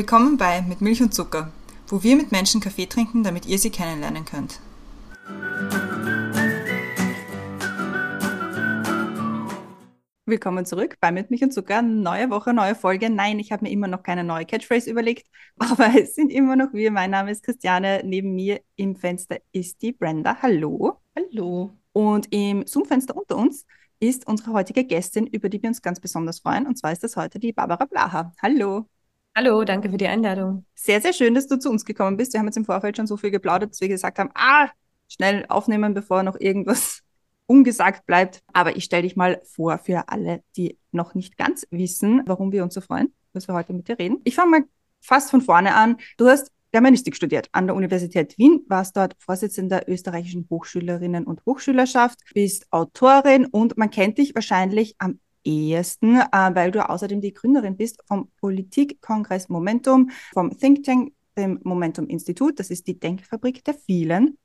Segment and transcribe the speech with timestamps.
[0.00, 1.52] Willkommen bei Mit Milch und Zucker,
[1.88, 4.58] wo wir mit Menschen Kaffee trinken, damit ihr sie kennenlernen könnt.
[10.24, 11.82] Willkommen zurück bei Mit Milch und Zucker.
[11.82, 13.10] Neue Woche, neue Folge.
[13.10, 15.28] Nein, ich habe mir immer noch keine neue Catchphrase überlegt,
[15.58, 16.90] aber es sind immer noch wir.
[16.90, 18.00] Mein Name ist Christiane.
[18.02, 20.38] Neben mir im Fenster ist die Brenda.
[20.40, 20.96] Hallo.
[21.14, 21.76] Hallo.
[21.92, 23.66] Und im Zoom-Fenster unter uns
[23.98, 26.66] ist unsere heutige Gästin, über die wir uns ganz besonders freuen.
[26.66, 28.32] Und zwar ist das heute die Barbara Blaha.
[28.40, 28.86] Hallo.
[29.36, 30.66] Hallo, danke für die Einladung.
[30.74, 32.32] Sehr, sehr schön, dass du zu uns gekommen bist.
[32.32, 34.68] Wir haben jetzt im Vorfeld schon so viel geplaudert, dass wir gesagt haben, ah,
[35.08, 37.02] schnell aufnehmen, bevor noch irgendwas
[37.46, 38.42] ungesagt bleibt.
[38.52, 42.64] Aber ich stelle dich mal vor für alle, die noch nicht ganz wissen, warum wir
[42.64, 44.20] uns so freuen, dass wir heute mit dir reden.
[44.24, 44.64] Ich fange mal
[45.00, 45.96] fast von vorne an.
[46.16, 51.44] Du hast Germanistik studiert an der Universität Wien, warst dort Vorsitzende der österreichischen Hochschülerinnen und
[51.44, 57.32] Hochschülerschaft, bist Autorin und man kennt dich wahrscheinlich am ehesten, äh, weil du außerdem die
[57.32, 62.58] Gründerin bist vom Politikkongress Momentum, vom Think Tank, dem Momentum Institut.
[62.58, 64.38] Das ist die Denkfabrik der vielen.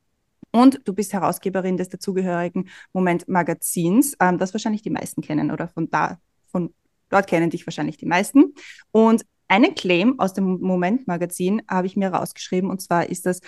[0.52, 5.68] Und du bist Herausgeberin des dazugehörigen Moment Magazins, ähm, das wahrscheinlich die meisten kennen oder
[5.68, 6.74] von da, von
[7.10, 8.54] dort kennen dich wahrscheinlich die meisten.
[8.92, 13.42] Und einen Claim aus dem Moment Magazin habe ich mir rausgeschrieben und zwar ist das,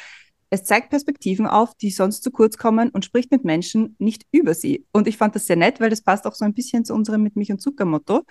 [0.50, 4.53] es zeigt Perspektiven auf, die sonst zu kurz kommen und spricht mit Menschen nicht über
[4.53, 4.86] sie.
[4.92, 7.23] Und ich fand das sehr nett, weil das passt auch so ein bisschen zu unserem
[7.23, 8.23] Mit Milch und Zucker Motto.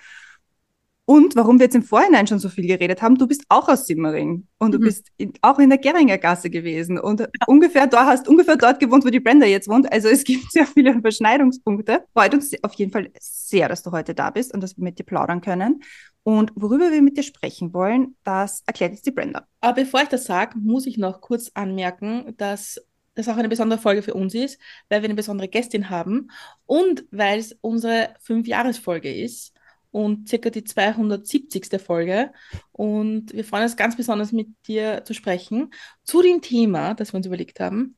[1.09, 3.87] Und warum wir jetzt im Vorhinein schon so viel geredet haben, du bist auch aus
[3.87, 4.83] Simmering und du mhm.
[4.83, 7.28] bist in, auch in der Geringer Gasse gewesen und ja.
[7.47, 9.91] ungefähr dort hast ungefähr dort gewohnt, wo die Brenda jetzt wohnt.
[9.92, 12.05] Also es gibt sehr viele Überschneidungspunkte.
[12.12, 14.98] Freut uns auf jeden Fall sehr, dass du heute da bist und dass wir mit
[14.98, 15.81] dir plaudern können.
[16.27, 19.46] Und worüber wir mit dir sprechen wollen, das erklärt jetzt die Brenda.
[19.60, 23.78] Aber bevor ich das sage, muss ich noch kurz anmerken, dass das auch eine besondere
[23.78, 26.32] Folge für uns ist, weil wir eine besondere Gästin haben
[26.66, 29.53] und weil es unsere Fünfjahresfolge ist
[29.92, 31.81] und circa die 270.
[31.81, 32.32] Folge.
[32.72, 35.70] Und wir freuen uns ganz besonders mit dir zu sprechen
[36.03, 37.97] zu dem Thema, das wir uns überlegt haben.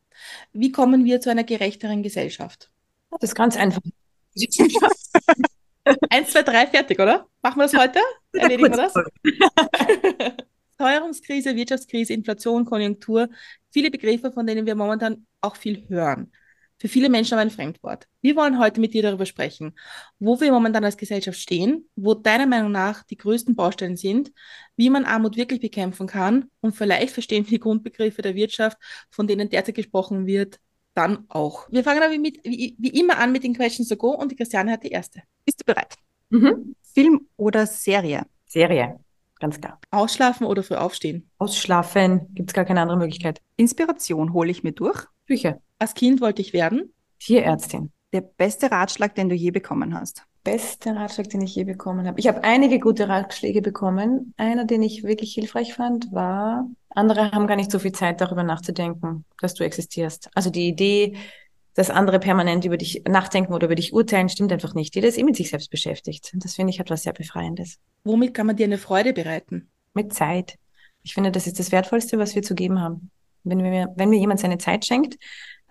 [0.53, 2.71] Wie kommen wir zu einer gerechteren Gesellschaft?
[3.09, 3.81] Das ist ganz einfach.
[6.11, 7.27] Eins, zwei, drei, fertig, oder?
[7.43, 8.01] Machen wir das heute?
[8.33, 8.95] Erledigen wir das?
[10.79, 13.29] Teuerungskrise, Wirtschaftskrise, Inflation, Konjunktur,
[13.71, 16.33] viele Begriffe, von denen wir momentan auch viel hören.
[16.81, 18.07] Für viele Menschen aber ein Fremdwort.
[18.21, 19.75] Wir wollen heute mit dir darüber sprechen,
[20.21, 24.31] wo wir momentan als Gesellschaft stehen, wo deiner Meinung nach die größten Baustellen sind,
[24.77, 28.79] wie man Armut wirklich bekämpfen kann und vielleicht verstehen wir die Grundbegriffe der Wirtschaft,
[29.11, 30.61] von denen derzeit gesprochen wird,
[30.99, 31.69] dann auch.
[31.71, 34.37] Wir fangen aber mit, wie, wie immer an mit den Questions to Go und die
[34.37, 35.23] Christiane hat die erste.
[35.45, 35.95] Bist du bereit?
[36.31, 36.75] Mhm.
[36.83, 38.27] Film oder Serie?
[38.47, 38.99] Serie,
[39.39, 39.81] ganz klar.
[39.93, 41.31] Ausschlafen oder früh aufstehen?
[41.39, 43.41] Ausschlafen, gibt es gar keine andere Möglichkeit.
[43.57, 45.07] Inspiration hole ich mir durch?
[45.27, 45.61] Bücher.
[45.79, 46.93] Als Kind wollte ich werden?
[47.21, 47.93] Tierärztin.
[48.13, 50.25] Der beste Ratschlag, den du je bekommen hast?
[50.51, 52.19] Beste Ratschlag, den ich je bekommen habe.
[52.19, 54.33] Ich habe einige gute Ratschläge bekommen.
[54.39, 58.43] Einer, den ich wirklich hilfreich fand, war, andere haben gar nicht so viel Zeit, darüber
[58.45, 60.31] nachzudenken, dass du existierst.
[60.35, 61.19] Also die Idee,
[61.75, 64.95] dass andere permanent über dich nachdenken oder über dich urteilen, stimmt einfach nicht.
[64.95, 66.31] Jeder ist eh mit sich selbst beschäftigt.
[66.33, 67.77] Und das finde ich etwas sehr Befreiendes.
[68.05, 69.69] Womit kann man dir eine Freude bereiten?
[69.93, 70.59] Mit Zeit.
[71.03, 73.11] Ich finde, das ist das Wertvollste, was wir zu geben haben.
[73.45, 75.19] Wenn mir, wenn mir jemand seine Zeit schenkt,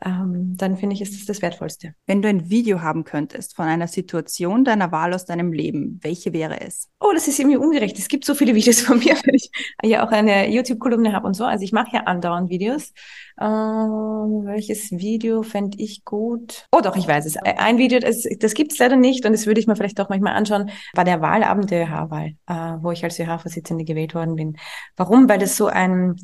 [0.06, 1.96] ähm, dann finde ich, ist das das Wertvollste.
[2.06, 6.34] Wenn du ein Video haben könntest von einer Situation deiner Wahl aus deinem Leben, welche
[6.34, 6.90] wäre es?
[7.00, 7.98] Oh, das ist irgendwie ungerecht.
[7.98, 9.50] Es gibt so viele Videos von mir, weil ich
[9.84, 11.46] ja auch eine YouTube-Kolumne habe und so.
[11.46, 12.94] Also ich mache ja andauernd Videos.
[13.40, 16.68] Ähm, welches Video fände ich gut?
[16.72, 17.38] Oh doch, ich weiß es.
[17.38, 20.10] Ein Video, das, das gibt es leider nicht und das würde ich mir vielleicht auch
[20.10, 24.58] manchmal anschauen, war der Wahlabend der ÖH-Wahl, äh, wo ich als ÖH-Vorsitzende gewählt worden bin.
[24.96, 25.28] Warum?
[25.28, 26.18] Weil das so ein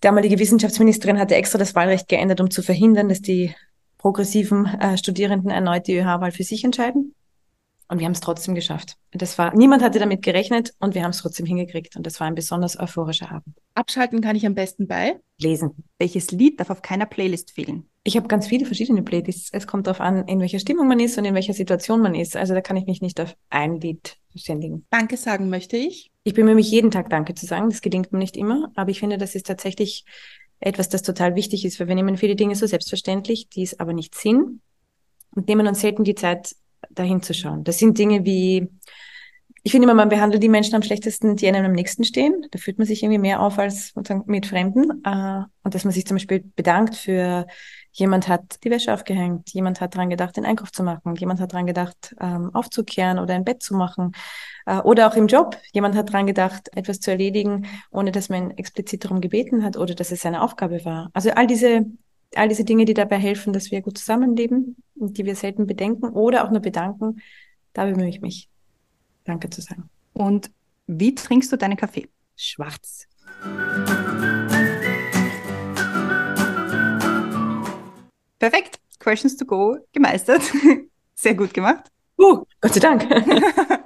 [0.00, 3.54] damalige Wissenschaftsministerin hatte extra das Wahlrecht geändert, um zu verhindern, dass die
[3.98, 7.14] progressiven äh, Studierenden erneut die ÖH-Wahl für sich entscheiden.
[7.88, 8.96] Und wir haben es trotzdem geschafft.
[9.10, 11.96] Das war, niemand hatte damit gerechnet und wir haben es trotzdem hingekriegt.
[11.96, 13.56] Und das war ein besonders euphorischer Abend.
[13.74, 15.72] Abschalten kann ich am besten bei Lesen.
[15.98, 17.90] Welches Lied darf auf keiner Playlist fehlen?
[18.04, 19.50] Ich habe ganz viele verschiedene Playlists.
[19.52, 22.36] Es kommt darauf an, in welcher Stimmung man ist und in welcher Situation man ist.
[22.36, 24.86] Also da kann ich mich nicht auf ein Lied verständigen.
[24.90, 26.09] Danke sagen möchte ich.
[26.22, 27.70] Ich bemühe mich jeden Tag Danke zu sagen.
[27.70, 28.70] Das gelingt mir nicht immer.
[28.74, 30.04] Aber ich finde, das ist tatsächlich
[30.60, 33.92] etwas, das total wichtig ist, weil wir nehmen viele Dinge so selbstverständlich, die es aber
[33.92, 34.60] nicht sind
[35.34, 36.54] und nehmen uns selten die Zeit,
[36.90, 37.64] dahin zu schauen.
[37.64, 38.68] Das sind Dinge wie,
[39.62, 42.46] ich finde immer, man behandelt die Menschen am schlechtesten, die einem am nächsten stehen.
[42.50, 43.94] Da fühlt man sich irgendwie mehr auf als
[44.26, 45.02] mit Fremden.
[45.04, 47.46] Äh, und dass man sich zum Beispiel bedankt für
[47.92, 51.52] jemand hat die Wäsche aufgehängt, jemand hat dran gedacht, den Einkauf zu machen, jemand hat
[51.52, 54.12] dran gedacht, ähm, aufzukehren oder ein Bett zu machen.
[54.66, 58.52] Äh, oder auch im Job, jemand hat dran gedacht, etwas zu erledigen, ohne dass man
[58.52, 61.10] explizit darum gebeten hat oder dass es seine Aufgabe war.
[61.12, 61.86] Also all diese
[62.36, 66.10] all diese Dinge, die dabei helfen, dass wir gut zusammenleben und die wir selten bedenken
[66.10, 67.20] oder auch nur bedanken,
[67.72, 68.48] da bemühe ich mich,
[69.24, 69.90] Danke zu sagen.
[70.12, 70.52] Und
[70.86, 72.08] wie trinkst du deinen Kaffee?
[72.40, 73.06] schwarz.
[78.40, 78.80] Perfekt.
[78.98, 80.42] Questions to go gemeistert.
[81.14, 81.84] Sehr gut gemacht.
[82.18, 83.06] Uh, Gott sei Dank.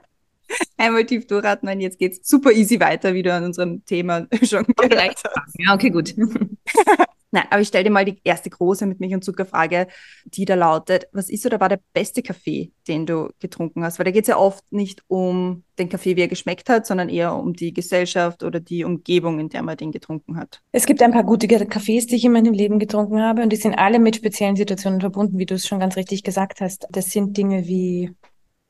[0.77, 4.65] Einmal tief durchatmen, und jetzt geht's super easy weiter, wie du an unserem Thema schon
[4.77, 5.55] gehört hast.
[5.59, 6.15] Ja, okay, gut.
[7.35, 9.89] Nein, aber ich stelle dir mal die erste große mit Milch und Zuckerfrage,
[10.25, 13.99] die da lautet, was ist oder war der beste Kaffee, den du getrunken hast?
[13.99, 17.09] Weil da geht es ja oft nicht um den Kaffee, wie er geschmeckt hat, sondern
[17.09, 20.61] eher um die Gesellschaft oder die Umgebung, in der man den getrunken hat.
[20.71, 23.57] Es gibt ein paar gute Kaffees, die ich in meinem Leben getrunken habe und die
[23.57, 26.87] sind alle mit speziellen Situationen verbunden, wie du es schon ganz richtig gesagt hast.
[26.93, 28.15] Das sind Dinge wie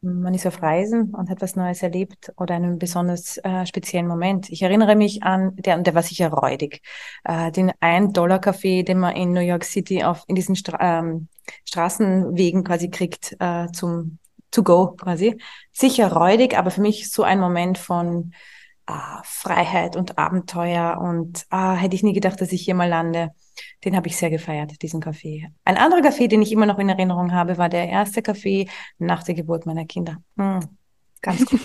[0.04, 4.50] man ist auf Reisen und hat was Neues erlebt oder einen besonders äh, speziellen Moment.
[4.50, 6.82] Ich erinnere mich an, der, der war sicher räudig,
[7.24, 11.28] äh, den 1-Dollar-Kaffee, den man in New York City auf, in diesen Stra ähm,
[11.66, 14.18] Straßenwegen quasi kriegt, äh, zum
[14.50, 15.36] to go quasi.
[15.72, 18.32] Sicher räudig, aber für mich so ein Moment von
[18.86, 23.30] ah, Freiheit und Abenteuer und ah, hätte ich nie gedacht, dass ich hier mal lande.
[23.84, 25.48] Den habe ich sehr gefeiert, diesen Kaffee.
[25.64, 29.22] Ein anderer Kaffee, den ich immer noch in Erinnerung habe, war der erste Kaffee nach
[29.22, 30.18] der Geburt meiner Kinder.
[30.36, 30.60] Mm,
[31.22, 31.60] ganz gut.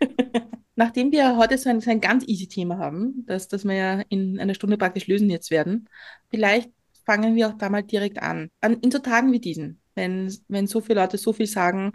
[0.76, 4.02] Nachdem wir heute so ein, so ein ganz easy Thema haben, das, das wir ja
[4.08, 5.88] in einer Stunde praktisch lösen jetzt werden,
[6.30, 6.70] vielleicht
[7.04, 8.50] fangen wir auch da mal direkt an.
[8.60, 11.92] an in so Tagen wie diesen, wenn, wenn so viele Leute so viel sagen,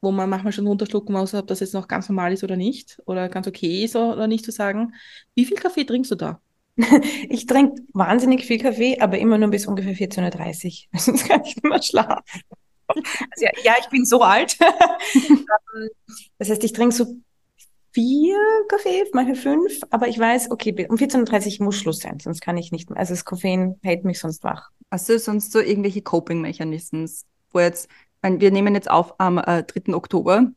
[0.00, 3.00] wo man manchmal schon runterschlucken muss, ob das jetzt noch ganz normal ist oder nicht,
[3.06, 4.94] oder ganz okay ist oder nicht zu sagen.
[5.34, 6.40] Wie viel Kaffee trinkst du da?
[7.28, 11.00] Ich trinke wahnsinnig viel Kaffee, aber immer nur bis ungefähr 14.30 Uhr.
[11.00, 12.22] Sonst kann ich nicht mehr schlafen.
[12.88, 14.56] Also ja, ja, ich bin so alt.
[15.72, 15.88] Ähm,
[16.38, 17.06] das heißt, ich trinke so
[17.92, 18.38] vier
[18.68, 22.56] Kaffee, manchmal fünf, aber ich weiß, okay, um 14.30 Uhr muss Schluss sein, sonst kann
[22.56, 22.98] ich nicht mehr.
[22.98, 24.70] Also das Koffein hält mich sonst wach.
[24.90, 27.08] Hast du sonst so irgendwelche Coping-Mechanismen,
[27.52, 27.88] wo jetzt,
[28.22, 29.94] wir nehmen jetzt auf am äh, 3.
[29.94, 30.52] Oktober,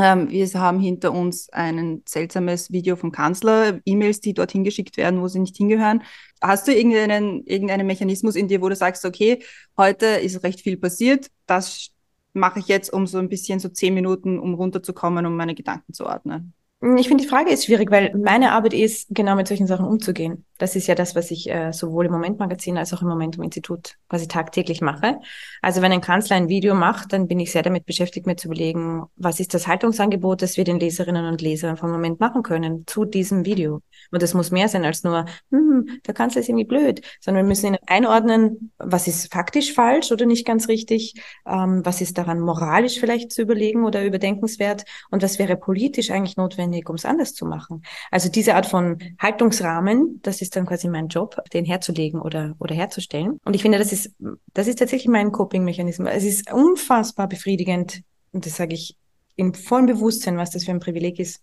[0.00, 5.20] ähm, wir haben hinter uns ein seltsames Video vom Kanzler, E-Mails, die dorthin geschickt werden,
[5.20, 6.04] wo sie nicht hingehören.
[6.40, 9.42] Hast du irgendeinen, irgendeinen Mechanismus in dir, wo du sagst, okay,
[9.76, 11.90] heute ist recht viel passiert, das
[12.32, 15.92] mache ich jetzt, um so ein bisschen so zehn Minuten, um runterzukommen, um meine Gedanken
[15.92, 16.54] zu ordnen?
[16.80, 20.44] Ich finde, die Frage ist schwierig, weil meine Arbeit ist, genau mit solchen Sachen umzugehen.
[20.58, 23.42] Das ist ja das, was ich äh, sowohl im Momentmagazin als auch im Moment im
[23.42, 25.18] Institut quasi tagtäglich mache.
[25.60, 28.46] Also wenn ein Kanzler ein Video macht, dann bin ich sehr damit beschäftigt, mir zu
[28.46, 32.84] überlegen, was ist das Haltungsangebot, das wir den Leserinnen und Lesern vom Moment machen können
[32.86, 33.82] zu diesem Video.
[34.12, 37.48] Und das muss mehr sein als nur, hm, der Kanzler ist irgendwie blöd, sondern wir
[37.48, 41.14] müssen ihn einordnen, was ist faktisch falsch oder nicht ganz richtig,
[41.44, 46.36] ähm, was ist daran moralisch vielleicht zu überlegen oder überdenkenswert und was wäre politisch eigentlich
[46.36, 47.82] notwendig notwendig, um es anders zu machen.
[48.10, 52.74] Also diese Art von Haltungsrahmen, das ist dann quasi mein Job, den herzulegen oder, oder
[52.74, 53.38] herzustellen.
[53.44, 54.14] Und ich finde, das ist,
[54.54, 56.08] das ist tatsächlich mein Coping-Mechanismus.
[56.12, 58.96] Es ist unfassbar befriedigend, und das sage ich
[59.36, 61.42] in vollem Bewusstsein, was das für ein Privileg ist,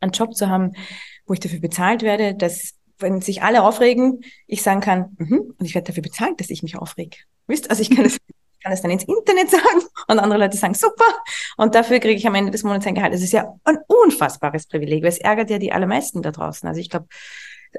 [0.00, 0.72] einen Job zu haben,
[1.26, 5.64] wo ich dafür bezahlt werde, dass wenn sich alle aufregen, ich sagen kann, mhm, und
[5.64, 7.26] ich werde dafür bezahlt, dass ich mich aufreg.
[7.46, 7.70] Wisst?
[7.70, 8.18] Also ich kann das
[8.62, 11.04] kann es dann ins Internet sagen und andere Leute sagen, super.
[11.56, 13.14] Und dafür kriege ich am Ende des Monats ein Gehalt.
[13.14, 16.68] Das ist ja ein unfassbares Privileg, weil es ärgert ja die allermeisten da draußen.
[16.68, 17.06] Also ich glaube,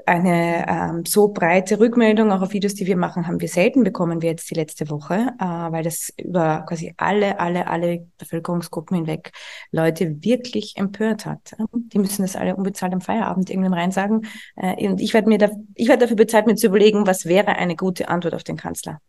[0.06, 4.22] eine ähm, so breite Rückmeldung auch auf Videos, die wir machen, haben wir selten bekommen,
[4.22, 9.32] wie jetzt die letzte Woche, äh, weil das über quasi alle, alle, alle Bevölkerungsgruppen hinweg
[9.72, 11.56] Leute wirklich empört hat.
[11.72, 14.22] Die müssen das alle unbezahlt am Feierabend irgendwann rein sagen.
[14.56, 17.56] Äh, und ich werde mir da, ich werde dafür bezahlt, mir zu überlegen, was wäre
[17.56, 19.00] eine gute Antwort auf den Kanzler.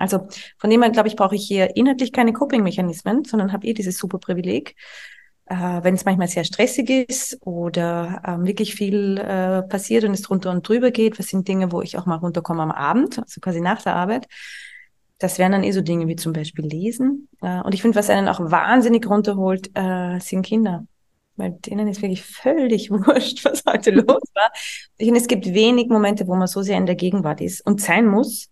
[0.00, 0.26] Also
[0.58, 3.98] von dem her, glaube ich, brauche ich hier inhaltlich keine Coping-Mechanismen, sondern habe eh dieses
[3.98, 4.74] super Privileg.
[5.46, 10.22] Äh, wenn es manchmal sehr stressig ist oder ähm, wirklich viel äh, passiert und es
[10.22, 13.40] drunter und drüber geht, was sind Dinge, wo ich auch mal runterkomme am Abend, also
[13.40, 14.26] quasi nach der Arbeit.
[15.18, 17.28] Das wären dann eh so Dinge wie zum Beispiel Lesen.
[17.42, 20.86] Äh, und ich finde, was einen auch wahnsinnig runterholt, äh, sind Kinder.
[21.36, 24.50] Weil denen ist wirklich völlig wurscht, was heute los war.
[24.96, 27.80] Ich finde, es gibt wenig Momente, wo man so sehr in der Gegenwart ist und
[27.82, 28.50] sein muss,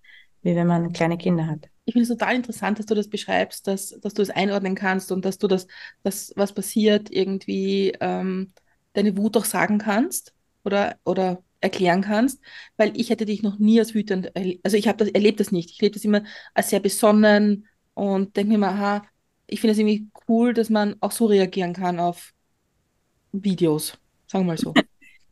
[0.48, 1.68] wie wenn man kleine Kinder hat.
[1.84, 5.12] Ich finde es total interessant, dass du das beschreibst, dass, dass du es einordnen kannst
[5.12, 5.66] und dass du das,
[6.02, 8.52] das was passiert, irgendwie ähm,
[8.94, 10.32] deine Wut auch sagen kannst
[10.64, 12.40] oder, oder erklären kannst,
[12.76, 15.70] weil ich hätte dich noch nie als wütend, also ich habe das, erlebt das nicht.
[15.70, 16.22] Ich erlebe das immer
[16.54, 19.02] als sehr besonnen und denke mir mal, aha,
[19.46, 22.32] ich finde es irgendwie cool, dass man auch so reagieren kann auf
[23.32, 24.74] Videos, sagen wir mal so.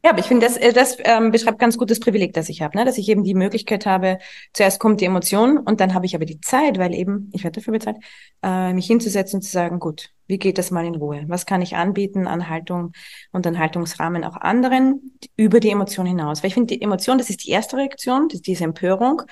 [0.04, 2.62] Ja, aber ich finde, das, äh, das ähm, beschreibt ganz gut das Privileg, das ich
[2.62, 2.84] habe, ne?
[2.84, 4.18] dass ich eben die Möglichkeit habe,
[4.52, 7.60] zuerst kommt die Emotion und dann habe ich aber die Zeit, weil eben, ich werde
[7.60, 7.96] dafür bezahlt,
[8.42, 11.24] äh, mich hinzusetzen und zu sagen, gut, wie geht das mal in Ruhe?
[11.28, 12.92] Was kann ich anbieten an Haltung
[13.32, 16.42] und an Haltungsrahmen auch anderen über die Emotion hinaus?
[16.42, 19.22] Weil ich finde, die Emotion, das ist die erste Reaktion, das ist diese Empörung,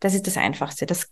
[0.00, 0.86] das ist das Einfachste.
[0.86, 1.10] Das,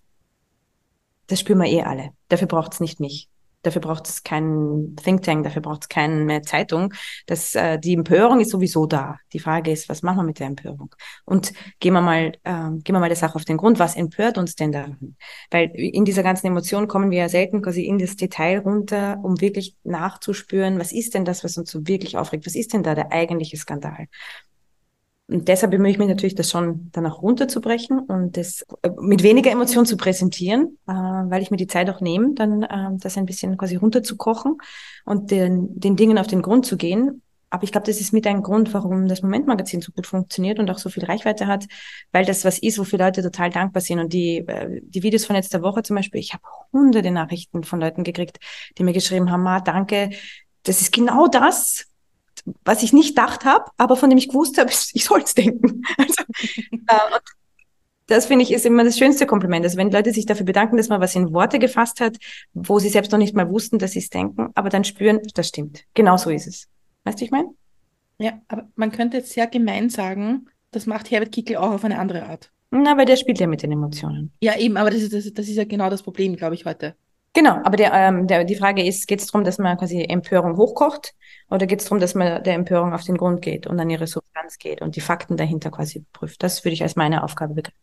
[1.26, 2.10] das spüren wir eh alle.
[2.28, 3.28] Dafür braucht es nicht mich.
[3.62, 6.92] Dafür braucht es keinen Think Tank, dafür braucht es keine Zeitung.
[7.26, 9.18] Das, äh, die Empörung ist sowieso da.
[9.32, 10.94] Die Frage ist, was machen wir mit der Empörung?
[11.24, 13.78] Und gehen wir mal, äh, gehen wir mal der Sache auf den Grund.
[13.78, 15.16] Was empört uns denn daran?
[15.50, 19.40] Weil in dieser ganzen Emotion kommen wir ja selten quasi in das Detail runter, um
[19.40, 22.46] wirklich nachzuspüren, was ist denn das, was uns so wirklich aufregt?
[22.46, 24.08] Was ist denn da der eigentliche Skandal?
[25.32, 29.50] Und deshalb bemühe ich mich natürlich, das schon danach runterzubrechen und das äh, mit weniger
[29.50, 33.26] Emotion zu präsentieren, äh, weil ich mir die Zeit auch nehme, dann äh, das ein
[33.26, 34.58] bisschen quasi runterzukochen
[35.04, 37.22] und den, den Dingen auf den Grund zu gehen.
[37.48, 40.70] Aber ich glaube, das ist mit ein Grund, warum das Momentmagazin so gut funktioniert und
[40.70, 41.66] auch so viel Reichweite hat,
[42.10, 44.00] weil das was ist, wofür Leute total dankbar sind.
[44.00, 47.80] Und die, äh, die Videos von letzter Woche zum Beispiel, ich habe hunderte Nachrichten von
[47.80, 48.38] Leuten gekriegt,
[48.78, 50.10] die mir geschrieben haben, Ma, danke,
[50.62, 51.91] das ist genau das,
[52.64, 55.82] was ich nicht gedacht habe, aber von dem ich gewusst habe, ich soll es denken.
[55.98, 56.22] Also,
[56.72, 57.20] äh,
[58.06, 59.64] das finde ich ist immer das schönste Kompliment.
[59.64, 62.18] Also wenn Leute sich dafür bedanken, dass man was in Worte gefasst hat,
[62.52, 65.48] wo sie selbst noch nicht mal wussten, dass sie es denken, aber dann spüren, das
[65.48, 65.84] stimmt.
[65.94, 66.68] Genau so ist es.
[67.04, 67.48] Weißt du, ich meine?
[68.18, 71.98] Ja, aber man könnte jetzt sehr gemein sagen, das macht Herbert Kickel auch auf eine
[71.98, 72.50] andere Art.
[72.70, 74.32] Na, weil der spielt ja mit den Emotionen.
[74.40, 76.96] Ja, eben, aber das ist, das, das ist ja genau das Problem, glaube ich, heute.
[77.34, 80.56] Genau, aber der, ähm, der, die Frage ist, geht es darum, dass man quasi Empörung
[80.58, 81.14] hochkocht
[81.48, 84.06] oder geht es darum, dass man der Empörung auf den Grund geht und an ihre
[84.06, 86.42] Substanz geht und die Fakten dahinter quasi prüft?
[86.42, 87.78] Das würde ich als meine Aufgabe begreifen.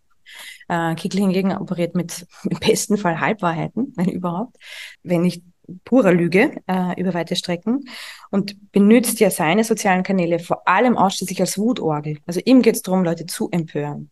[0.68, 4.58] Äh, Kickl hingegen operiert mit im besten Fall Halbwahrheiten, wenn überhaupt,
[5.02, 5.44] wenn nicht
[5.84, 7.86] purer Lüge äh, über weite Strecken
[8.32, 12.18] und benutzt ja seine sozialen Kanäle vor allem ausschließlich als Wutorgel.
[12.26, 14.10] Also ihm geht es darum, Leute zu empören.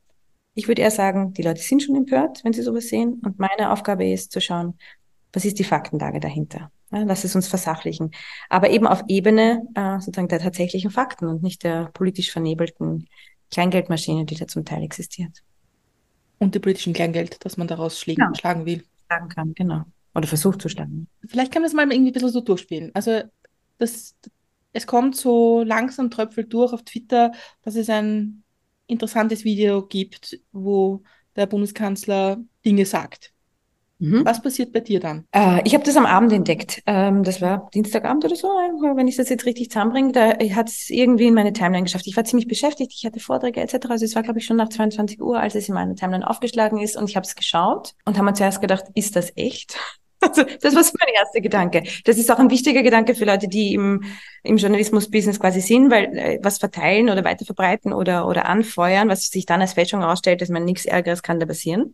[0.54, 3.22] Ich würde eher sagen, die Leute sind schon empört, wenn sie sowas sehen.
[3.24, 4.78] Und meine Aufgabe ist zu schauen,
[5.34, 6.72] was ist die Faktenlage dahinter?
[6.92, 8.12] Ja, lass es uns versachlichen.
[8.50, 13.08] Aber eben auf Ebene äh, sozusagen der tatsächlichen Fakten und nicht der politisch vernebelten
[13.52, 15.44] Kleingeldmaschine, die da zum Teil existiert.
[16.40, 18.36] Und die politischen Kleingeld, das man daraus schlagen, ja.
[18.36, 18.84] schlagen will.
[19.08, 19.84] Schlagen kann, genau.
[20.14, 21.08] Oder versucht zu schlagen.
[21.28, 22.92] Vielleicht kann man das mal irgendwie ein bisschen so durchspielen.
[22.94, 23.22] Also
[23.78, 24.16] das,
[24.74, 27.32] es kommt so langsam tröpfelt durch auf Twitter,
[27.64, 28.44] dass es ein
[28.88, 31.04] interessantes Video gibt, wo
[31.36, 33.34] der Bundeskanzler Dinge sagt.
[34.00, 34.26] Mhm.
[34.26, 35.26] Was passiert bei dir dann?
[35.32, 36.82] Äh, ich habe das am Abend entdeckt.
[36.86, 40.12] Ähm, das war Dienstagabend oder so, wenn ich das jetzt richtig zusammenbringe.
[40.12, 42.06] Da hat es irgendwie in meine Timeline geschafft.
[42.08, 43.90] Ich war ziemlich beschäftigt, ich hatte Vorträge etc.
[43.90, 46.80] Also es war, glaube ich, schon nach 22 Uhr, als es in meine Timeline aufgeschlagen
[46.80, 49.78] ist und ich habe es geschaut und haben mir zuerst gedacht, ist das echt?
[50.20, 51.84] Also das war so mein erster Gedanke.
[52.06, 54.04] Das ist auch ein wichtiger Gedanke für Leute, die im,
[54.42, 59.46] im Journalismus-Business quasi sind, weil äh, was verteilen oder weiterverbreiten oder, oder anfeuern, was sich
[59.46, 61.94] dann als Fälschung ausstellt, dass man nichts Ärgeres kann da passieren.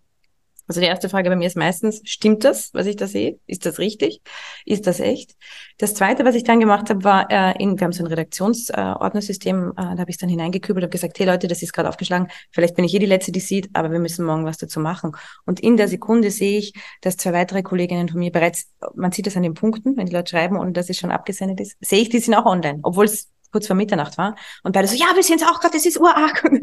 [0.67, 3.37] Also die erste Frage bei mir ist meistens, stimmt das, was ich da sehe?
[3.47, 4.21] Ist das richtig?
[4.65, 5.35] Ist das echt?
[5.77, 9.71] Das zweite, was ich dann gemacht habe, war, äh, in, wir haben so ein Redaktionsordnersystem,
[9.71, 12.75] äh, da habe ich dann hineingekübelt und gesagt, hey Leute, das ist gerade aufgeschlagen, vielleicht
[12.75, 15.11] bin ich eh die Letzte, die sieht, aber wir müssen morgen was dazu machen.
[15.45, 19.27] Und in der Sekunde sehe ich, dass zwei weitere Kolleginnen von mir bereits, man sieht
[19.27, 22.01] das an den Punkten, wenn die Leute schreiben, ohne dass es schon abgesendet ist, sehe
[22.01, 24.35] ich, die sind auch online, obwohl es kurz vor Mitternacht war.
[24.63, 26.43] Und beide so, ja, wir sehen es auch gerade, es ist urarg.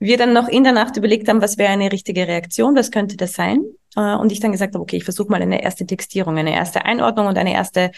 [0.00, 3.16] Wir dann noch in der Nacht überlegt haben, was wäre eine richtige Reaktion, was könnte
[3.16, 3.64] das sein?
[3.96, 6.84] Äh, und ich dann gesagt habe, okay, ich versuche mal eine erste Textierung, eine erste
[6.84, 7.90] Einordnung und eine erste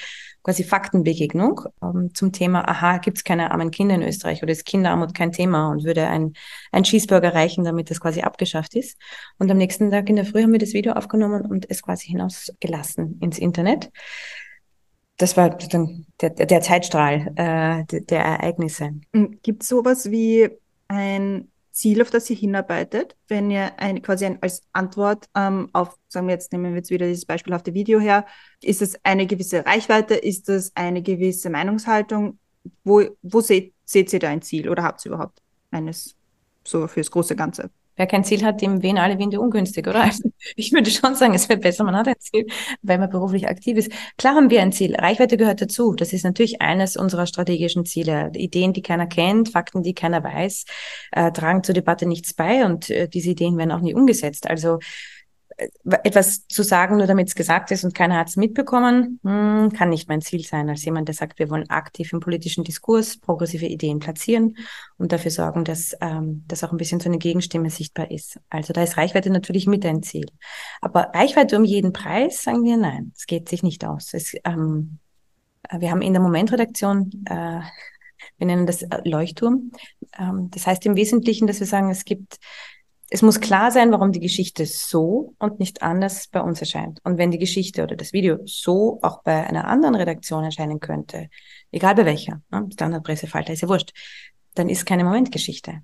[0.44, 4.64] quasi Faktenbegegnung ähm, zum Thema, aha, gibt es keine armen Kinder in Österreich oder ist
[4.64, 6.34] Kinderarmut kein Thema und würde ein,
[6.70, 8.96] ein Cheeseburger reichen, damit das quasi abgeschafft ist.
[9.38, 12.06] Und am nächsten Tag in der Früh haben wir das Video aufgenommen und es quasi
[12.06, 13.90] hinausgelassen ins Internet
[15.16, 18.92] das war der, der Zeitstrahl äh, der, der Ereignisse.
[19.12, 20.49] Hm, Gibt es sowas wie
[20.88, 25.99] ein Ziel, auf das ihr hinarbeitet, wenn ihr ein, quasi ein, als Antwort ähm, auf,
[26.08, 28.25] sagen wir jetzt, nehmen wir jetzt wieder dieses beispielhafte Video her,
[28.62, 32.38] ist es eine gewisse Reichweite, ist es eine gewisse Meinungshaltung?
[32.82, 36.16] Wo, wo seht, seht ihr da ein Ziel oder habt ihr überhaupt eines
[36.64, 37.70] so fürs große Ganze?
[37.96, 40.02] Wer kein Ziel hat, dem wehen alle Winde ungünstig, oder?
[40.04, 42.46] Also ich würde schon sagen, es wäre besser, man hat ein Ziel,
[42.82, 43.90] weil man beruflich aktiv ist.
[44.18, 44.94] Klar haben wir ein Ziel.
[44.94, 45.94] Reichweite gehört dazu.
[45.94, 48.30] Das ist natürlich eines unserer strategischen Ziele.
[48.34, 50.64] Ideen, die keiner kennt, Fakten, die keiner weiß,
[51.12, 54.48] äh, tragen zur Debatte nichts bei und äh, diese Ideen werden auch nie umgesetzt.
[54.48, 54.78] Also
[55.56, 59.88] etwas zu sagen, nur damit es gesagt ist und keiner hat es mitbekommen, hm, kann
[59.88, 63.66] nicht mein Ziel sein, als jemand, der sagt, wir wollen aktiv im politischen Diskurs progressive
[63.66, 64.56] Ideen platzieren
[64.98, 68.38] und dafür sorgen, dass ähm, das auch ein bisschen so eine Gegenstimme sichtbar ist.
[68.50, 70.26] Also da ist Reichweite natürlich mit ein Ziel.
[70.82, 74.12] Aber Reichweite um jeden Preis, sagen wir nein, es geht sich nicht aus.
[74.12, 74.98] Es, ähm,
[75.72, 77.60] wir haben in der Momentredaktion äh,
[78.38, 79.72] wir nennen das äh, Leuchtturm.
[80.18, 82.38] Ähm, das heißt im Wesentlichen, dass wir sagen, es gibt
[83.08, 87.00] es muss klar sein, warum die Geschichte so und nicht anders bei uns erscheint.
[87.04, 91.28] Und wenn die Geschichte oder das Video so auch bei einer anderen Redaktion erscheinen könnte,
[91.70, 93.92] egal bei welcher, ne, Standardpresse, Falter, ist ja wurscht,
[94.54, 95.82] dann ist keine Momentgeschichte.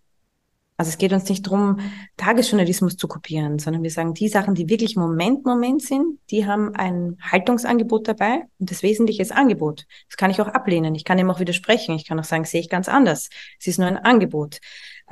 [0.79, 1.79] Also es geht uns nicht darum,
[2.17, 6.75] Tagesjournalismus zu kopieren, sondern wir sagen, die Sachen, die wirklich Moment, Moment sind, die haben
[6.75, 9.87] ein Haltungsangebot dabei und das Wesentliche ist Angebot.
[10.09, 10.97] Das kann ich auch ablehnen.
[10.97, 11.95] Ich kann ihm auch widersprechen.
[11.95, 13.29] Ich kann auch sagen, sehe ich ganz anders.
[13.61, 14.59] Es ist nur ein Angebot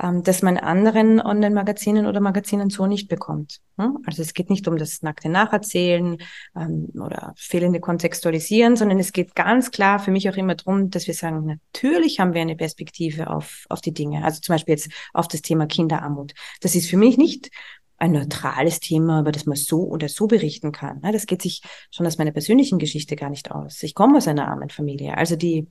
[0.01, 3.59] ähm, das man anderen Online-Magazinen oder Magazinen so nicht bekommt.
[3.77, 3.99] Hm?
[4.05, 6.17] Also es geht nicht um das nackte Nacherzählen
[6.55, 11.07] ähm, oder fehlende Kontextualisieren, sondern es geht ganz klar für mich auch immer darum, dass
[11.07, 14.23] wir sagen, natürlich haben wir eine Perspektive auf, auf die Dinge.
[14.23, 16.33] Also zum Beispiel jetzt auf das Thema Kinderarmut.
[16.61, 17.49] Das ist für mich nicht
[17.97, 21.01] ein neutrales Thema, über das man so oder so berichten kann.
[21.03, 23.83] Das geht sich schon aus meiner persönlichen Geschichte gar nicht aus.
[23.83, 25.15] Ich komme aus einer armen Familie.
[25.15, 25.67] Also die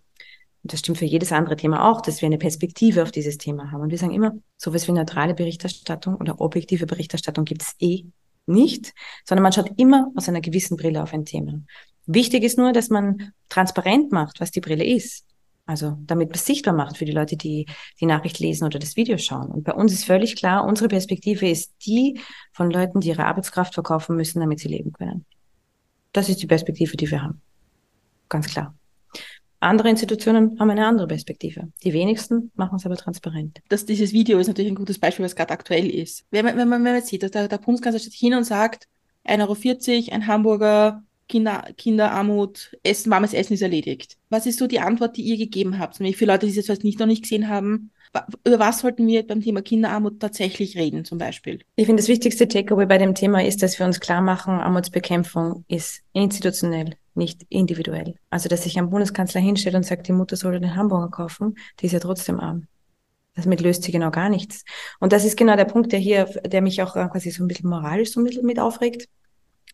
[0.63, 3.73] und das stimmt für jedes andere Thema auch, dass wir eine Perspektive auf dieses Thema
[3.73, 3.81] haben.
[3.81, 8.05] Und wir sagen immer, sowas wie neutrale Berichterstattung oder objektive Berichterstattung gibt es eh
[8.47, 8.93] nicht,
[9.25, 11.61] sondern man schaut immer aus einer gewissen Brille auf ein Thema.
[12.07, 15.25] Wichtig ist nur, dass man transparent macht, was die Brille ist.
[15.65, 17.67] Also damit sichtbar macht für die Leute, die
[18.01, 19.51] die Nachricht lesen oder das Video schauen.
[19.51, 22.21] Und bei uns ist völlig klar, unsere Perspektive ist die
[22.53, 25.25] von Leuten, die ihre Arbeitskraft verkaufen müssen, damit sie leben können.
[26.13, 27.41] Das ist die Perspektive, die wir haben.
[28.29, 28.75] Ganz klar.
[29.61, 31.69] Andere Institutionen haben eine andere Perspektive.
[31.85, 33.61] Die wenigsten machen es aber transparent.
[33.69, 36.25] Das, dieses Video ist natürlich ein gutes Beispiel, was gerade aktuell ist.
[36.31, 38.89] Wenn man, wenn man, wenn man sieht, dass der, der Bundeskanzler steht hin und sagt,
[39.27, 44.17] 1,40 Euro, ein Hamburger, Kinder, Kinderarmut, Essen, warmes Essen ist erledigt.
[44.31, 46.01] Was ist so die Antwort, die ihr gegeben habt?
[46.01, 47.93] Nämlich für Leute, die es jetzt nicht noch nicht gesehen haben,
[48.45, 51.61] über was sollten wir beim Thema Kinderarmut tatsächlich reden, zum Beispiel?
[51.77, 55.65] Ich finde, das wichtigste Takeaway bei dem Thema ist, dass wir uns klar machen, Armutsbekämpfung
[55.69, 58.15] ist institutionell, nicht individuell.
[58.31, 61.87] Also, dass sich ein Bundeskanzler hinstellt und sagt, die Mutter soll den Hamburger kaufen, die
[61.87, 62.67] ist ja trotzdem arm.
[63.35, 64.65] Damit löst sie genau gar nichts.
[64.99, 67.71] Und das ist genau der Punkt, der hier, der mich auch quasi so ein bisschen
[67.71, 69.09] moralisch so mit aufregt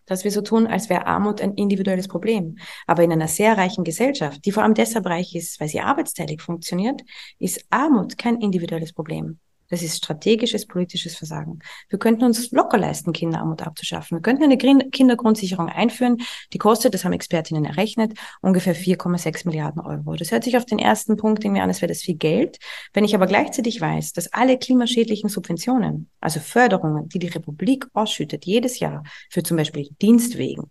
[0.07, 2.57] dass wir so tun, als wäre Armut ein individuelles Problem.
[2.87, 6.41] Aber in einer sehr reichen Gesellschaft, die vor allem deshalb reich ist, weil sie arbeitsteilig
[6.41, 7.03] funktioniert,
[7.39, 9.41] ist Armut kein individuelles Problem.
[9.69, 11.61] Das ist strategisches politisches Versagen.
[11.89, 14.19] Wir könnten uns locker leisten, Kinderarmut abzuschaffen.
[14.19, 16.19] Wir könnten eine Kindergrundsicherung einführen.
[16.53, 20.15] Die kostet, das haben Expertinnen errechnet, ungefähr 4,6 Milliarden Euro.
[20.15, 22.59] Das hört sich auf den ersten Punkt irgendwie an, als wäre das viel Geld.
[22.93, 28.47] Wenn ich aber gleichzeitig weiß, dass alle klimaschädlichen Subventionen, also Förderungen, die die Republik ausschüttet,
[28.47, 30.71] jedes Jahr für zum Beispiel Dienstwegen,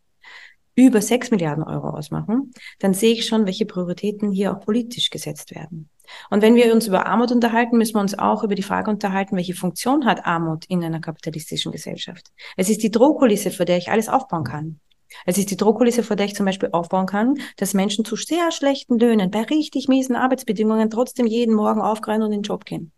[0.75, 5.55] über 6 Milliarden Euro ausmachen, dann sehe ich schon, welche Prioritäten hier auch politisch gesetzt
[5.55, 5.89] werden.
[6.29, 9.35] Und wenn wir uns über Armut unterhalten, müssen wir uns auch über die Frage unterhalten,
[9.35, 12.27] welche Funktion hat Armut in einer kapitalistischen Gesellschaft.
[12.57, 14.79] Es ist die Drohkulisse, vor der ich alles aufbauen kann.
[15.25, 18.51] Es ist die Drohkulisse, vor der ich zum Beispiel aufbauen kann, dass Menschen zu sehr
[18.51, 22.91] schlechten Löhnen, bei richtig miesen Arbeitsbedingungen trotzdem jeden Morgen aufgreifen und in den Job gehen.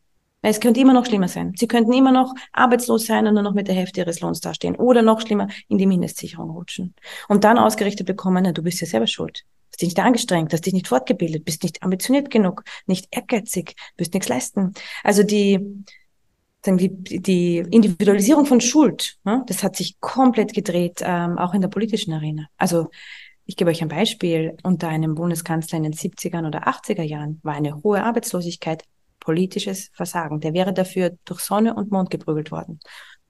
[0.50, 1.54] Es könnte immer noch schlimmer sein.
[1.58, 4.78] Sie könnten immer noch arbeitslos sein und nur noch mit der Hälfte ihres Lohns dastehen.
[4.78, 6.96] Oder noch schlimmer, in die Mindestsicherung rutschen.
[7.28, 9.44] Und dann ausgerichtet bekommen, na, du bist ja selber schuld.
[9.72, 14.14] Hast dich nicht angestrengt, hast dich nicht fortgebildet, bist nicht ambitioniert genug, nicht ehrgeizig, wirst
[14.14, 14.74] nichts leisten.
[15.04, 15.60] Also die,
[16.66, 21.68] die, die Individualisierung von Schuld, ne, das hat sich komplett gedreht, ähm, auch in der
[21.68, 22.48] politischen Arena.
[22.56, 22.88] Also
[23.46, 24.56] ich gebe euch ein Beispiel.
[24.64, 28.86] Unter einem Bundeskanzler in den 70er oder 80er Jahren war eine hohe Arbeitslosigkeit
[29.28, 30.40] politisches Versagen.
[30.40, 32.80] Der wäre dafür durch Sonne und Mond geprügelt worden.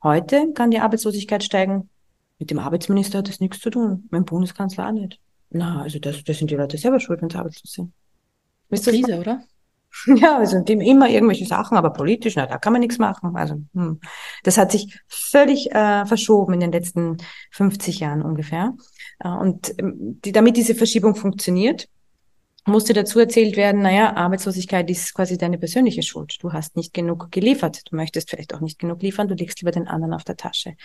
[0.03, 1.89] Heute kann die Arbeitslosigkeit steigen.
[2.37, 5.19] Mit dem Arbeitsminister hat das nichts zu tun, mit dem Bundeskanzler auch nicht.
[5.49, 7.93] Na, also das, das sind die Leute selber schuld, wenn sie arbeitslos sind.
[8.69, 9.41] Ist Krise, oder?
[10.05, 13.35] Ja, also dem immer irgendwelche Sachen, aber politisch, na, da kann man nichts machen.
[13.35, 13.99] Also hm.
[14.43, 17.17] das hat sich völlig äh, verschoben in den letzten
[17.53, 18.75] 50 Jahren ungefähr.
[19.17, 21.87] Äh, und ähm, die, damit diese Verschiebung funktioniert,
[22.67, 26.37] musste dazu erzählt werden, naja, Arbeitslosigkeit ist quasi deine persönliche Schuld.
[26.41, 27.81] Du hast nicht genug geliefert.
[27.89, 30.75] Du möchtest vielleicht auch nicht genug liefern, du legst lieber den anderen auf der Tasche.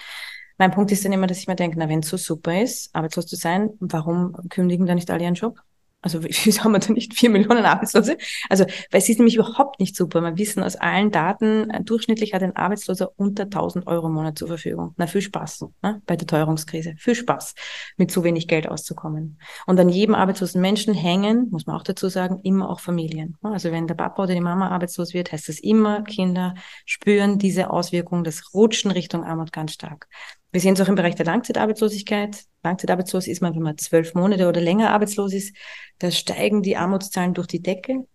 [0.59, 2.95] Mein Punkt ist dann immer, dass ich mir denke, na, wenn es so super ist,
[2.95, 5.59] arbeitslos zu sein, warum kündigen da nicht alle ihren Job?
[6.03, 8.19] Also wieso haben wir da nicht vier Millionen Arbeitslose?
[8.51, 10.21] Also, weil es ist nämlich überhaupt nicht super.
[10.21, 14.37] Wir wissen aus allen Daten, äh, durchschnittlich hat ein Arbeitsloser unter 1000 Euro im Monat
[14.37, 14.95] zur Verfügung.
[14.97, 16.03] Na, viel Spaß ne?
[16.07, 16.95] bei der Teuerungskrise.
[16.99, 17.55] Viel Spaß,
[17.97, 19.41] mit zu wenig Geld auszukommen.
[19.67, 23.37] Und an jedem arbeitslosen Menschen hängen, muss man auch dazu sagen, immer auch Familien.
[23.43, 27.71] Also wenn der Papa oder die Mama arbeitslos wird, heißt das immer, Kinder spüren diese
[27.71, 30.09] Auswirkung, das Rutschen Richtung Armut ganz stark.
[30.53, 32.45] Wir sehen es auch im Bereich der Langzeitarbeitslosigkeit.
[32.62, 35.57] Langzeitarbeitslos ist man, wenn man zwölf Monate oder länger arbeitslos ist.
[35.99, 38.07] Da steigen die Armutszahlen durch die Decke,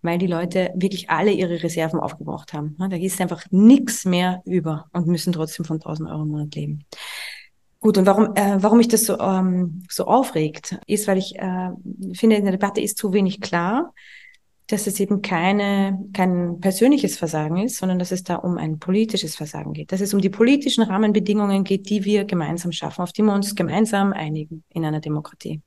[0.00, 2.76] weil die Leute wirklich alle ihre Reserven aufgebraucht haben.
[2.78, 6.86] Da ist einfach nichts mehr über und müssen trotzdem von 1000 Euro im Monat leben.
[7.78, 11.70] Gut, und warum, äh, warum mich das so, ähm, so aufregt, ist, weil ich äh,
[12.14, 13.92] finde, in der Debatte ist zu wenig klar,
[14.72, 19.36] dass es eben keine, kein persönliches Versagen ist, sondern dass es da um ein politisches
[19.36, 19.92] Versagen geht.
[19.92, 23.54] Dass es um die politischen Rahmenbedingungen geht, die wir gemeinsam schaffen, auf die wir uns
[23.54, 25.60] gemeinsam einigen in einer Demokratie.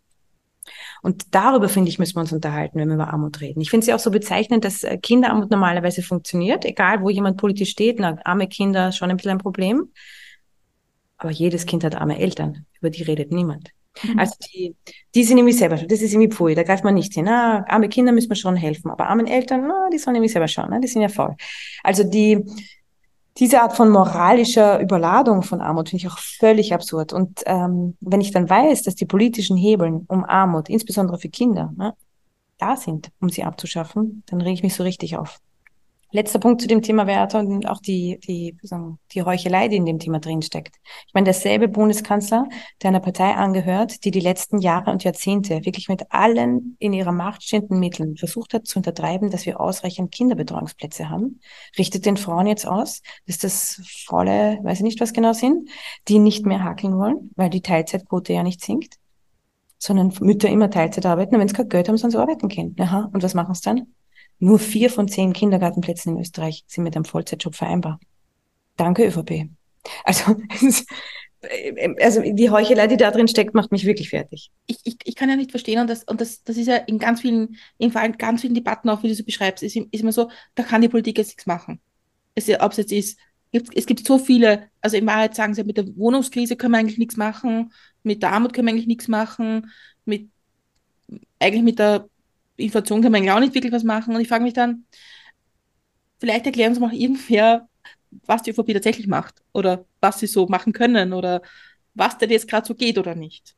[1.04, 3.62] Und darüber, finde ich, müssen wir uns unterhalten, wenn wir über Armut reden.
[3.62, 7.38] Ich finde es ja auch so bezeichnend, dass äh, Kinderarmut normalerweise funktioniert, egal wo jemand
[7.38, 8.00] politisch steht.
[8.00, 9.92] Na, arme Kinder, schon ein bisschen ein Problem.
[11.18, 12.66] Aber jedes Kind hat arme Eltern.
[12.80, 13.75] Über die redet niemand.
[14.04, 14.20] Mhm.
[14.20, 14.76] Also die,
[15.14, 15.88] die sind irgendwie selber schon.
[15.88, 17.28] Das ist irgendwie Pfui, da greift man nicht hin.
[17.28, 20.48] Ah, arme Kinder müssen wir schon helfen, aber armen Eltern, na, die sollen irgendwie selber
[20.48, 20.80] schauen, ne?
[20.80, 21.36] die sind ja faul.
[21.84, 22.44] Also die,
[23.38, 27.14] diese Art von moralischer Überladung von Armut finde ich auch völlig absurd.
[27.14, 31.74] Und ähm, wenn ich dann weiß, dass die politischen Hebeln um Armut, insbesondere für Kinder,
[31.76, 31.94] ne,
[32.58, 35.40] da sind, um sie abzuschaffen, dann rege ich mich so richtig auf.
[36.16, 39.86] Letzter Punkt zu dem Thema Werte und auch die, die, sagen, die Heuchelei, die in
[39.86, 40.78] dem Thema drinsteckt.
[41.08, 42.48] Ich meine, derselbe Bundeskanzler,
[42.82, 47.12] der einer Partei angehört, die die letzten Jahre und Jahrzehnte wirklich mit allen in ihrer
[47.12, 51.42] Macht stehenden Mitteln versucht hat zu untertreiben, dass wir ausreichend Kinderbetreuungsplätze haben,
[51.78, 55.70] richtet den Frauen jetzt aus, dass das volle, weiß ich nicht, was genau sind,
[56.08, 58.96] die nicht mehr hakeln wollen, weil die Teilzeitquote ja nicht sinkt,
[59.80, 62.74] sondern Mütter immer Teilzeit arbeiten und wenn sie kein Geld haben, sollen sie arbeiten gehen.
[62.80, 63.94] Aha, und was machen sie dann?
[64.40, 68.00] Nur vier von zehn Kindergartenplätzen in Österreich sind mit einem Vollzeitjob vereinbar.
[68.78, 69.50] Danke, ÖVP.
[70.04, 70.36] Also,
[72.02, 74.52] also die Heuchelei, die da drin steckt, macht mich wirklich fertig.
[74.68, 77.00] Ich, ich, ich kann ja nicht verstehen, und das, und das, das ist ja in
[77.00, 80.30] ganz vielen, in ganz vielen Debatten auch, wie du so beschreibst, ist, ist immer so,
[80.56, 81.80] da kann die Politik jetzt nichts machen.
[82.34, 83.18] Es, ob es jetzt ist,
[83.74, 86.98] es gibt so viele, also in Wahrheit sagen sie, mit der Wohnungskrise können wir eigentlich
[86.98, 87.72] nichts machen,
[88.04, 89.72] mit der Armut können wir eigentlich nichts machen,
[90.04, 90.30] mit
[91.40, 92.10] eigentlich mit der
[92.58, 94.16] Inflation kann man eigentlich auch nicht wirklich was machen.
[94.16, 94.86] Und ich frage mich dann,
[96.20, 97.68] vielleicht erklären uns mal irgendwer,
[98.26, 101.42] was die ÖVP tatsächlich macht oder was sie so machen können oder
[101.94, 103.56] was denn jetzt gerade so geht oder nicht.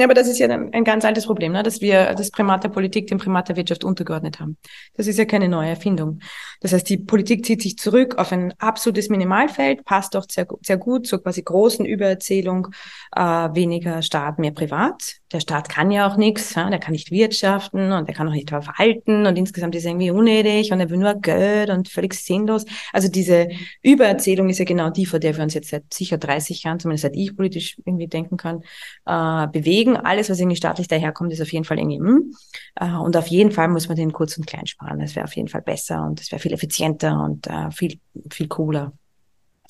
[0.00, 1.62] Ja, aber das ist ja ein, ein ganz altes Problem, ne?
[1.62, 4.56] dass wir das Primat der Politik dem Primat der Wirtschaft untergeordnet haben.
[4.94, 6.20] Das ist ja keine neue Erfindung.
[6.60, 10.78] Das heißt, die Politik zieht sich zurück auf ein absolutes Minimalfeld, passt auch sehr, sehr
[10.78, 12.68] gut zur quasi großen Übererzählung,
[13.14, 15.16] äh, weniger Staat, mehr Privat.
[15.32, 16.68] Der Staat kann ja auch nichts, ja?
[16.68, 20.10] der kann nicht wirtschaften und der kann auch nicht verwalten und insgesamt ist er irgendwie
[20.10, 22.64] unnötig und er will nur Geld und völlig sinnlos.
[22.92, 23.48] Also diese
[23.82, 27.02] Übererzählung ist ja genau die, vor der wir uns jetzt seit sicher 30 Jahren, zumindest
[27.02, 28.62] seit ich politisch irgendwie denken kann,
[29.06, 32.34] äh, bewegen deswegen, alles, was irgendwie staatlich daherkommt, ist auf jeden Fall irgendwie, hm.
[32.76, 34.98] Äh, und auf jeden Fall muss man den kurz und klein sparen.
[34.98, 37.98] Das wäre auf jeden Fall besser und das wäre viel effizienter und äh, viel,
[38.30, 38.92] viel cooler.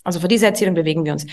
[0.04, 1.26] Also vor dieser Erzählung bewegen wir uns.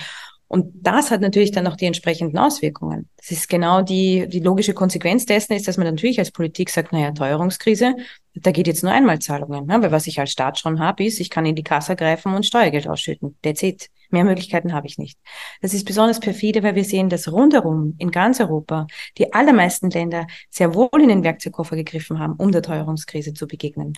[0.48, 3.10] Und das hat natürlich dann auch die entsprechenden Auswirkungen.
[3.18, 6.94] Das ist genau die, die logische Konsequenz dessen ist, dass man natürlich als Politik sagt,
[6.94, 7.96] naja, Teuerungskrise,
[8.34, 9.66] da geht jetzt nur Einmalzahlungen.
[9.66, 9.82] Ne?
[9.82, 12.46] Weil was ich als Staat schon habe, ist, ich kann in die Kasse greifen und
[12.46, 13.38] Steuergeld ausschütten.
[13.42, 13.90] That's it.
[14.10, 15.20] Mehr Möglichkeiten habe ich nicht.
[15.62, 20.28] Das ist besonders perfide, weil wir sehen, dass rundherum in ganz Europa die allermeisten Länder
[20.50, 23.96] sehr wohl in den Werkzeugkoffer gegriffen haben, um der Teuerungskrise zu begegnen.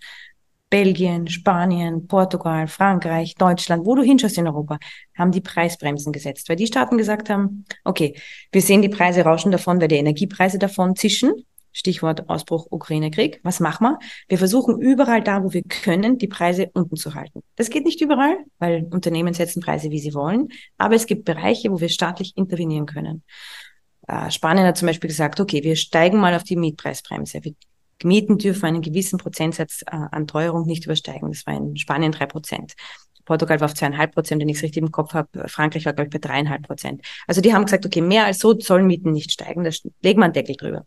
[0.70, 4.78] Belgien, Spanien, Portugal, Frankreich, Deutschland, wo du hinschaust in Europa,
[5.18, 8.16] haben die Preisbremsen gesetzt, weil die Staaten gesagt haben, okay,
[8.52, 11.34] wir sehen die Preise rauschen davon, weil die Energiepreise davon zischen.
[11.72, 13.40] Stichwort Ausbruch Ukraine-Krieg.
[13.44, 14.00] Was machen wir?
[14.28, 17.42] Wir versuchen überall da, wo wir können, die Preise unten zu halten.
[17.56, 20.50] Das geht nicht überall, weil Unternehmen setzen Preise, wie sie wollen.
[20.78, 23.24] Aber es gibt Bereiche, wo wir staatlich intervenieren können.
[24.08, 27.44] Äh, Spanien hat zum Beispiel gesagt, okay, wir steigen mal auf die Mietpreisbremse.
[27.44, 27.54] Wir
[28.04, 31.32] Mieten dürfen einen gewissen Prozentsatz äh, an Teuerung nicht übersteigen.
[31.32, 32.74] Das war in Spanien drei Prozent.
[33.26, 35.48] Portugal war auf zweieinhalb Prozent, wenn ich es richtig im Kopf habe.
[35.48, 37.04] Frankreich war, glaube ich, bei dreieinhalb Prozent.
[37.28, 39.64] Also die haben gesagt, okay, mehr als so sollen Mieten nicht steigen.
[39.64, 39.70] Da
[40.02, 40.86] legen wir einen Deckel drüber.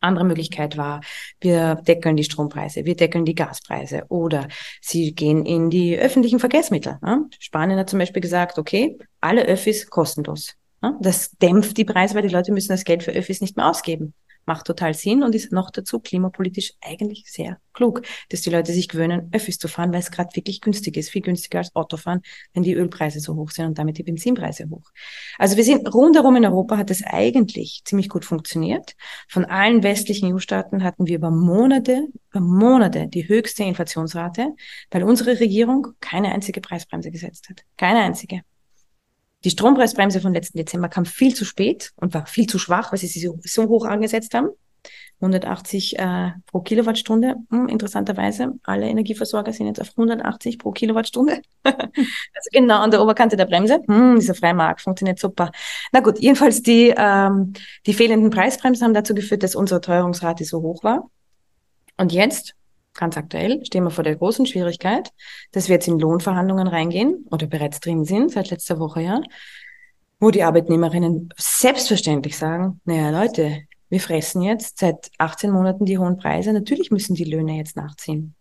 [0.00, 1.00] Andere Möglichkeit war,
[1.40, 4.48] wir deckeln die Strompreise, wir deckeln die Gaspreise oder
[4.82, 6.98] sie gehen in die öffentlichen Verkehrsmittel.
[7.00, 7.30] Ne?
[7.38, 10.56] Spanien hat zum Beispiel gesagt, okay, alle Öffis kostenlos.
[10.82, 10.98] Ne?
[11.00, 14.12] Das dämpft die Preise, weil die Leute müssen das Geld für Öffis nicht mehr ausgeben
[14.46, 18.88] macht total Sinn und ist noch dazu klimapolitisch eigentlich sehr klug, dass die Leute sich
[18.88, 22.62] gewöhnen, Öffis zu fahren, weil es gerade wirklich günstig ist, viel günstiger als Autofahren, wenn
[22.62, 24.90] die Ölpreise so hoch sind und damit die Benzinpreise hoch.
[25.38, 28.94] Also wir sind rundherum in Europa hat es eigentlich ziemlich gut funktioniert.
[29.28, 34.54] Von allen westlichen EU-Staaten hatten wir über Monate, über Monate die höchste Inflationsrate,
[34.90, 37.62] weil unsere Regierung keine einzige Preisbremse gesetzt hat.
[37.76, 38.42] Keine einzige.
[39.44, 42.98] Die Strompreisbremse von letzten Dezember kam viel zu spät und war viel zu schwach, weil
[42.98, 44.48] sie sie so, so hoch angesetzt haben.
[45.20, 47.36] 180 äh, pro Kilowattstunde.
[47.50, 51.40] Hm, interessanterweise, alle Energieversorger sind jetzt auf 180 pro Kilowattstunde.
[51.62, 53.80] also genau an der Oberkante der Bremse.
[53.86, 55.52] Hm, dieser Freimarkt funktioniert super.
[55.92, 57.52] Na gut, jedenfalls die, ähm,
[57.86, 61.10] die fehlenden Preisbremsen haben dazu geführt, dass unsere Teuerungsrate so hoch war.
[61.96, 62.54] Und jetzt
[62.94, 65.10] ganz aktuell stehen wir vor der großen Schwierigkeit,
[65.52, 69.20] dass wir jetzt in Lohnverhandlungen reingehen oder bereits drin sind, seit letzter Woche ja,
[70.20, 76.16] wo die Arbeitnehmerinnen selbstverständlich sagen, naja Leute, wir fressen jetzt seit 18 Monaten die hohen
[76.16, 78.34] Preise, natürlich müssen die Löhne jetzt nachziehen.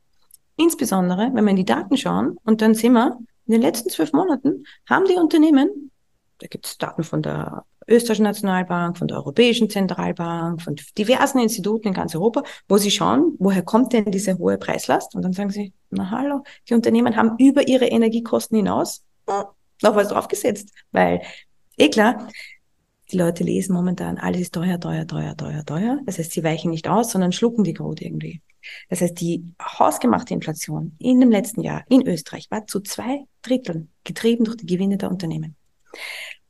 [0.56, 4.14] Insbesondere, wenn wir in die Daten schauen und dann sehen wir, in den letzten zwölf
[4.14, 5.92] Monaten haben die Unternehmen
[6.44, 11.88] da gibt es Daten von der österreichischen Nationalbank, von der Europäischen Zentralbank, von diversen Instituten
[11.88, 15.16] in ganz Europa, wo sie schauen, woher kommt denn diese hohe Preislast?
[15.16, 20.10] Und dann sagen sie, na hallo, die Unternehmen haben über ihre Energiekosten hinaus noch was
[20.10, 21.22] draufgesetzt, weil
[21.78, 22.28] eh klar,
[23.10, 26.00] die Leute lesen momentan, alles ist teuer, teuer, teuer, teuer, teuer.
[26.06, 28.42] Das heißt, sie weichen nicht aus, sondern schlucken die Grot irgendwie.
[28.90, 33.92] Das heißt, die hausgemachte Inflation in dem letzten Jahr in Österreich war zu zwei Dritteln
[34.04, 35.56] getrieben durch die Gewinne der Unternehmen.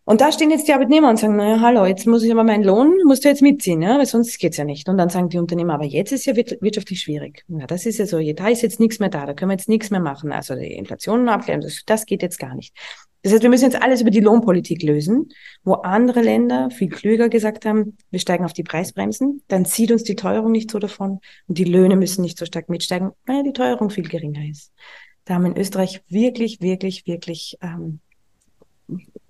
[0.05, 2.63] Und da stehen jetzt die Arbeitnehmer und sagen, naja, hallo, jetzt muss ich aber meinen
[2.63, 4.89] Lohn, musst du jetzt mitziehen, ja, weil sonst geht's ja nicht.
[4.89, 7.45] Und dann sagen die Unternehmer, aber jetzt ist ja wirtschaftlich schwierig.
[7.47, 9.69] Ja, das ist ja so, da ist jetzt nichts mehr da, da können wir jetzt
[9.69, 10.33] nichts mehr machen.
[10.33, 12.75] Also die Inflation abklären, das, das geht jetzt gar nicht.
[13.21, 15.29] Das heißt, wir müssen jetzt alles über die Lohnpolitik lösen,
[15.63, 20.03] wo andere Länder viel klüger gesagt haben, wir steigen auf die Preisbremsen, dann zieht uns
[20.03, 23.53] die Teuerung nicht so davon und die Löhne müssen nicht so stark mitsteigen, weil die
[23.53, 24.73] Teuerung viel geringer ist.
[25.23, 28.01] Da haben wir in Österreich wirklich, wirklich, wirklich ähm,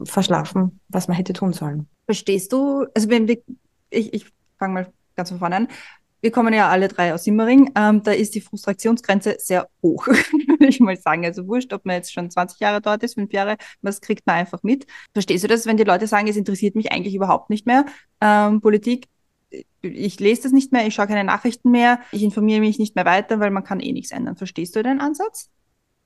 [0.05, 1.87] verschlafen, was man hätte tun sollen.
[2.05, 3.37] Verstehst du, also wenn wir,
[3.89, 4.25] ich, ich
[4.57, 5.67] fange mal ganz von vorne an.
[6.21, 7.71] Wir kommen ja alle drei aus Simmering.
[7.75, 11.25] Ähm, da ist die Frustrationsgrenze sehr hoch, würde ich mal sagen.
[11.25, 14.37] Also wurscht, ob man jetzt schon 20 Jahre dort ist, fünf Jahre, was kriegt man
[14.37, 14.87] einfach mit.
[15.11, 17.85] Verstehst du das, wenn die Leute sagen, es interessiert mich eigentlich überhaupt nicht mehr,
[18.21, 19.07] ähm, Politik,
[19.81, 23.05] ich lese das nicht mehr, ich schaue keine Nachrichten mehr, ich informiere mich nicht mehr
[23.05, 24.35] weiter, weil man kann eh nichts ändern.
[24.35, 25.49] Verstehst du den Ansatz?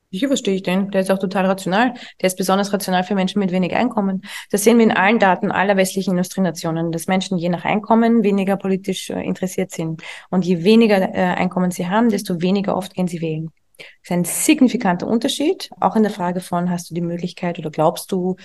[0.10, 0.90] Sicher verstehe ich den.
[0.92, 1.94] Der ist auch total rational.
[2.22, 4.24] Der ist besonders rational für Menschen mit wenig Einkommen.
[4.52, 8.56] Das sehen wir in allen Daten aller westlichen Industrienationen, dass Menschen je nach Einkommen weniger
[8.56, 10.02] politisch äh, interessiert sind.
[10.30, 13.52] Und je weniger äh, Einkommen sie haben, desto weniger oft gehen sie wählen.
[13.78, 17.70] Das ist ein signifikanter Unterschied, auch in der Frage von, hast du die Möglichkeit oder
[17.70, 18.36] glaubst du,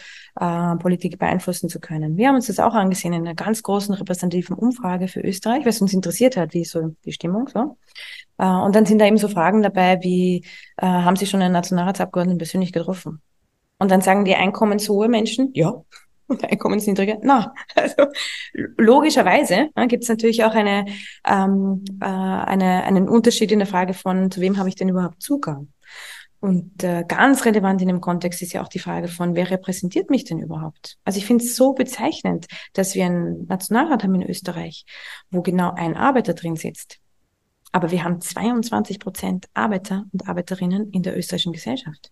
[0.41, 2.17] äh, Politik beeinflussen zu können.
[2.17, 5.81] Wir haben uns das auch angesehen in einer ganz großen repräsentativen Umfrage für Österreich, es
[5.81, 7.77] uns interessiert hat, wie so die Stimmung so.
[8.39, 10.45] Äh, und dann sind da eben so Fragen dabei, wie
[10.77, 13.21] äh, haben Sie schon einen Nationalratsabgeordneten persönlich getroffen?
[13.79, 15.83] Und dann sagen die einkommenshohe Menschen, ja,
[16.43, 17.55] und Einkommensniedrige, na.
[17.75, 18.07] Also
[18.77, 20.87] logischerweise ja, gibt es natürlich auch eine,
[21.27, 25.23] ähm, äh, eine, einen Unterschied in der Frage von, zu wem habe ich denn überhaupt
[25.23, 25.69] Zugang?
[26.41, 30.11] Und äh, ganz relevant in dem Kontext ist ja auch die Frage von, wer repräsentiert
[30.11, 30.99] mich denn überhaupt?
[31.05, 34.85] Also ich finde es so bezeichnend, dass wir einen Nationalrat haben in Österreich,
[35.31, 36.99] wo genau ein Arbeiter drin sitzt.
[37.71, 42.11] Aber wir haben 22 Prozent Arbeiter und Arbeiterinnen in der österreichischen Gesellschaft.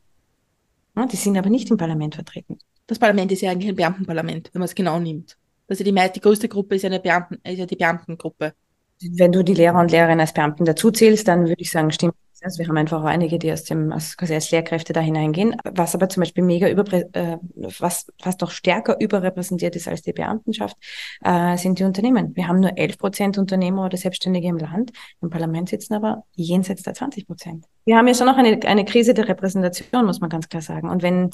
[1.10, 2.58] Die sind aber nicht im Parlament vertreten.
[2.90, 5.36] Das Parlament ist ja eigentlich ein Beamtenparlament, wenn man es genau nimmt.
[5.68, 8.52] Also die, die größte Gruppe ist ja, eine Beamten, ist ja die Beamtengruppe.
[9.00, 12.58] Wenn du die Lehrer und Lehrerinnen als Beamten dazuzählst, dann würde ich sagen, stimmt also
[12.58, 15.94] wir haben einfach auch einige, die aus dem, als, quasi als Lehrkräfte da hineingehen, was
[15.94, 20.76] aber zum Beispiel mega über, äh, was fast noch stärker überrepräsentiert ist als die Beamtenschaft,
[21.22, 22.34] äh, sind die Unternehmen.
[22.34, 24.92] Wir haben nur 11 Prozent Unternehmer oder Selbstständige im Land.
[25.20, 27.66] Im Parlament sitzen aber jenseits der 20 Prozent.
[27.84, 30.88] Wir haben ja schon noch eine, eine Krise der Repräsentation, muss man ganz klar sagen.
[30.88, 31.30] Und wenn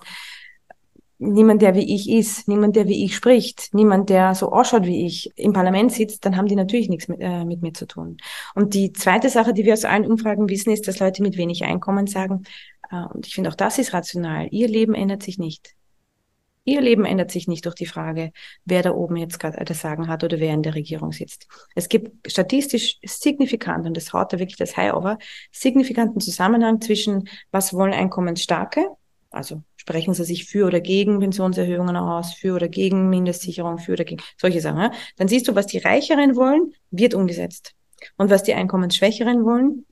[1.19, 5.07] niemand, der wie ich ist, niemand, der wie ich spricht, niemand, der so ausschaut wie
[5.07, 8.19] ich, im Parlament sitzt, dann haben die natürlich nichts mit, äh, mit mir zu tun.
[8.55, 11.65] Und die zweite Sache, die wir aus allen Umfragen wissen, ist, dass Leute mit wenig
[11.65, 12.45] Einkommen sagen,
[12.91, 15.75] äh, und ich finde auch das ist rational, ihr Leben ändert sich nicht.
[16.69, 18.33] Ihr Leben ändert sich nicht durch die Frage,
[18.65, 21.47] wer da oben jetzt gerade das Sagen hat oder wer in der Regierung sitzt.
[21.77, 25.19] Es gibt statistisch signifikant, und das haut da wirklich das High over,
[25.53, 28.89] signifikanten Zusammenhang zwischen, was wollen Einkommensstarke,
[29.31, 34.05] also sprechen Sie sich für oder gegen Pensionserhöhungen aus, für oder gegen Mindestsicherung, für oder
[34.05, 34.81] gegen solche Sachen.
[34.81, 34.93] Ja?
[35.17, 37.75] Dann siehst du, was die Reicheren wollen, wird umgesetzt.
[38.17, 39.87] Und was die Einkommensschwächeren wollen,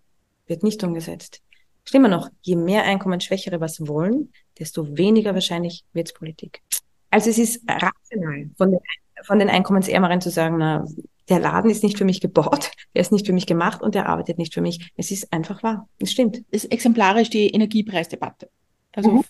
[0.47, 1.43] wird nicht umgesetzt.
[1.85, 6.63] Stimmt noch, je mehr Einkommensschwächere was wollen, desto weniger wahrscheinlich wird's Politik.
[7.11, 8.81] Also es ist rational von den,
[9.23, 10.85] von den Einkommensärmeren zu sagen, na,
[11.29, 14.09] der Laden ist nicht für mich gebaut, der ist nicht für mich gemacht und der
[14.09, 14.91] arbeitet nicht für mich.
[14.97, 15.89] Es ist einfach wahr.
[16.01, 16.39] Es stimmt.
[16.51, 18.51] Das ist exemplarisch die Energiepreisdebatte.
[18.93, 19.25] Also mhm.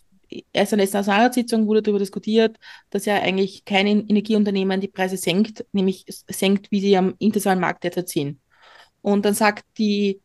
[0.52, 2.58] Erst in der Nationalratssitzung wurde darüber diskutiert,
[2.90, 7.84] dass ja eigentlich kein Energieunternehmen die Preise senkt, nämlich senkt, wie sie am internationalen Markt
[7.84, 8.40] derzeit sind.
[9.02, 10.20] Und dann sagt die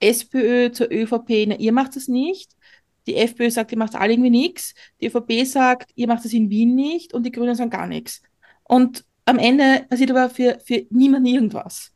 [0.00, 2.52] SPÖ zur ÖVP, na, ihr macht das nicht.
[3.06, 4.74] Die FPÖ sagt, ihr macht alle irgendwie nichts.
[5.00, 7.14] Die ÖVP sagt, ihr macht das in Wien nicht.
[7.14, 8.20] Und die Grünen sagen gar nichts.
[8.64, 11.92] Und am Ende passiert aber für, für niemanden irgendwas.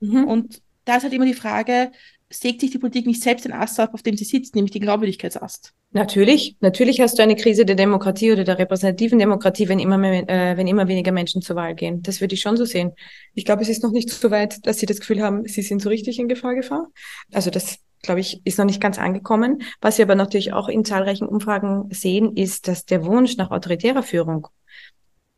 [0.00, 0.24] Mhm.
[0.24, 1.92] Und da ist halt immer die Frage,
[2.30, 4.82] sägt sich die Politik nicht selbst den Ast ab, auf dem sie sitzt, nämlich den
[4.82, 5.72] Glaubwürdigkeitsast.
[5.92, 10.28] Natürlich, natürlich hast du eine Krise der Demokratie oder der repräsentativen Demokratie, wenn immer, mehr,
[10.28, 12.02] äh, wenn immer weniger Menschen zur Wahl gehen.
[12.02, 12.92] Das würde ich schon so sehen.
[13.34, 15.80] Ich glaube, es ist noch nicht so weit, dass sie das Gefühl haben, sie sind
[15.80, 16.88] so richtig in Gefahr Gefahr.
[17.32, 19.62] Also das, glaube ich, ist noch nicht ganz angekommen.
[19.80, 24.02] Was wir aber natürlich auch in zahlreichen Umfragen sehen, ist, dass der Wunsch nach autoritärer
[24.02, 24.48] Führung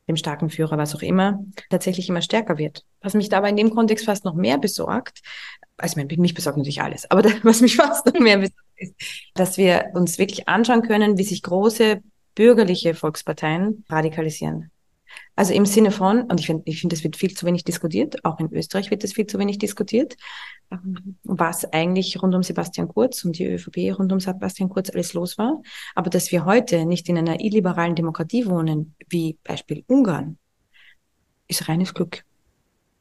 [0.08, 2.84] dem starken Führer, was auch immer, tatsächlich immer stärker wird.
[3.00, 5.20] Was mich dabei in dem Kontext fast noch mehr besorgt,
[5.76, 8.94] also mich besorgt natürlich alles, aber was mich fast noch mehr besorgt ist,
[9.34, 12.00] dass wir uns wirklich anschauen können, wie sich große
[12.34, 14.70] bürgerliche Volksparteien radikalisieren.
[15.36, 18.24] Also im Sinne von, und ich finde, ich finde, es wird viel zu wenig diskutiert,
[18.24, 20.16] auch in Österreich wird es viel zu wenig diskutiert,
[21.24, 25.36] was eigentlich rund um Sebastian Kurz, um die ÖVP rund um Sebastian Kurz alles los
[25.36, 25.60] war.
[25.94, 30.38] Aber dass wir heute nicht in einer illiberalen Demokratie wohnen, wie Beispiel Ungarn,
[31.48, 32.24] ist reines Glück.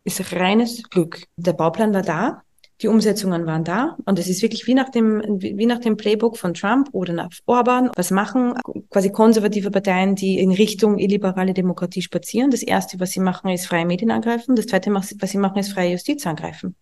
[0.04, 1.24] Ist reines Glück.
[1.38, 2.44] Der Bauplan war da,
[2.82, 6.38] die Umsetzungen waren da und es ist wirklich wie nach dem, wie nach dem Playbook
[6.38, 7.90] von Trump oder nach Orban.
[7.96, 8.54] Was machen
[8.90, 12.52] quasi konservative Parteien, die in Richtung illiberale Demokratie spazieren?
[12.52, 14.56] Das erste, was sie machen, ist freie Medien angreifen.
[14.56, 16.76] Das zweite, was sie machen, ist freie Justiz angreifen.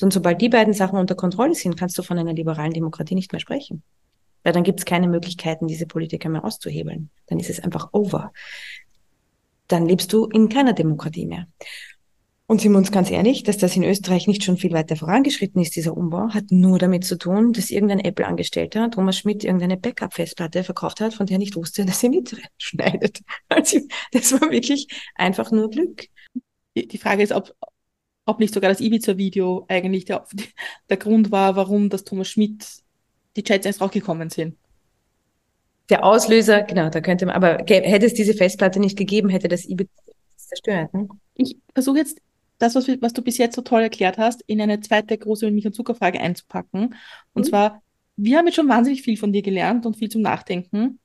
[0.00, 3.32] Und sobald die beiden Sachen unter Kontrolle sind, kannst du von einer liberalen Demokratie nicht
[3.32, 3.82] mehr sprechen.
[4.44, 7.10] Weil dann gibt es keine Möglichkeiten, diese Politiker mehr auszuhebeln.
[7.26, 8.32] Dann ist es einfach over.
[9.66, 11.46] Dann lebst du in keiner Demokratie mehr.
[12.46, 15.62] Und sind wir uns ganz ehrlich, dass das in Österreich nicht schon viel weiter vorangeschritten
[15.62, 20.62] ist, dieser Umbau, hat nur damit zu tun, dass irgendein Apple-Angestellter, Thomas Schmidt, irgendeine Backup-Festplatte
[20.62, 23.20] verkauft hat, von der er nicht wusste, dass sie mitschneidet.
[23.48, 23.78] Also
[24.12, 26.08] das war wirklich einfach nur Glück.
[26.76, 27.54] Die Frage ist, ob,
[28.26, 30.26] ob nicht sogar das Ibiza-Video eigentlich der,
[30.90, 32.66] der Grund war, warum das Thomas Schmidt
[33.36, 34.56] die Chats erst rausgekommen sind.
[35.88, 39.64] Der Auslöser, genau, da könnte man, aber hätte es diese Festplatte nicht gegeben, hätte das
[39.64, 39.90] Ibiza
[40.36, 40.92] zerstört.
[40.92, 41.08] Ne?
[41.34, 42.20] Ich versuche jetzt
[42.58, 45.66] das, was, was, du bis jetzt so toll erklärt hast, in eine zweite große Milch-
[45.66, 46.94] und Zuckerfrage einzupacken.
[47.32, 47.48] Und mhm.
[47.48, 47.82] zwar,
[48.16, 51.00] wir haben jetzt schon wahnsinnig viel von dir gelernt und viel zum Nachdenken.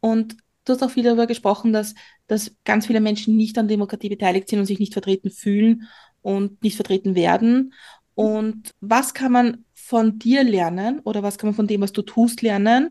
[0.00, 1.94] Und du hast auch viel darüber gesprochen, dass,
[2.26, 5.88] dass ganz viele Menschen nicht an Demokratie beteiligt sind und sich nicht vertreten fühlen
[6.22, 7.72] und nicht vertreten werden.
[8.14, 12.02] Und was kann man von dir lernen oder was kann man von dem, was du
[12.02, 12.90] tust, lernen,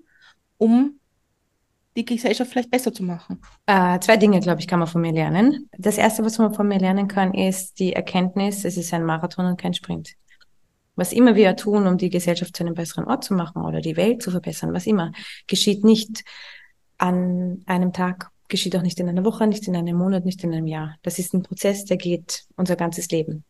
[0.57, 0.96] um
[1.97, 3.41] die Gesellschaft vielleicht besser zu machen?
[3.65, 5.69] Äh, zwei Dinge, glaube ich, kann man von mir lernen.
[5.77, 9.47] Das erste, was man von mir lernen kann, ist die Erkenntnis, es ist ein Marathon
[9.47, 10.13] und kein Sprint.
[10.95, 13.97] Was immer wir tun, um die Gesellschaft zu einem besseren Ort zu machen oder die
[13.97, 15.11] Welt zu verbessern, was immer,
[15.47, 16.23] geschieht nicht
[16.97, 20.53] an einem Tag, geschieht auch nicht in einer Woche, nicht in einem Monat, nicht in
[20.53, 20.95] einem Jahr.
[21.01, 23.43] Das ist ein Prozess, der geht unser ganzes Leben.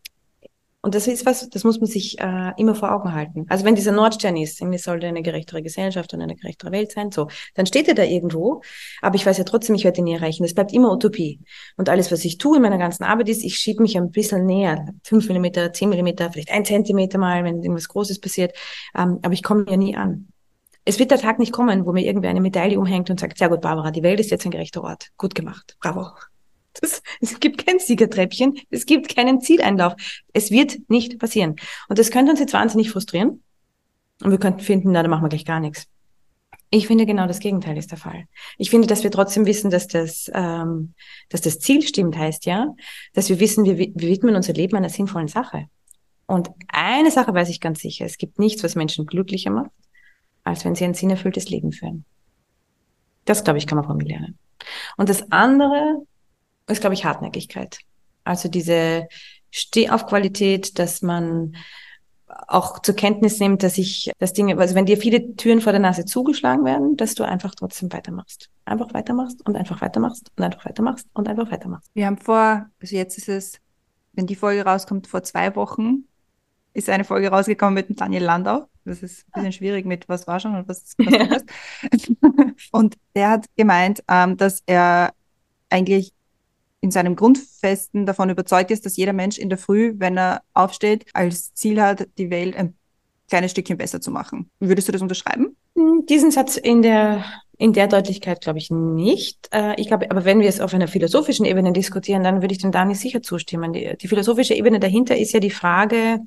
[0.82, 3.46] Und das ist was, das muss man sich äh, immer vor Augen halten.
[3.50, 7.12] Also wenn dieser Nordstern ist, es sollte eine gerechtere Gesellschaft und eine gerechtere Welt sein,
[7.12, 8.62] so, dann steht er da irgendwo,
[9.02, 10.44] aber ich weiß ja trotzdem, ich werde ihn nie erreichen.
[10.44, 11.42] Das bleibt immer Utopie.
[11.78, 14.46] Und alles, was ich tue in meiner ganzen Arbeit ist, ich schiebe mich ein bisschen
[14.46, 18.56] näher, fünf Millimeter, zehn Millimeter, vielleicht ein Zentimeter mal, wenn irgendwas Großes passiert,
[18.96, 20.28] ähm, aber ich komme ja nie an.
[20.86, 23.50] Es wird der Tag nicht kommen, wo mir irgendwer eine Medaille umhängt und sagt, sehr
[23.50, 25.10] gut, Barbara, die Welt ist jetzt ein gerechter Ort.
[25.18, 25.76] Gut gemacht.
[25.82, 26.12] Bravo.
[26.82, 29.94] Das, es gibt kein Siegertreppchen, es gibt keinen Zieleinlauf.
[30.34, 31.56] Es wird nicht passieren.
[31.90, 33.44] Und das könnte uns jetzt wahnsinnig frustrieren.
[34.24, 35.88] Und wir könnten finden, na, da machen wir gleich gar nichts.
[36.70, 38.26] Ich finde genau das Gegenteil ist der Fall.
[38.58, 40.94] Ich finde, dass wir trotzdem wissen, dass das, ähm,
[41.30, 42.74] dass das Ziel stimmt, heißt ja,
[43.13, 45.68] dass wir wissen, wir, wir widmen unser Leben einer sinnvollen Sache.
[46.26, 49.72] Und eine Sache weiß ich ganz sicher, es gibt nichts, was Menschen glücklicher macht,
[50.44, 52.04] als wenn sie ein sinnerfülltes Leben führen.
[53.24, 54.38] Das, glaube ich, kann man von mir lernen.
[54.98, 56.02] Und das andere,
[56.67, 57.80] ist, glaube ich, Hartnäckigkeit.
[58.23, 59.08] Also diese
[59.51, 61.56] Stehaufqualität, dass man
[62.47, 65.80] auch zur Kenntnis nimmt, dass ich das Ding, also wenn dir viele Türen vor der
[65.80, 68.49] Nase zugeschlagen werden, dass du einfach trotzdem weitermachst.
[68.65, 71.89] Einfach weitermachst und einfach weitermachst und einfach weitermachst und einfach weitermachst.
[71.93, 73.60] Wir haben vor, also jetzt ist es,
[74.13, 76.03] wenn die Folge rauskommt, vor zwei Wochen
[76.73, 78.67] ist eine Folge rausgekommen mit dem Daniel Landau.
[78.86, 81.45] Das ist ein bisschen schwierig mit was war schon und was, was ist.
[82.71, 85.13] und der hat gemeint, ähm, dass er
[85.69, 86.13] eigentlich
[86.82, 91.06] in seinem Grundfesten davon überzeugt ist, dass jeder Mensch in der Früh, wenn er aufsteht,
[91.13, 92.76] als Ziel hat, die Welt ein
[93.28, 94.50] kleines Stückchen besser zu machen.
[94.60, 95.56] Würdest du das unterschreiben?
[95.76, 97.26] Hm, diesen Satz in der
[97.58, 99.50] in der Deutlichkeit glaube ich nicht.
[99.52, 102.60] Äh, ich glaube, aber wenn wir es auf einer philosophischen Ebene diskutieren, dann würde ich
[102.60, 103.74] dem Dani sicher zustimmen.
[103.74, 106.20] Die, die philosophische Ebene dahinter ist ja die Frage,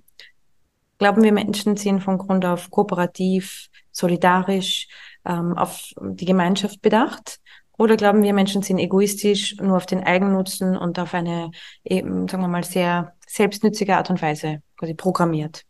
[0.98, 4.88] glauben wir Menschen sind von Grund auf kooperativ, solidarisch,
[5.24, 7.39] ähm, auf die Gemeinschaft bedacht?
[7.80, 11.50] Oder glauben wir, Menschen sind egoistisch, nur auf den Eigennutzen und auf eine,
[11.82, 15.64] eben, sagen wir mal, sehr selbstnützige Art und Weise quasi programmiert?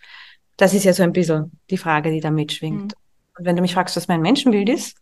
[0.57, 2.83] Das ist ja so ein bisschen die Frage, die da mitschwingt.
[2.83, 3.39] Mhm.
[3.39, 4.97] Und wenn du mich fragst, was mein Menschenbild ist,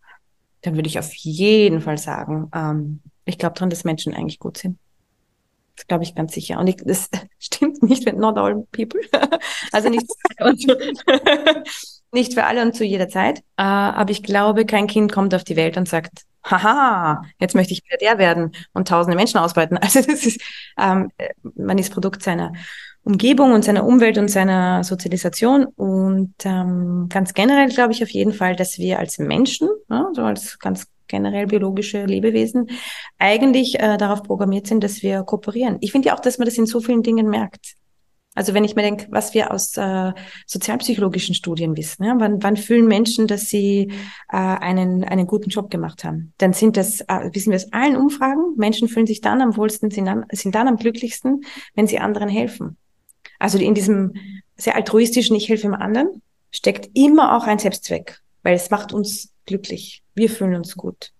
[0.60, 4.58] dann würde ich auf jeden Fall sagen, ähm, ich glaube daran, dass Menschen eigentlich gut
[4.58, 4.78] sind.
[5.76, 6.58] Das glaube ich ganz sicher.
[6.58, 9.00] Und ich, das stimmt nicht mit not all people.
[9.72, 10.04] also nicht
[12.12, 13.38] nicht für alle und zu jeder Zeit.
[13.56, 17.72] Äh, aber ich glaube, kein Kind kommt auf die Welt und sagt, haha, jetzt möchte
[17.72, 19.78] ich wieder der werden und tausende Menschen ausbeuten.
[19.82, 20.40] Also das ist,
[20.78, 21.10] ähm,
[21.54, 22.52] man ist Produkt seiner
[23.04, 25.64] Umgebung und seiner Umwelt und seiner Sozialisation.
[25.64, 30.22] Und ähm, ganz generell glaube ich auf jeden Fall, dass wir als Menschen, ja, so
[30.22, 32.68] als ganz generell biologische Lebewesen,
[33.18, 35.78] eigentlich äh, darauf programmiert sind, dass wir kooperieren.
[35.80, 37.77] Ich finde ja auch, dass man das in so vielen Dingen merkt.
[38.38, 40.12] Also wenn ich mir denke, was wir aus äh,
[40.46, 43.90] sozialpsychologischen Studien wissen, ja, wann, wann fühlen Menschen, dass sie
[44.30, 46.34] äh, einen, einen guten Job gemacht haben?
[46.38, 49.90] Dann sind das, äh, wissen wir aus allen Umfragen, Menschen fühlen sich dann am wohlsten,
[49.90, 51.40] sind dann, sind dann am glücklichsten,
[51.74, 52.76] wenn sie anderen helfen.
[53.40, 54.14] Also in diesem
[54.56, 56.22] sehr altruistischen Ich helfe dem anderen
[56.52, 60.04] steckt immer auch ein Selbstzweck, weil es macht uns glücklich.
[60.14, 61.12] Wir fühlen uns gut.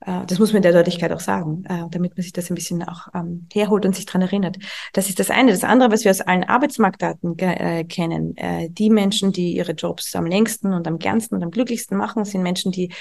[0.00, 2.54] Äh, das muss man in der Deutlichkeit auch sagen, äh, damit man sich das ein
[2.54, 4.58] bisschen auch ähm, herholt und sich dran erinnert.
[4.92, 5.50] Das ist das eine.
[5.52, 8.34] Das andere, was wir aus allen Arbeitsmarktdaten äh, kennen,
[8.70, 12.42] die Menschen, die ihre Jobs am längsten und am gernsten und am glücklichsten machen, sind
[12.42, 12.92] Menschen, die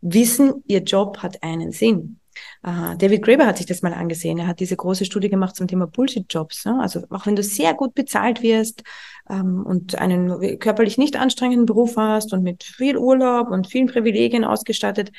[0.00, 2.20] wissen, ihr Job hat einen Sinn.
[2.62, 4.38] David Graeber hat sich das mal angesehen.
[4.38, 6.66] Er hat diese große Studie gemacht zum Thema Bullshit-Jobs.
[6.66, 8.82] Also auch wenn du sehr gut bezahlt wirst
[9.30, 14.44] ähm, und einen körperlich nicht anstrengenden Beruf hast und mit viel Urlaub und vielen Privilegien
[14.44, 15.12] ausgestattet,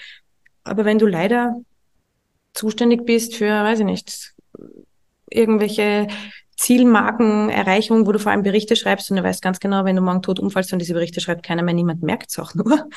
[0.66, 1.62] aber wenn du leider
[2.54, 4.34] zuständig bist für, weiß ich nicht,
[5.30, 6.08] irgendwelche
[6.58, 10.22] Zielmarkenerreichungen, wo du vor allem Berichte schreibst und du weißt ganz genau, wenn du morgen
[10.22, 12.90] tot umfallst und diese Berichte schreibt keiner mehr, niemand merkt es auch nur,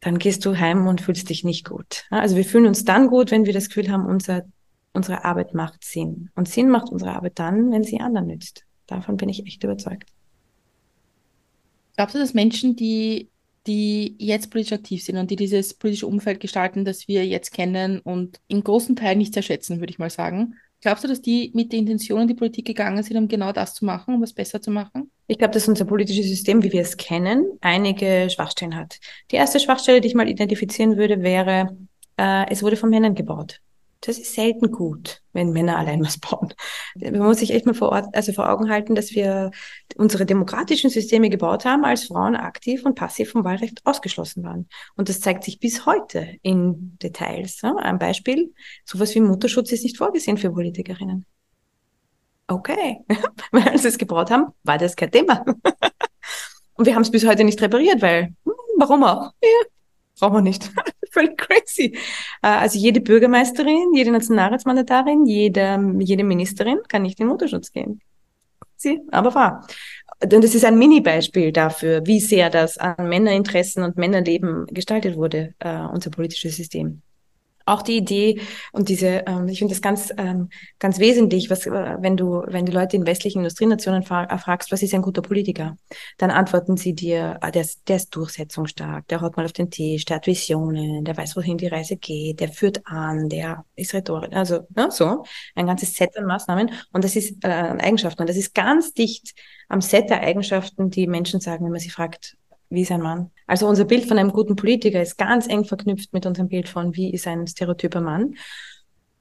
[0.00, 2.04] dann gehst du heim und fühlst dich nicht gut.
[2.10, 4.44] Also wir fühlen uns dann gut, wenn wir das Gefühl haben, unser,
[4.94, 6.30] unsere Arbeit macht Sinn.
[6.34, 8.64] Und Sinn macht unsere Arbeit dann, wenn sie anderen nützt.
[8.86, 10.10] Davon bin ich echt überzeugt.
[11.96, 13.28] Glaubst du, dass Menschen, die
[13.66, 18.00] die jetzt politisch aktiv sind und die dieses politische Umfeld gestalten, das wir jetzt kennen
[18.00, 20.54] und im großen Teil nicht sehr schätzen, würde ich mal sagen.
[20.82, 23.74] Glaubst du, dass die mit der Intention in die Politik gegangen sind, um genau das
[23.74, 25.10] zu machen, um es besser zu machen?
[25.26, 28.98] Ich glaube, dass unser politisches System, wie wir es kennen, einige Schwachstellen hat.
[29.30, 31.76] Die erste Schwachstelle, die ich mal identifizieren würde, wäre,
[32.16, 33.60] äh, es wurde von Männern gebaut.
[34.02, 36.54] Das ist selten gut, wenn Männer allein was bauen.
[36.94, 39.50] Man muss sich echt mal vor, Ort, also vor Augen halten, dass wir
[39.96, 44.68] unsere demokratischen Systeme gebaut haben, als Frauen aktiv und passiv vom Wahlrecht ausgeschlossen waren.
[44.96, 47.60] Und das zeigt sich bis heute in Details.
[47.62, 48.54] Ein Beispiel,
[48.86, 51.26] sowas wie Mutterschutz ist nicht vorgesehen für Politikerinnen.
[52.48, 53.04] Okay,
[53.52, 55.44] weil sie es gebaut haben, war das kein Thema.
[56.74, 59.32] und wir haben es bis heute nicht repariert, weil, hm, warum auch?
[59.42, 59.48] Ja,
[60.20, 60.70] brauchen wir nicht.
[61.12, 61.96] Völlig crazy.
[62.42, 68.00] Äh, also jede Bürgermeisterin, jede Nationalratsmandatarin, jede, jede Ministerin kann nicht in Mutterschutz gehen.
[68.76, 69.66] Sie, aber wahr.
[70.22, 75.54] Und das ist ein Mini-Beispiel dafür, wie sehr das an Männerinteressen und Männerleben gestaltet wurde,
[75.64, 77.02] uh, unser politisches System
[77.70, 78.40] auch die Idee
[78.72, 80.48] und diese, ähm, ich finde das ganz, ähm,
[80.78, 84.82] ganz wesentlich, was, äh, wenn du, wenn du Leute in westlichen Industrienationen fra fragst, was
[84.82, 85.76] ist ein guter Politiker,
[86.18, 89.70] dann antworten sie dir, ah, der, ist, der ist durchsetzungsstark, der haut mal auf den
[89.70, 93.94] Tisch, der hat Visionen, der weiß, wohin die Reise geht, der führt an, der ist
[93.94, 96.70] rhetorisch, also ne, so, ein ganzes Set an Maßnahmen.
[96.92, 98.22] Und das ist äh, Eigenschaften.
[98.22, 99.34] Und das ist ganz dicht
[99.68, 102.36] am Set der Eigenschaften, die Menschen sagen, wenn man sie fragt,
[102.70, 103.30] wie ist ein Mann?
[103.46, 106.94] Also unser Bild von einem guten Politiker ist ganz eng verknüpft mit unserem Bild von,
[106.94, 108.36] wie ist ein stereotyper Mann.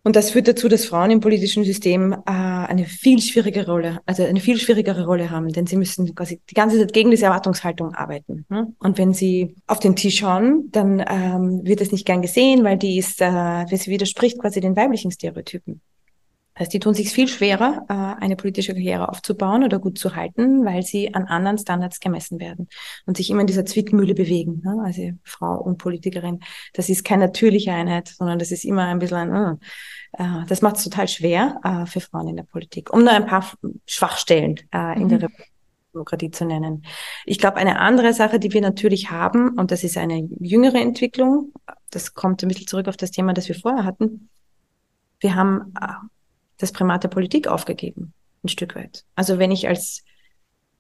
[0.02, 4.24] Und das führt dazu, dass Frauen im politischen System äh, eine viel schwierigere Rolle, also
[4.24, 7.94] eine viel schwierigere Rolle haben, denn sie müssen quasi die ganze Zeit gegen diese Erwartungshaltung
[7.94, 8.46] arbeiten.
[8.50, 8.74] Ne?
[8.80, 12.78] Und wenn sie auf den Tisch schauen, dann ähm, wird es nicht gern gesehen, weil
[12.78, 15.82] die ist, äh, sie widerspricht quasi den weiblichen Stereotypen.
[16.60, 20.66] Heißt, die tun sich viel schwerer, äh, eine politische Karriere aufzubauen oder gut zu halten,
[20.66, 22.68] weil sie an anderen Standards gemessen werden
[23.06, 24.62] und sich immer in dieser Zwickmühle bewegen.
[24.66, 24.82] Ne?
[24.84, 26.42] Also Frau und Politikerin,
[26.74, 29.60] das ist keine natürliche Einheit, sondern das ist immer ein bisschen ein,
[30.14, 32.92] äh, das macht es total schwer äh, für Frauen in der Politik.
[32.92, 33.46] Um nur ein paar
[33.86, 35.10] Schwachstellen in mhm.
[35.10, 35.30] der
[35.94, 36.84] Demokratie zu nennen.
[37.26, 41.54] Ich glaube, eine andere Sache, die wir natürlich haben, und das ist eine jüngere Entwicklung,
[41.90, 44.30] das kommt ein bisschen zurück auf das Thema, das wir vorher hatten.
[45.20, 45.74] Wir haben
[46.60, 49.06] das Primat der Politik aufgegeben, ein Stück weit.
[49.16, 50.04] Also wenn ich als,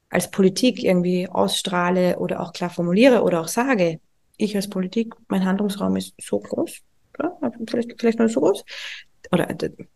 [0.09, 3.99] als Politik irgendwie ausstrahle oder auch klar formuliere oder auch sage,
[4.37, 6.81] ich als Politik, mein Handlungsraum ist so groß,
[7.19, 7.31] ja,
[7.67, 8.63] vielleicht, vielleicht nur so groß,
[9.31, 9.47] oder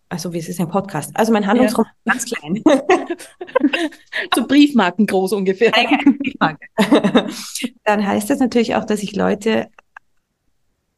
[0.10, 1.16] also wie ist es ein Podcast?
[1.16, 2.14] Also mein Handlungsraum ja.
[2.14, 2.62] ist ganz klein.
[4.36, 5.72] so Briefmarken groß ungefähr.
[7.84, 9.70] Dann heißt das natürlich auch, dass ich Leute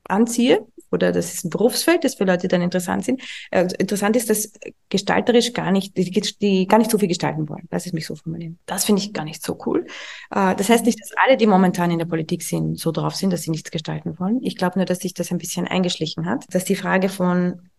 [0.04, 3.22] anziehe, oder das ist ein Berufsfeld, das für Leute dann interessant sind.
[3.52, 4.52] Äh, interessant ist, dass
[4.90, 6.10] gestalterisch gar nicht, die,
[6.42, 7.68] die gar nicht so viel gestalten wollen.
[7.70, 8.58] Lass es mich so formulieren.
[8.66, 9.86] Das finde ich gar nicht so cool.
[10.32, 13.32] Äh, das heißt nicht, dass alle, die momentan in der Politik sind, so drauf sind,
[13.32, 14.42] dass sie nichts gestalten wollen.
[14.42, 16.46] Ich glaube nur, dass sich das ein bisschen eingeschlichen hat.
[16.50, 17.70] Dass die Frage von,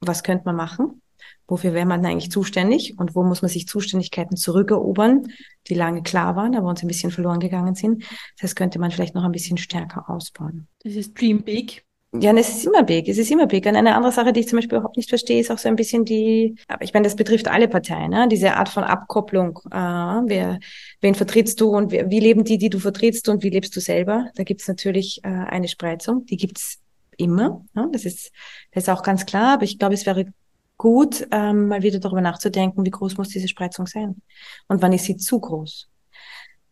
[0.00, 1.02] was könnte man machen?
[1.46, 5.28] Wofür wäre man eigentlich zuständig und wo muss man sich Zuständigkeiten zurückerobern,
[5.66, 8.04] die lange klar waren, aber uns ein bisschen verloren gegangen sind.
[8.38, 10.68] Das könnte man vielleicht noch ein bisschen stärker ausbauen.
[10.82, 11.87] Das ist Dream Big.
[12.14, 13.66] Ja, es ist immer big, es ist immer big.
[13.66, 15.76] Und eine andere Sache, die ich zum Beispiel überhaupt nicht verstehe, ist auch so ein
[15.76, 18.26] bisschen die, aber ich meine, das betrifft alle Parteien, ne?
[18.30, 19.58] diese Art von Abkopplung.
[19.70, 20.58] Äh, wer,
[21.02, 23.80] wen vertrittst du und wer, wie leben die, die du vertrittst und wie lebst du
[23.80, 24.30] selber?
[24.36, 26.78] Da gibt's natürlich äh, eine Spreizung, die gibt's
[27.18, 27.62] immer.
[27.74, 27.90] Ne?
[27.92, 28.32] Das, ist,
[28.72, 30.32] das ist auch ganz klar, aber ich glaube, es wäre
[30.78, 34.22] gut, ähm, mal wieder darüber nachzudenken, wie groß muss diese Spreizung sein
[34.66, 35.90] und wann ist sie zu groß.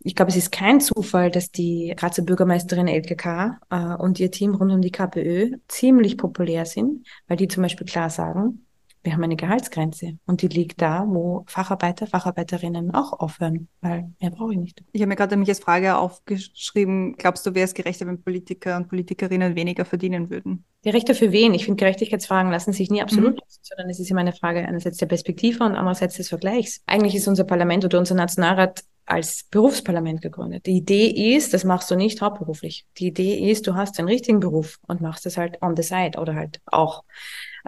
[0.07, 4.55] Ich glaube, es ist kein Zufall, dass die Grazer Bürgermeisterin LKK äh, und ihr Team
[4.55, 8.65] rund um die KPÖ ziemlich populär sind, weil die zum Beispiel klar sagen,
[9.03, 14.31] wir haben eine Gehaltsgrenze und die liegt da, wo Facharbeiter, Facharbeiterinnen auch aufhören, weil mehr
[14.31, 14.85] brauche ich nicht.
[14.93, 18.77] Ich habe mir gerade nämlich als Frage aufgeschrieben, glaubst du, wäre es gerechter, wenn Politiker
[18.77, 20.65] und Politikerinnen weniger verdienen würden?
[20.85, 21.53] Gerechter für wen?
[21.53, 23.41] Ich finde, Gerechtigkeitsfragen lassen sich nie absolut mhm.
[23.41, 26.81] lösen, sondern es ist immer eine Frage einerseits der Perspektive und andererseits des Vergleichs.
[26.87, 30.67] Eigentlich ist unser Parlament oder unser Nationalrat als Berufsparlament gegründet.
[30.67, 32.87] Die Idee ist, das machst du nicht hauptberuflich.
[32.99, 36.19] Die Idee ist, du hast den richtigen Beruf und machst es halt on the side
[36.19, 37.05] oder halt auch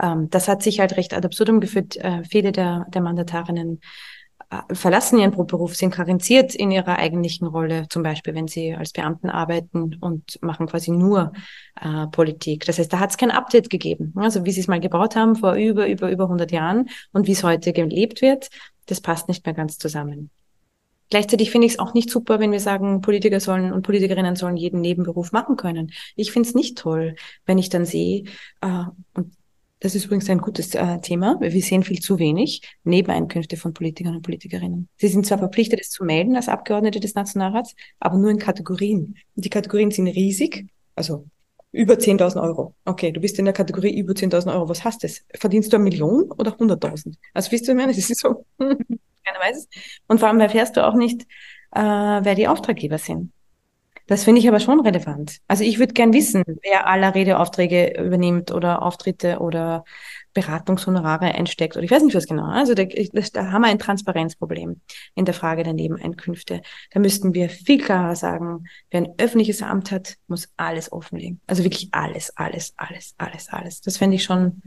[0.01, 1.97] ähm, das hat sich halt recht ad absurdum geführt.
[1.97, 3.81] Äh, viele der, der Mandatarinnen
[4.51, 8.93] äh, verlassen ihren Beruf, sind karenziert in ihrer eigentlichen Rolle, zum Beispiel wenn sie als
[8.93, 11.33] Beamten arbeiten und machen quasi nur
[11.81, 12.65] äh, Politik.
[12.67, 14.13] Das heißt, da hat es kein Update gegeben.
[14.17, 17.33] Also wie sie es mal gebaut haben vor über, über, über 100 Jahren und wie
[17.33, 18.49] es heute gelebt wird,
[18.87, 20.31] das passt nicht mehr ganz zusammen.
[21.11, 24.57] Gleichzeitig finde ich es auch nicht super, wenn wir sagen, Politiker sollen und Politikerinnen sollen
[24.57, 25.93] jeden Nebenberuf machen können.
[26.17, 28.25] Ich finde es nicht toll, wenn ich dann sehe,
[28.61, 28.85] äh,
[29.15, 29.33] und
[29.81, 31.37] das ist übrigens ein gutes äh, Thema.
[31.41, 34.89] Wir sehen viel zu wenig Nebeneinkünfte von Politikern und Politikerinnen.
[34.97, 39.15] Sie sind zwar verpflichtet, es zu melden als Abgeordnete des Nationalrats, aber nur in Kategorien.
[39.37, 41.27] Und die Kategorien sind riesig, also
[41.71, 42.75] über 10.000 Euro.
[42.87, 44.69] Okay, du bist in der Kategorie über 10.000 Euro.
[44.69, 45.09] Was hast du?
[45.35, 47.15] Verdienst du eine Million oder 100.000?
[47.35, 48.45] Also, wisst du, ich meine, es ist so,
[49.29, 49.69] keiner weiß es.
[50.07, 51.23] Und vor allem erfährst du auch nicht,
[51.73, 53.33] äh, wer die Auftraggeber sind.
[54.09, 55.37] Das finde ich aber schon relevant.
[55.49, 59.85] Also ich würde gern wissen, wer aller Redeaufträge übernimmt oder Auftritte oder
[60.33, 62.47] Beratungshonorare einsteckt oder ich weiß nicht was genau.
[62.47, 64.81] Also da, da haben wir ein Transparenzproblem
[65.15, 66.63] in der Frage der Nebeneinkünfte.
[66.91, 71.43] Da müssten wir viel klarer sagen, wer ein öffentliches Amt hat, muss alles offenlegen.
[71.47, 73.83] Also wirklich alles, alles, alles, alles, alles.
[73.83, 74.63] Das fände ich schon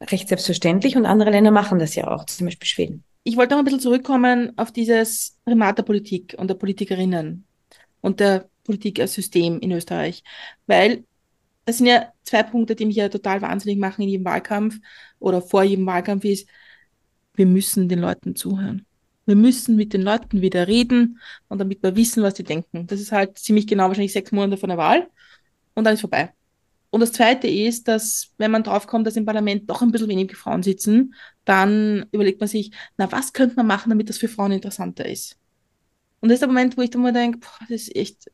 [0.00, 3.04] recht selbstverständlich und andere Länder machen das ja auch, zum Beispiel Schweden.
[3.22, 7.44] Ich wollte noch ein bisschen zurückkommen auf dieses Primat der Politik und der Politikerinnen
[8.00, 10.22] und der Politik als System in Österreich.
[10.66, 11.04] Weil
[11.66, 14.78] das sind ja zwei Punkte, die mich ja total wahnsinnig machen in jedem Wahlkampf
[15.18, 16.48] oder vor jedem Wahlkampf ist,
[17.34, 18.86] wir müssen den Leuten zuhören.
[19.26, 22.86] Wir müssen mit den Leuten wieder reden und damit wir wissen, was sie denken.
[22.86, 25.08] Das ist halt ziemlich genau wahrscheinlich sechs Monate vor der Wahl
[25.74, 26.32] und dann ist vorbei.
[26.90, 30.36] Und das Zweite ist, dass wenn man draufkommt, dass im Parlament doch ein bisschen weniger
[30.36, 31.14] Frauen sitzen,
[31.44, 35.38] dann überlegt man sich, na, was könnte man machen, damit das für Frauen interessanter ist?
[36.20, 38.30] Und das ist der Moment, wo ich dann mal denke, boah, das ist echt,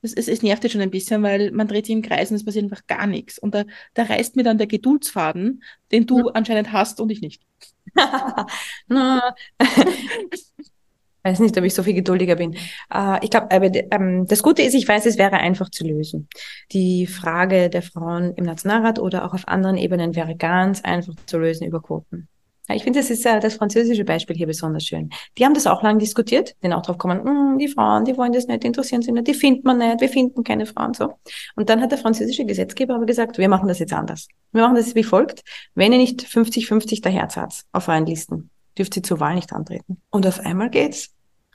[0.00, 2.36] das, es, es nervt jetzt schon ein bisschen, weil man dreht sich im Kreis und
[2.36, 3.38] es passiert einfach gar nichts.
[3.38, 3.64] Und da,
[3.94, 6.30] da reißt mir dann der Geduldsfaden, den du mhm.
[6.34, 7.42] anscheinend hast und ich nicht.
[8.86, 9.34] Na,
[11.22, 12.54] weiß nicht, ob ich so viel geduldiger bin.
[12.92, 16.28] Äh, ich glaube, ähm, das Gute ist, ich weiß, es wäre einfach zu lösen.
[16.72, 21.38] Die Frage der Frauen im Nationalrat oder auch auf anderen Ebenen wäre ganz einfach zu
[21.38, 22.28] lösen über Quoten.
[22.68, 25.10] Ich finde, das ist äh, das französische Beispiel hier besonders schön.
[25.36, 28.32] Die haben das auch lange diskutiert, den auch drauf kommen, hm, die Frauen, die wollen
[28.32, 31.14] das nicht, interessieren sich nicht, die findet man nicht, wir finden keine Frauen so.
[31.56, 34.28] Und dann hat der französische Gesetzgeber aber gesagt, wir machen das jetzt anders.
[34.52, 35.42] Wir machen das wie folgt.
[35.74, 39.52] Wenn ihr nicht 50-50 der Herz habt auf euren Listen, dürft ihr zur Wahl nicht
[39.52, 40.00] antreten.
[40.10, 41.10] Und auf einmal geht's.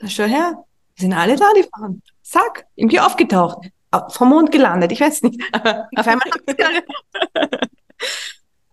[0.05, 0.63] Schau her,
[0.97, 2.01] sind alle da, die Frauen.
[2.23, 3.69] Zack, irgendwie aufgetaucht.
[4.09, 5.41] Vom Mond gelandet, ich weiß nicht.
[5.53, 6.29] auf einmal.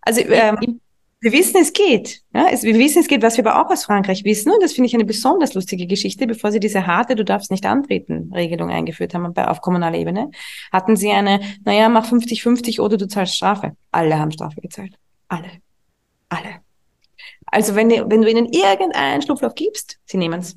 [0.02, 0.80] also ähm,
[1.24, 2.20] wir wissen, es geht.
[2.34, 4.52] Ja, es, wir wissen, es geht, was wir aber auch aus Frankreich wissen.
[4.52, 6.26] Und das finde ich eine besonders lustige Geschichte.
[6.26, 10.30] Bevor sie diese harte, du darfst nicht antreten, Regelung eingeführt haben bei, auf kommunaler Ebene,
[10.70, 13.74] hatten sie eine, naja, mach 50-50 oder du zahlst Strafe.
[13.90, 14.98] Alle haben Strafe gezahlt.
[15.28, 15.48] Alle.
[16.28, 16.63] Alle.
[17.54, 20.56] Also wenn, wenn du ihnen irgendeinen Schlupfloch gibst, sie nehmen es.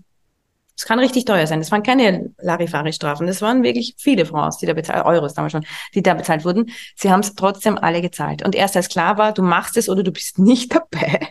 [0.75, 1.59] Es kann richtig teuer sein.
[1.59, 3.27] Das waren keine Larifari-Strafen.
[3.27, 6.71] Das waren wirklich viele Francs, die da bezahlt, Euros damals schon, die da bezahlt wurden.
[6.95, 8.43] Sie haben es trotzdem alle gezahlt.
[8.43, 11.29] Und erst als klar war, du machst es oder du bist nicht dabei,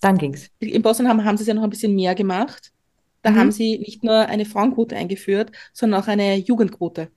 [0.00, 0.50] dann ging's.
[0.60, 2.70] In Boston haben, haben sie es ja noch ein bisschen mehr gemacht.
[3.22, 3.36] Da mhm.
[3.38, 7.08] haben sie nicht nur eine Frauenquote eingeführt, sondern auch eine Jugendquote.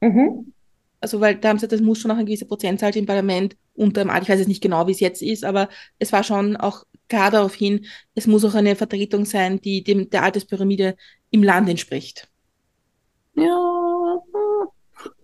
[0.00, 0.52] Mhm.
[1.00, 4.04] Also, weil da haben sie, das muss schon noch eine gewisse Prozentzahl im Parlament unter
[4.04, 6.84] dem, ich weiß jetzt nicht genau, wie es jetzt ist, aber es war schon auch
[7.10, 7.84] klar darauf hin,
[8.14, 10.96] es muss auch eine Vertretung sein, die dem der Alterspyramide
[11.30, 12.28] im Land entspricht.
[13.34, 14.18] Ja.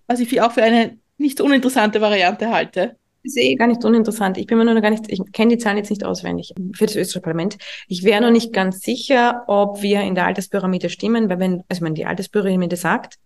[0.07, 2.97] Was ich auch für eine nicht uninteressante Variante halte.
[3.24, 4.39] Das ist eh gar nicht uninteressant.
[4.39, 6.87] Ich bin mir nur noch gar nicht, ich kenne die Zahlen jetzt nicht auswendig für
[6.87, 7.59] das österreichische Parlament.
[7.89, 11.82] Ich wäre noch nicht ganz sicher, ob wir in der Alterspyramide stimmen, weil wenn, also
[11.82, 13.18] wenn die Alterspyramide sagt,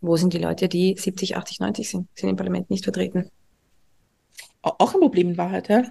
[0.00, 3.30] wo sind die Leute, die 70, 80, 90 sind, sind im Parlament nicht vertreten.
[4.62, 5.82] Auch ein Problem in Wahrheit, ja?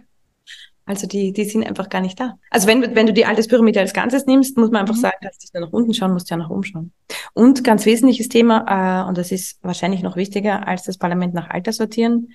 [0.88, 2.40] Also die, die sind einfach gar nicht da.
[2.50, 5.02] Also wenn, wenn du die Alterspyramide als Ganzes nimmst, muss man einfach mhm.
[5.02, 6.94] sagen, dass du nach unten schauen musst, ja nach oben schauen.
[7.34, 11.50] Und ganz wesentliches Thema, äh, und das ist wahrscheinlich noch wichtiger als das Parlament nach
[11.50, 12.30] Alter sortieren,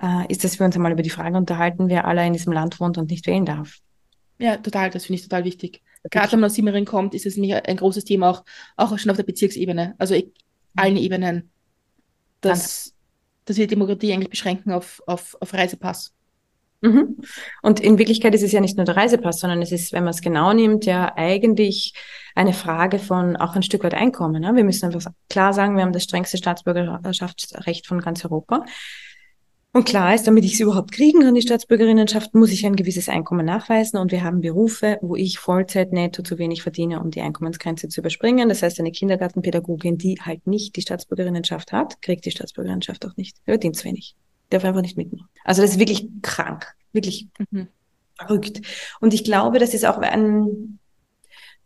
[0.00, 2.78] äh, ist, dass wir uns einmal über die Frage unterhalten, wer alle in diesem Land
[2.78, 3.80] wohnt und nicht wählen darf.
[4.38, 5.82] Ja, total, das finde ich total wichtig.
[6.08, 8.44] Gerade wenn man aus Simmering kommt, ist es nämlich ein großes Thema, auch,
[8.76, 10.28] auch schon auf der Bezirksebene, also ich,
[10.76, 11.50] allen Ebenen,
[12.40, 12.94] dass,
[13.46, 16.12] dass wir Demokratie eigentlich beschränken auf, auf, auf Reisepass.
[16.80, 17.16] Mhm.
[17.62, 20.12] Und in Wirklichkeit ist es ja nicht nur der Reisepass, sondern es ist, wenn man
[20.12, 21.94] es genau nimmt, ja eigentlich
[22.34, 24.42] eine Frage von auch ein Stück weit Einkommen.
[24.42, 24.54] Ne?
[24.54, 28.64] Wir müssen einfach klar sagen, wir haben das strengste Staatsbürgerschaftsrecht von ganz Europa.
[29.72, 33.10] Und klar ist, damit ich es überhaupt kriegen kann, die Staatsbürgerinnenschaft, muss ich ein gewisses
[33.10, 33.98] Einkommen nachweisen.
[33.98, 38.00] Und wir haben Berufe, wo ich Vollzeit netto zu wenig verdiene, um die Einkommensgrenze zu
[38.00, 38.48] überspringen.
[38.48, 43.36] Das heißt, eine Kindergartenpädagogin, die halt nicht die Staatsbürgerinnenschaft hat, kriegt die Staatsbürgerinnenschaft auch nicht.
[43.44, 44.16] Verdient zu wenig.
[44.50, 45.28] Darf einfach nicht mitmachen.
[45.44, 46.66] Also das ist wirklich krank.
[46.92, 47.68] Wirklich mhm.
[48.16, 48.60] verrückt.
[49.00, 50.78] Und ich glaube, das ist auch ein,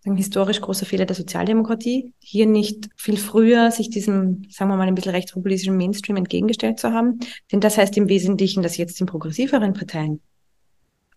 [0.07, 4.89] ein historisch großer Fehler der Sozialdemokratie, hier nicht viel früher sich diesem, sagen wir mal,
[4.89, 7.21] ein bisschen rechtspopulistischen Mainstream entgegengestellt zu haben.
[7.53, 10.21] Denn das heißt im Wesentlichen, dass jetzt in progressiveren Parteien,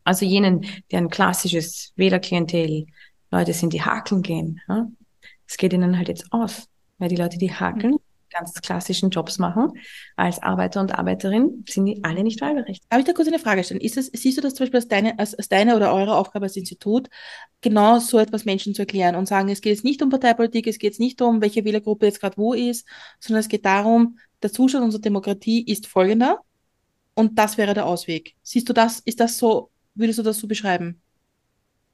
[0.04, 2.88] also jenen, die ein klassisches Wählerklientel
[3.32, 4.88] Leute sind, die hakeln gehen, ja,
[5.48, 6.68] es geht ihnen halt jetzt aus.
[6.98, 7.98] Weil die Leute, die hakeln,
[8.34, 9.72] ganz klassischen Jobs machen,
[10.16, 12.86] als Arbeiter und Arbeiterin, sind die alle nicht wahlberechtigt.
[12.90, 13.82] Darf ich da kurz eine Frage stellen?
[13.82, 16.58] Es, siehst du das zum Beispiel als deine, als, als deine oder eure Aufgabe als
[16.58, 17.10] Institut,
[17.62, 20.80] genau so etwas Menschen zu erklären und sagen, es geht jetzt nicht um Parteipolitik, es
[20.80, 22.88] geht jetzt nicht um, welche Wählergruppe jetzt gerade wo ist,
[23.20, 26.40] sondern es geht darum, der Zustand unserer Demokratie ist folgender
[27.14, 28.36] und das wäre der Ausweg.
[28.44, 31.02] Siehst du das, ist das so, würdest du das so beschreiben?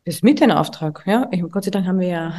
[0.05, 1.27] Das ist mit ein Auftrag, ja.
[1.31, 2.33] Ich, Gott sei Dank haben wir ja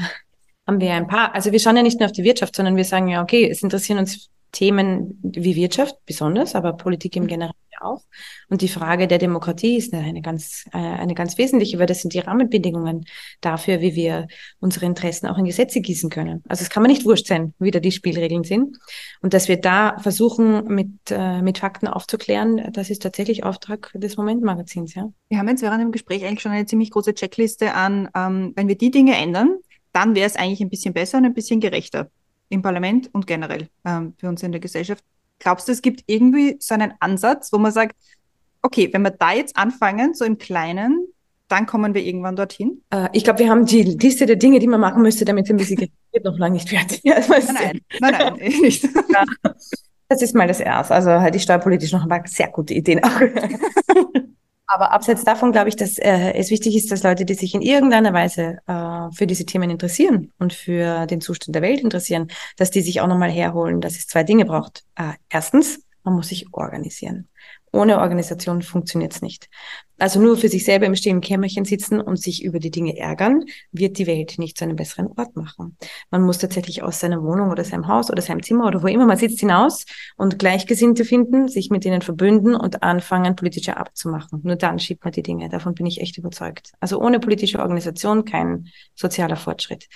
[0.71, 2.85] haben wir ein paar, also wir schauen ja nicht nur auf die Wirtschaft, sondern wir
[2.85, 8.03] sagen ja, okay, es interessieren uns Themen wie Wirtschaft besonders, aber Politik im Generellen auch.
[8.49, 12.13] Und die Frage der Demokratie ist eine ganz, äh, eine ganz wesentliche, weil das sind
[12.13, 13.07] die Rahmenbedingungen
[13.41, 14.29] dafür, wie wir
[14.61, 16.45] unsere Interessen auch in Gesetze gießen können.
[16.47, 18.77] Also es kann man nicht wurscht sein, wie da die Spielregeln sind.
[19.23, 24.17] Und dass wir da versuchen, mit, äh, mit Fakten aufzuklären, das ist tatsächlich Auftrag des
[24.17, 25.11] Momentmagazins, ja.
[25.29, 28.69] Wir haben jetzt während dem Gespräch eigentlich schon eine ziemlich große Checkliste an, ähm, wenn
[28.69, 29.57] wir die Dinge ändern,
[29.93, 32.11] dann wäre es eigentlich ein bisschen besser und ein bisschen gerechter
[32.49, 35.05] im Parlament und generell ähm, für uns in der Gesellschaft.
[35.39, 37.97] Glaubst du, es gibt irgendwie so einen Ansatz, wo man sagt,
[38.63, 41.07] okay, wenn wir da jetzt anfangen, so im Kleinen,
[41.49, 42.83] dann kommen wir irgendwann dorthin?
[42.91, 45.51] Äh, ich glaube, wir haben die Liste der Dinge, die man machen müsste, damit es
[45.51, 45.77] ein bisschen
[46.13, 47.01] geht, noch lange nicht fertig.
[47.05, 48.85] nein, nein, nein, nein, eh nicht.
[48.95, 49.25] Ja,
[50.09, 50.95] das ist mal das Erste.
[50.95, 53.21] Also halt die steuerpolitisch noch ein paar sehr gute Ideen auch.
[54.73, 57.61] Aber abseits davon glaube ich, dass äh, es wichtig ist, dass Leute, die sich in
[57.61, 62.71] irgendeiner Weise äh, für diese Themen interessieren und für den Zustand der Welt interessieren, dass
[62.71, 64.85] die sich auch nochmal herholen, dass es zwei Dinge braucht.
[64.95, 67.29] Äh, erstens, man muss sich organisieren.
[67.73, 69.49] Ohne Organisation funktioniert es nicht.
[69.99, 73.45] Also nur für sich selber im stillen Kämmerchen sitzen und sich über die Dinge ärgern,
[73.71, 75.77] wird die Welt nicht zu einem besseren Ort machen.
[76.11, 79.05] Man muss tatsächlich aus seiner Wohnung oder seinem Haus oder seinem Zimmer oder wo immer
[79.05, 79.85] man sitzt hinaus
[80.17, 84.41] und Gleichgesinnte finden, sich mit denen verbünden und anfangen, politische Arbeit zu machen.
[84.43, 85.51] Nur dann schiebt man die Dinge.
[85.51, 86.73] Davon bin ich echt überzeugt.
[86.81, 89.87] Also ohne politische Organisation kein sozialer Fortschritt.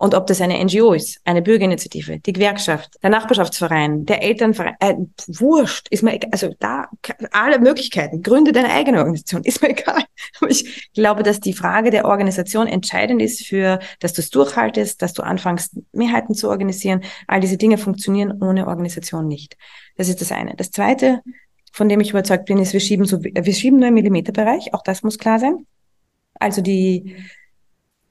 [0.00, 4.94] Und ob das eine NGO ist, eine Bürgerinitiative, die Gewerkschaft, der Nachbarschaftsverein, der Elternverein, äh,
[5.26, 6.30] wurscht, ist mir egal.
[6.30, 6.88] Also da
[7.32, 10.04] alle Möglichkeiten, gründe deine eigene Organisation, ist mir egal.
[10.48, 15.14] Ich glaube, dass die Frage der Organisation entscheidend ist für, dass du es durchhaltest, dass
[15.14, 17.02] du anfängst, Mehrheiten zu organisieren.
[17.26, 19.56] All diese Dinge funktionieren ohne Organisation nicht.
[19.96, 20.54] Das ist das eine.
[20.54, 21.22] Das zweite,
[21.72, 24.74] von dem ich überzeugt bin, ist, wir schieben so, wir schieben nur im Millimeterbereich.
[24.74, 25.66] Auch das muss klar sein.
[26.38, 27.16] Also die,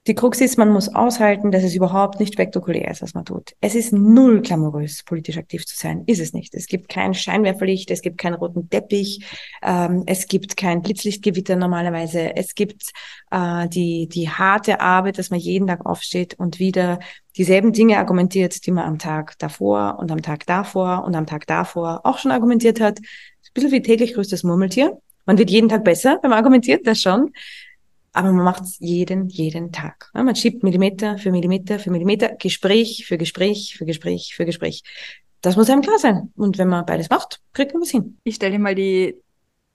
[0.08, 3.54] die Krux ist, man muss aushalten, dass es überhaupt nicht spektakulär ist, was man tut.
[3.60, 6.04] Es ist null glamourös, politisch aktiv zu sein.
[6.06, 6.54] Ist es nicht.
[6.54, 9.20] Es gibt kein Scheinwerferlicht, es gibt keinen roten Teppich,
[9.62, 12.34] ähm, es gibt kein Blitzlichtgewitter normalerweise.
[12.34, 12.90] Es gibt
[13.30, 17.00] äh, die, die harte Arbeit, dass man jeden Tag aufsteht und wieder
[17.36, 21.46] dieselben Dinge argumentiert, die man am Tag davor und am Tag davor und am Tag
[21.46, 22.98] davor auch schon argumentiert hat.
[22.98, 24.98] Ein bisschen wie täglich größtes Murmeltier.
[25.26, 27.30] Man wird jeden Tag besser, wenn man argumentiert, das schon
[28.18, 30.10] aber man macht es jeden, jeden Tag.
[30.12, 34.82] Man schiebt Millimeter für Millimeter für Millimeter, Gespräch für Gespräch für Gespräch für Gespräch.
[35.40, 36.32] Das muss einem klar sein.
[36.34, 38.18] Und wenn man beides macht, kriegt man was hin.
[38.24, 39.22] Ich stelle dir mal die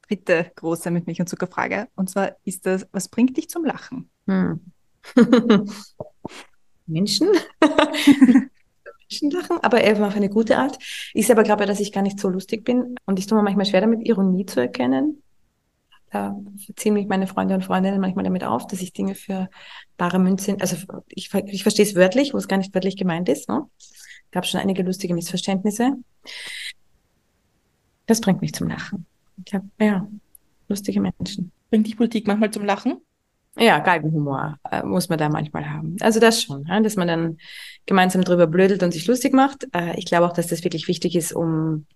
[0.10, 1.88] dritte große mit Milch und Zucker Frage.
[1.96, 4.10] Und zwar ist das, was bringt dich zum Lachen?
[4.28, 4.60] Hm.
[6.86, 7.30] Menschen.
[9.10, 10.78] Menschen lachen, aber eher auf eine gute Art.
[11.14, 12.98] Ich selber glaube, dass ich gar nicht so lustig bin.
[13.06, 15.24] Und ich tue mir manchmal schwer damit, Ironie zu erkennen.
[16.14, 16.39] Da
[16.76, 19.49] ziehen mich meine Freunde und Freundinnen manchmal damit auf, dass ich Dinge für
[19.97, 20.78] bare Münze, also
[21.09, 23.49] ich, ich verstehe es wörtlich, wo es gar nicht wörtlich gemeint ist.
[23.49, 23.64] Ne?
[24.30, 25.93] Gab schon einige lustige Missverständnisse.
[28.05, 29.07] Das bringt mich zum Lachen.
[29.43, 30.07] Ich habe, ja,
[30.68, 31.51] lustige Menschen.
[31.72, 33.01] Bringt die Politik manchmal zum Lachen?
[33.57, 35.97] Ja, Galgenhumor äh, muss man da manchmal haben.
[36.01, 37.38] Also das schon, ja, dass man dann
[37.88, 39.68] gemeinsam drüber blödelt und sich lustig macht.
[39.74, 41.88] Äh, ich glaube auch, dass das wirklich wichtig ist, um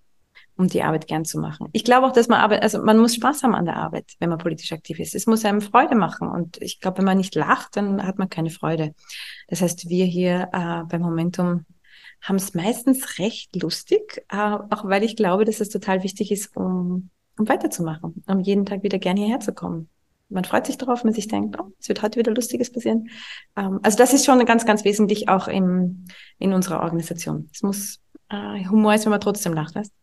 [0.58, 1.70] um die Arbeit gern zu machen.
[1.72, 4.30] Ich glaube auch, dass man Arbeit, also man muss Spaß haben an der Arbeit, wenn
[4.30, 5.14] man politisch aktiv ist.
[5.14, 6.28] Es muss einem Freude machen.
[6.28, 8.93] Und ich glaube, wenn man nicht lacht, dann hat man keine Freude.
[9.47, 11.66] Das heißt, wir hier äh, beim Momentum
[12.22, 16.58] haben es meistens recht lustig, äh, auch weil ich glaube, dass es total wichtig ist,
[16.58, 19.89] um, um weiterzumachen, um jeden Tag wieder gern hierher zu kommen.
[20.30, 23.10] Man freut sich darauf, man sich denkt, oh, es wird heute wieder Lustiges passieren.
[23.55, 26.05] Ähm, also das ist schon ganz, ganz wesentlich auch im,
[26.39, 27.49] in unserer Organisation.
[27.53, 29.93] Es muss äh, Humor ist, wenn man trotzdem lacht, weißt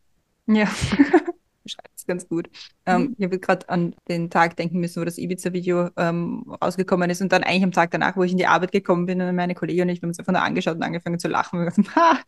[0.47, 0.69] Ja,
[1.63, 2.49] beschreibt ganz gut.
[2.87, 3.17] Ähm, mhm.
[3.19, 7.33] ich habe gerade an den Tag denken müssen, wo das Ibiza-Video ähm, rausgekommen ist und
[7.33, 9.85] dann eigentlich am Tag danach, wo ich in die Arbeit gekommen bin und meine Kollegin
[9.85, 12.19] und ich haben uns einfach nur angeschaut und angefangen zu lachen und, gesagt, ha,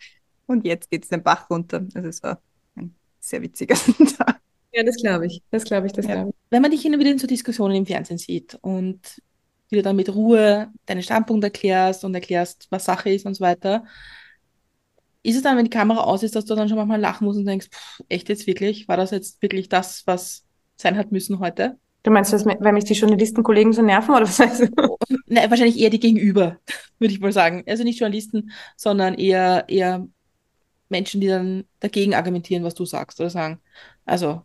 [0.47, 1.87] und jetzt geht es den Bach runter.
[1.95, 2.41] Also es war
[2.77, 3.75] ein sehr witziger
[4.19, 4.41] Tag.
[4.73, 5.43] Ja, das glaube ich.
[5.51, 6.15] Das glaube ich, das ja.
[6.15, 6.37] glaube ich.
[6.51, 9.23] Wenn man dich immer wieder in so Diskussionen im Fernsehen sieht und
[9.69, 13.85] wieder dann mit Ruhe deinen Standpunkt erklärst und erklärst, was Sache ist und so weiter,
[15.27, 17.39] ist es dann, wenn die Kamera aus ist, dass du dann schon manchmal lachen musst
[17.39, 18.89] und denkst, pff, echt jetzt wirklich?
[18.89, 20.45] War das jetzt wirklich das, was
[20.77, 21.79] sein hat müssen heute?
[22.03, 24.97] Du meinst, dass, weil mich die Journalistenkollegen so nerven oder was heißt du?
[25.29, 26.59] Ne, wahrscheinlich eher die Gegenüber,
[27.01, 27.65] würde ich mal sagen.
[27.67, 30.07] Also nicht Journalisten, sondern eher, eher
[30.89, 33.59] Menschen, die dann dagegen argumentieren, was du sagst oder sagen.
[34.05, 34.43] Also,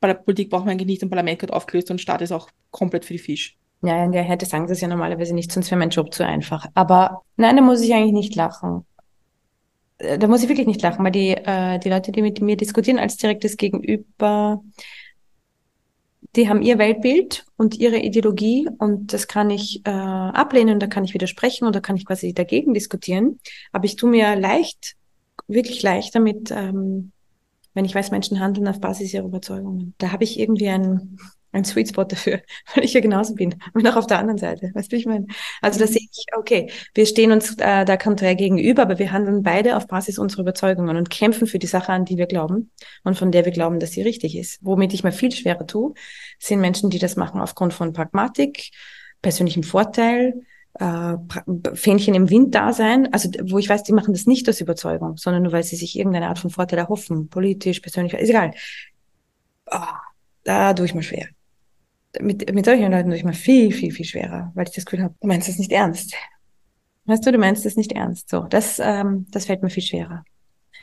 [0.00, 2.50] bei der Politik braucht man eigentlich nicht, ein Parlament wird aufgelöst und Staat ist auch
[2.70, 3.56] komplett für die Fisch.
[3.82, 6.26] Ja, in der Härte sagen sie es ja normalerweise nicht, sonst wäre mein Job zu
[6.26, 6.66] einfach.
[6.74, 8.84] Aber nein, da muss ich eigentlich nicht lachen.
[10.00, 12.98] Da muss ich wirklich nicht lachen, weil die, äh, die Leute, die mit mir diskutieren
[12.98, 14.62] als direktes Gegenüber,
[16.36, 21.04] die haben ihr Weltbild und ihre Ideologie und das kann ich äh, ablehnen, da kann
[21.04, 23.40] ich widersprechen oder kann ich quasi dagegen diskutieren.
[23.72, 24.96] Aber ich tue mir leicht,
[25.48, 27.12] wirklich leicht damit, ähm,
[27.74, 29.94] wenn ich weiß, Menschen handeln auf Basis ihrer Überzeugungen.
[29.98, 31.18] Da habe ich irgendwie ein,
[31.52, 32.40] ein Sweet Spot dafür,
[32.74, 33.54] weil ich ja genauso bin.
[33.74, 34.70] Und auch auf der anderen Seite.
[34.74, 35.26] Weißt du, wie ich meine?
[35.60, 35.90] Also da mhm.
[35.90, 39.86] sehe ich, okay, wir stehen uns äh, da konträr gegenüber, aber wir handeln beide auf
[39.86, 42.70] Basis unserer Überzeugungen und kämpfen für die Sache, an die wir glauben
[43.04, 44.58] und von der wir glauben, dass sie richtig ist.
[44.62, 45.94] Womit ich mir viel schwerer tue,
[46.38, 48.70] sind Menschen, die das machen aufgrund von Pragmatik,
[49.22, 50.42] persönlichem Vorteil,
[50.74, 51.16] äh,
[51.74, 55.16] Fähnchen im Wind da sein, also wo ich weiß, die machen das nicht aus Überzeugung,
[55.16, 58.52] sondern nur weil sie sich irgendeine Art von Vorteil erhoffen, politisch, persönlich, ist egal.
[59.66, 59.78] Oh,
[60.44, 61.26] da tue ich mir schwer
[62.20, 65.14] mit, mit solchen Leuten ich mal viel, viel, viel schwerer, weil ich das Gefühl habe,
[65.20, 66.14] du meinst das nicht ernst.
[67.04, 68.28] Weißt du, du meinst das nicht ernst.
[68.28, 70.24] So, das, ähm, das fällt mir viel schwerer.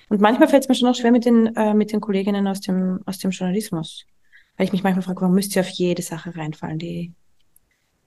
[0.09, 2.61] Und manchmal fällt es mir schon auch schwer mit den, äh, mit den Kolleginnen aus
[2.61, 4.05] dem, aus dem Journalismus.
[4.55, 7.13] Weil ich mich manchmal frage, warum müsst ihr auf jede Sache reinfallen, die,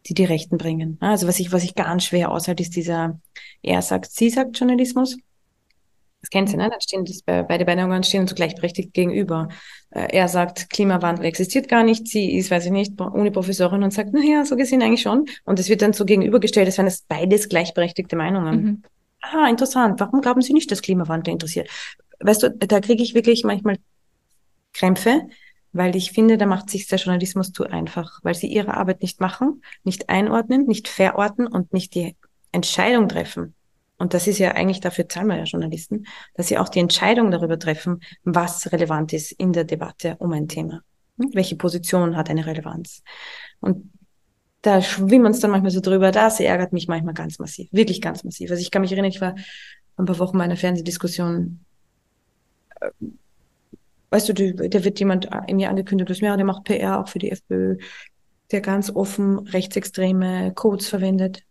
[0.07, 0.97] die die Rechten bringen.
[1.01, 3.21] Also was ich, was ich ganz schwer aushalte, ist dieser,
[3.63, 5.19] er sagt, sie sagt Journalismus.
[6.21, 6.69] Das kennt sie, ne?
[6.69, 9.49] Dann stehen das, beide Meinungen stehen so gleichberechtigt gegenüber.
[9.91, 12.09] Äh, er sagt, Klimawandel existiert gar nicht.
[12.09, 15.25] Sie ist, weiß ich nicht, Uni-Professorin und sagt, naja, so gesehen eigentlich schon.
[15.45, 18.63] Und es wird dann so gegenübergestellt, als wären es beides gleichberechtigte Meinungen.
[18.63, 18.83] Mhm.
[19.23, 19.99] Ah, interessant.
[19.99, 21.71] Warum glauben Sie nicht, dass Klimawandel interessiert?
[22.21, 23.79] Weißt du, da kriege ich wirklich manchmal
[24.75, 25.23] Krämpfe,
[25.73, 29.21] weil ich finde, da macht sich der Journalismus zu einfach, weil sie ihre Arbeit nicht
[29.21, 32.17] machen, nicht einordnen, nicht verorten und nicht die
[32.53, 33.55] Entscheidung treffen
[34.01, 37.31] und das ist ja eigentlich dafür zahlen wir ja Journalisten, dass sie auch die Entscheidung
[37.31, 40.81] darüber treffen, was relevant ist in der Debatte um ein Thema.
[41.19, 41.35] Hm?
[41.35, 43.03] Welche Position hat eine Relevanz?
[43.61, 43.93] Und
[44.63, 48.25] da schwimmen uns dann manchmal so drüber, das ärgert mich manchmal ganz massiv, wirklich ganz
[48.25, 48.51] massiv.
[48.51, 49.35] Also ich kann mich erinnern, ich war
[49.99, 51.61] ein paar Wochen bei einer Fernsehdiskussion,
[52.81, 52.89] äh,
[54.09, 57.19] weißt du, da wird jemand in mir angekündigt, dass ja, der macht PR auch für
[57.19, 57.77] die FPÖ,
[58.51, 61.43] der ganz offen rechtsextreme Codes verwendet.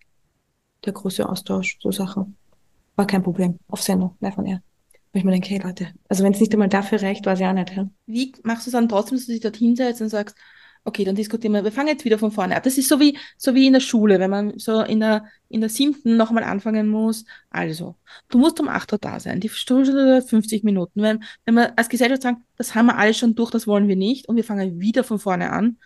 [0.83, 2.38] Der große Austausch, so Sachen.
[2.99, 3.57] War kein Problem.
[3.69, 4.61] Auf Sendung, live on air.
[5.13, 7.39] Weil ich mir denke, hey Leute, also wenn es nicht einmal dafür reicht, war es
[7.39, 7.73] ja auch nicht.
[7.73, 7.89] Ja?
[8.07, 10.35] Wie machst du es dann trotzdem, dass du dich dort hinsetzt und sagst,
[10.83, 12.63] okay, dann diskutieren wir, wir fangen jetzt wieder von vorne ab.
[12.63, 15.61] Das ist so wie, so wie in der Schule, wenn man so in der, in
[15.61, 17.23] der siebten nochmal anfangen muss.
[17.49, 17.95] Also,
[18.27, 19.39] du musst um acht Uhr da sein.
[19.39, 21.01] Die Stunde dauert 50 Minuten.
[21.01, 23.95] Wenn, wenn wir als Gesellschaft sagen, das haben wir alles schon durch, das wollen wir
[23.95, 25.77] nicht und wir fangen wieder von vorne an.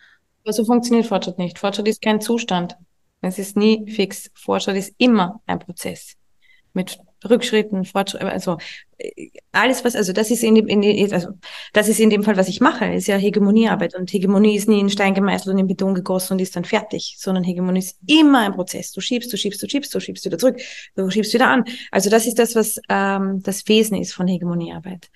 [0.44, 1.60] Aber so funktioniert Fortschritt nicht.
[1.60, 2.76] Fortschritt ist kein Zustand.
[3.22, 4.32] Es ist nie fix.
[4.34, 6.18] Fortschritt ist immer ein Prozess
[6.74, 7.00] mit
[7.30, 8.58] Rückschritten, Fortschritten, also
[9.52, 11.30] alles was, also das ist in dem, in, also
[11.74, 14.80] das ist in dem Fall, was ich mache, ist ja Hegemoniearbeit und Hegemonie ist nie
[14.80, 18.40] in Stein gemeißelt und in Beton gegossen und ist dann fertig, sondern Hegemonie ist immer
[18.40, 18.92] ein Prozess.
[18.92, 20.60] Du schiebst, du schiebst, du schiebst, du schiebst wieder zurück,
[20.96, 21.64] du schiebst wieder an.
[21.92, 25.10] Also das ist das, was ähm, das Wesen ist von Hegemoniearbeit.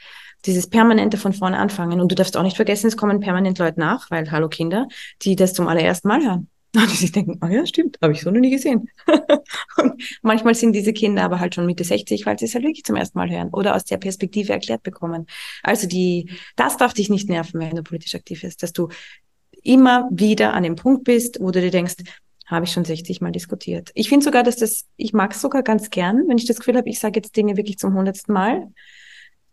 [0.46, 3.80] Dieses permanente von vorne anfangen und du darfst auch nicht vergessen, es kommen permanent Leute
[3.80, 4.88] nach, weil hallo Kinder,
[5.24, 6.50] die das zum allerersten Mal hören.
[6.76, 8.90] Und sie denken, ah oh ja, stimmt, habe ich so noch nie gesehen.
[9.78, 12.84] und manchmal sind diese Kinder aber halt schon Mitte 60, weil sie es halt wirklich
[12.84, 15.26] zum ersten Mal hören oder aus der Perspektive erklärt bekommen.
[15.64, 18.90] Also die, das darf dich nicht nerven, wenn du politisch aktiv bist, dass du
[19.64, 21.96] immer wieder an dem Punkt bist, wo du dir denkst,
[22.46, 23.90] habe ich schon 60 Mal diskutiert.
[23.94, 26.78] Ich finde sogar, dass das, ich mag es sogar ganz gern, wenn ich das Gefühl
[26.78, 28.68] habe, ich sage jetzt Dinge wirklich zum hundertsten Mal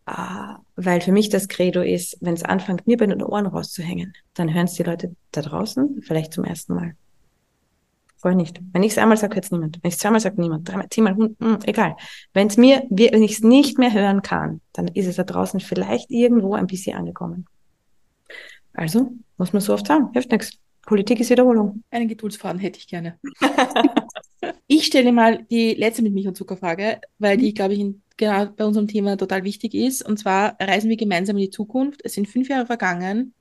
[0.06, 4.12] Ah, weil für mich das Credo ist, wenn es anfängt, mir bei den Ohren rauszuhängen,
[4.34, 6.96] dann hören es die Leute da draußen vielleicht zum ersten Mal.
[8.24, 8.58] Vorher nicht.
[8.72, 9.80] Wenn ich es einmal sage, hört es niemand.
[9.82, 10.66] Wenn ich es zweimal sage, niemand.
[10.66, 11.94] Dreimal, zehnmal, hm, hm, egal.
[12.32, 15.60] Wenn es mir, wenn ich es nicht mehr hören kann, dann ist es da draußen
[15.60, 17.44] vielleicht irgendwo ein bisschen angekommen.
[18.72, 20.52] Also, muss man so oft sagen, hilft nichts.
[20.86, 21.84] Politik ist Wiederholung.
[21.90, 23.18] Einen Geduldsfaden hätte ich gerne.
[24.68, 28.46] ich stelle mal die letzte mit Milch und Zuckerfrage, weil die, glaube ich, in, genau
[28.46, 30.00] bei unserem Thema total wichtig ist.
[30.00, 32.00] Und zwar reisen wir gemeinsam in die Zukunft.
[32.02, 33.34] Es sind fünf Jahre vergangen.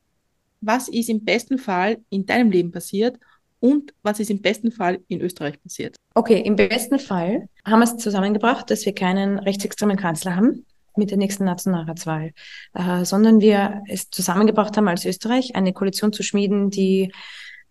[0.60, 3.18] Was ist im besten Fall in deinem Leben passiert
[3.64, 5.96] und was ist im besten Fall in Österreich passiert?
[6.16, 10.66] Okay, im besten Fall haben wir es zusammengebracht, dass wir keinen rechtsextremen Kanzler haben
[10.98, 12.34] mit der nächsten Nationalratswahl,
[12.74, 17.14] äh, sondern wir es zusammengebracht haben als Österreich, eine Koalition zu schmieden, die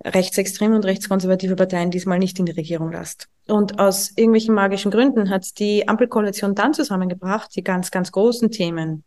[0.03, 3.29] rechtsextreme und rechtskonservative Parteien diesmal nicht in die Regierung lässt.
[3.47, 9.05] Und aus irgendwelchen magischen Gründen hat die Ampelkoalition dann zusammengebracht, die ganz, ganz großen Themen,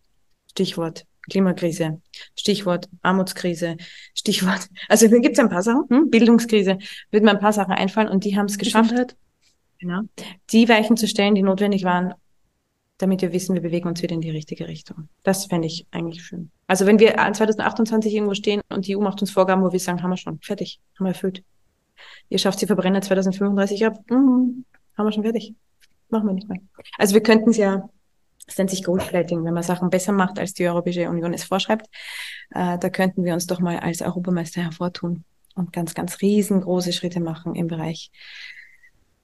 [0.52, 2.02] Stichwort Klimakrise,
[2.38, 3.78] Stichwort Armutskrise,
[4.14, 6.10] Stichwort, also da gibt es ein paar Sachen, hm?
[6.10, 6.78] Bildungskrise,
[7.12, 9.16] wird mir ein paar Sachen einfallen und die haben es geschafft,
[9.80, 10.02] genau,
[10.52, 12.14] die Weichen zu stellen, die notwendig waren,
[12.98, 15.10] damit wir wissen, wir bewegen uns wieder in die richtige Richtung.
[15.24, 16.52] Das fände ich eigentlich schön.
[16.68, 20.02] Also wenn wir 2028 irgendwo stehen und die EU macht uns Vorgaben, wo wir sagen,
[20.02, 21.44] haben wir schon, fertig, haben wir erfüllt.
[22.30, 24.64] Ihr schafft die Verbrenner 2035 ab, mm,
[24.98, 25.54] haben wir schon fertig.
[26.10, 26.60] Machen wir nicht mehr.
[26.98, 27.90] Also wir könnten es ja,
[28.48, 31.88] es nennt sich Goldplating, wenn man Sachen besser macht, als die Europäische Union es vorschreibt.
[32.52, 35.24] Äh, da könnten wir uns doch mal als Europameister hervortun
[35.56, 38.12] und ganz, ganz riesengroße Schritte machen im Bereich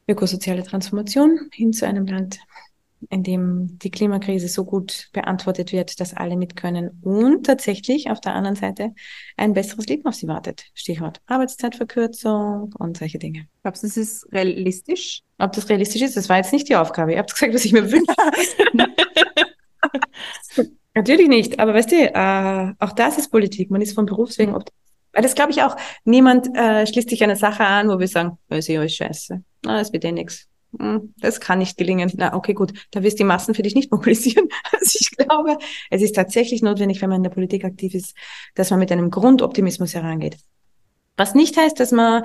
[0.07, 2.39] ökosoziale Transformation hin zu einem Land,
[3.09, 8.21] in dem die Klimakrise so gut beantwortet wird, dass alle mit können und tatsächlich auf
[8.21, 8.93] der anderen Seite
[9.37, 10.65] ein besseres Leben auf sie wartet.
[10.73, 13.47] Stichwort Arbeitszeitverkürzung und solche Dinge.
[13.63, 15.21] Glaubst du, das ist realistisch?
[15.37, 17.13] Ob das realistisch ist, das war jetzt nicht die Aufgabe.
[17.13, 18.13] Ihr habt gesagt, was ich mir wünsche.
[20.93, 23.71] Natürlich nicht, aber weißt du, äh, auch das ist Politik.
[23.71, 24.77] Man ist vom Berufswegen optimistisch.
[25.13, 25.75] Weil das glaube ich auch,
[26.05, 29.43] niemand äh, schließt sich eine Sache an, wo wir sagen, das ist ja alles scheiße.
[29.63, 30.47] Na, das wird eh nix.
[30.77, 32.11] Hm, das kann nicht gelingen.
[32.15, 34.47] Na, okay, gut, da wirst die Massen für dich nicht mobilisieren.
[34.71, 35.57] Also ich glaube,
[35.89, 38.15] es ist tatsächlich notwendig, wenn man in der Politik aktiv ist,
[38.55, 40.37] dass man mit einem Grundoptimismus herangeht.
[41.17, 42.23] Was nicht heißt, dass man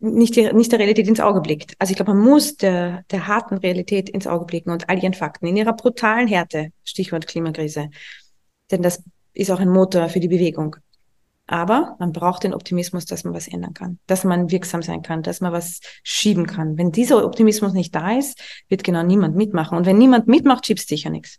[0.00, 1.74] nicht, die, nicht der Realität ins Auge blickt.
[1.78, 5.14] Also ich glaube, man muss der, der harten Realität ins Auge blicken und all ihren
[5.14, 7.90] Fakten in ihrer brutalen Härte, Stichwort Klimakrise.
[8.70, 10.76] Denn das ist auch ein Motor für die Bewegung.
[11.46, 15.22] Aber man braucht den Optimismus, dass man was ändern kann, dass man wirksam sein kann,
[15.22, 16.78] dass man was schieben kann.
[16.78, 19.76] Wenn dieser Optimismus nicht da ist, wird genau niemand mitmachen.
[19.76, 21.38] Und wenn niemand mitmacht, schiebst sicher nichts.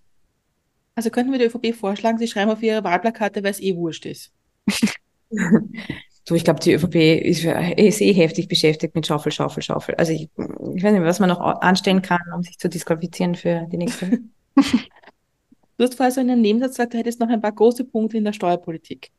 [0.93, 4.05] Also könnten wir der ÖVP vorschlagen, sie schreiben auf ihre Wahlplakate, weil es eh wurscht
[4.05, 4.31] ist.
[5.29, 9.95] du, ich glaube, die ÖVP ist, ist, eh heftig beschäftigt mit Schaufel, Schaufel, Schaufel.
[9.95, 13.67] Also ich, ich weiß nicht, was man noch anstellen kann, um sich zu disqualifizieren für
[13.71, 14.19] die nächste.
[14.55, 18.17] du hast vorher so in einem Nebensatz gesagt, du hättest noch ein paar große Punkte
[18.17, 19.11] in der Steuerpolitik.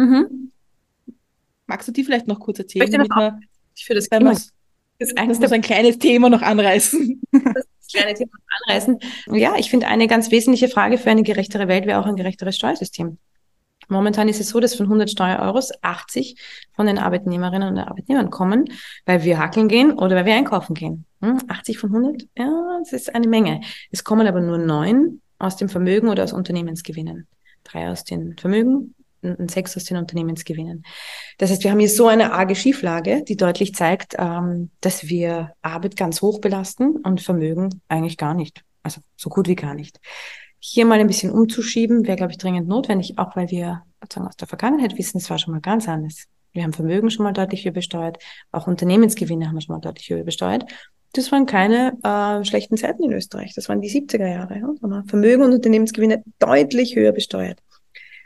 [0.00, 0.50] Mhm.
[1.66, 2.86] Magst du die vielleicht noch kurz erzählen?
[2.86, 3.38] Ich damit wir,
[3.76, 4.52] ich für das Thema, das,
[4.98, 7.20] das muss ein kleines Thema noch anreißen.
[7.32, 9.00] Das kleine Thema noch anreißen.
[9.32, 12.54] Ja, ich finde, eine ganz wesentliche Frage für eine gerechtere Welt wäre auch ein gerechteres
[12.54, 13.18] Steuersystem.
[13.88, 16.36] Momentan ist es so, dass von 100 Steuereuros 80
[16.72, 18.66] von den Arbeitnehmerinnen und Arbeitnehmern kommen,
[19.06, 21.04] weil wir hackeln gehen oder weil wir einkaufen gehen.
[21.20, 23.60] 80 hm, von 100, ja, das ist eine Menge.
[23.90, 27.26] Es kommen aber nur neun aus dem Vermögen oder aus Unternehmensgewinnen.
[27.64, 30.84] Drei aus den Vermögen, und sechs aus den Unternehmensgewinnen.
[31.38, 35.52] Das heißt, wir haben hier so eine arge Schieflage, die deutlich zeigt, ähm, dass wir
[35.62, 38.64] Arbeit ganz hoch belasten und Vermögen eigentlich gar nicht.
[38.82, 40.00] Also so gut wie gar nicht.
[40.58, 44.36] Hier mal ein bisschen umzuschieben, wäre, glaube ich, dringend notwendig, auch weil wir sozusagen aus
[44.36, 46.24] der Vergangenheit wissen, es war schon mal ganz anders.
[46.52, 48.18] Wir haben Vermögen schon mal deutlich höher besteuert,
[48.50, 50.64] auch Unternehmensgewinne haben wir schon mal deutlich höher besteuert.
[51.12, 53.52] Das waren keine äh, schlechten Zeiten in Österreich.
[53.54, 54.58] Das waren die 70er Jahre.
[54.58, 55.02] Ja?
[55.06, 57.60] Vermögen und Unternehmensgewinne deutlich höher besteuert.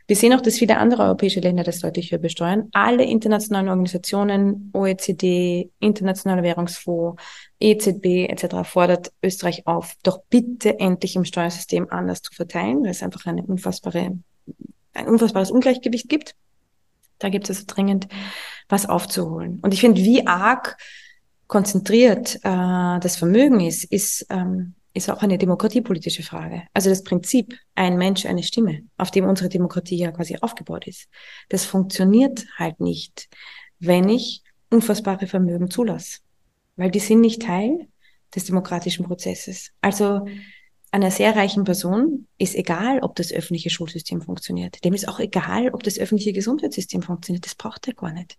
[0.07, 2.69] Wir sehen auch, dass viele andere europäische Länder das deutlich höher besteuern.
[2.73, 7.23] Alle internationalen Organisationen, OECD, Internationaler Währungsfonds,
[7.59, 8.69] EZB etc.
[8.69, 13.43] fordert Österreich auf, doch bitte endlich im Steuersystem anders zu verteilen, weil es einfach eine
[13.45, 14.19] unfassbare,
[14.93, 16.35] ein unfassbares Ungleichgewicht gibt.
[17.19, 18.09] Da gibt es also dringend
[18.69, 19.61] was aufzuholen.
[19.63, 20.77] Und ich finde, wie arg
[21.47, 22.41] konzentriert äh,
[23.01, 26.63] das Vermögen ist, ist ähm, ist auch eine demokratiepolitische Frage.
[26.73, 31.09] Also das Prinzip, ein Mensch, eine Stimme, auf dem unsere Demokratie ja quasi aufgebaut ist,
[31.49, 33.29] das funktioniert halt nicht,
[33.81, 36.21] wenn ich unfassbare Vermögen zulasse.
[36.77, 37.89] Weil die sind nicht Teil
[38.35, 39.71] des demokratischen Prozesses.
[39.81, 40.27] Also
[40.93, 44.85] einer sehr reichen Person ist egal, ob das öffentliche Schulsystem funktioniert.
[44.85, 47.47] Dem ist auch egal, ob das öffentliche Gesundheitssystem funktioniert.
[47.47, 48.39] Das braucht er gar nicht.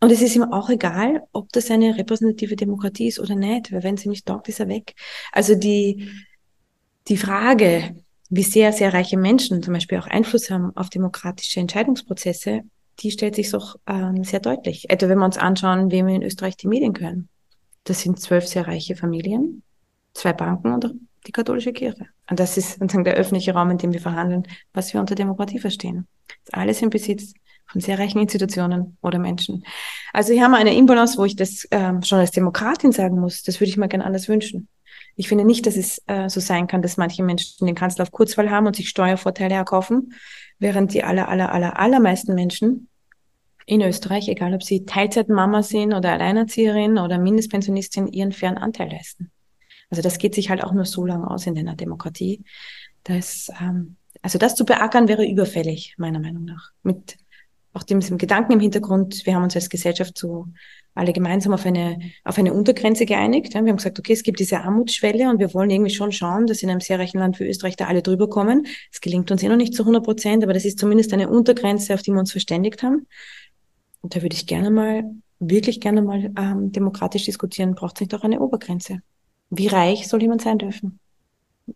[0.00, 3.84] Und es ist ihm auch egal, ob das eine repräsentative Demokratie ist oder nicht, weil
[3.84, 4.94] wenn sie nicht taugt, ist er weg.
[5.30, 6.08] Also die,
[7.06, 7.94] die Frage,
[8.28, 12.62] wie sehr, sehr reiche Menschen zum Beispiel auch Einfluss haben auf demokratische Entscheidungsprozesse,
[12.98, 14.90] die stellt sich doch ähm, sehr deutlich.
[14.90, 17.28] Etwa wenn wir uns anschauen, wem in Österreich die Medien gehören.
[17.84, 19.62] Das sind zwölf sehr reiche Familien,
[20.14, 20.94] zwei Banken und
[21.26, 22.06] die katholische Kirche.
[22.28, 25.58] Und das ist sozusagen der öffentliche Raum, in dem wir verhandeln, was wir unter Demokratie
[25.58, 26.06] verstehen.
[26.26, 27.34] Das ist alles im Besitz
[27.72, 29.64] von sehr reichen Institutionen oder Menschen.
[30.12, 33.42] Also hier haben wir eine Imbalance, wo ich das ähm, schon als Demokratin sagen muss,
[33.42, 34.68] das würde ich mir gerne anders wünschen.
[35.16, 38.12] Ich finde nicht, dass es äh, so sein kann, dass manche Menschen den Kanzler auf
[38.12, 40.14] Kurzwahl haben und sich Steuervorteile erkaufen,
[40.58, 42.88] während die aller, aller, aller, allermeisten Menschen
[43.66, 49.30] in Österreich, egal ob sie Teilzeitmama sind oder Alleinerzieherin oder Mindestpensionistin, ihren fairen Anteil leisten.
[49.90, 52.42] Also das geht sich halt auch nur so lange aus in einer Demokratie.
[53.04, 56.70] Das, ähm, also das zu beackern wäre überfällig, meiner Meinung nach.
[56.82, 57.18] Mit
[57.72, 60.46] auch dem Gedanken im Hintergrund, wir haben uns als Gesellschaft so
[60.94, 63.54] alle gemeinsam auf eine, auf eine Untergrenze geeinigt.
[63.54, 66.62] Wir haben gesagt, okay, es gibt diese Armutsschwelle und wir wollen irgendwie schon schauen, dass
[66.62, 68.66] in einem sehr reichen Land wie Österreich da alle drüber kommen.
[68.92, 71.94] Es gelingt uns eh noch nicht zu 100 Prozent, aber das ist zumindest eine Untergrenze,
[71.94, 73.06] auf die wir uns verständigt haben.
[74.02, 75.04] Und da würde ich gerne mal,
[75.38, 79.00] wirklich gerne mal ähm, demokratisch diskutieren, braucht es nicht auch eine Obergrenze?
[79.48, 80.98] Wie reich soll jemand sein dürfen?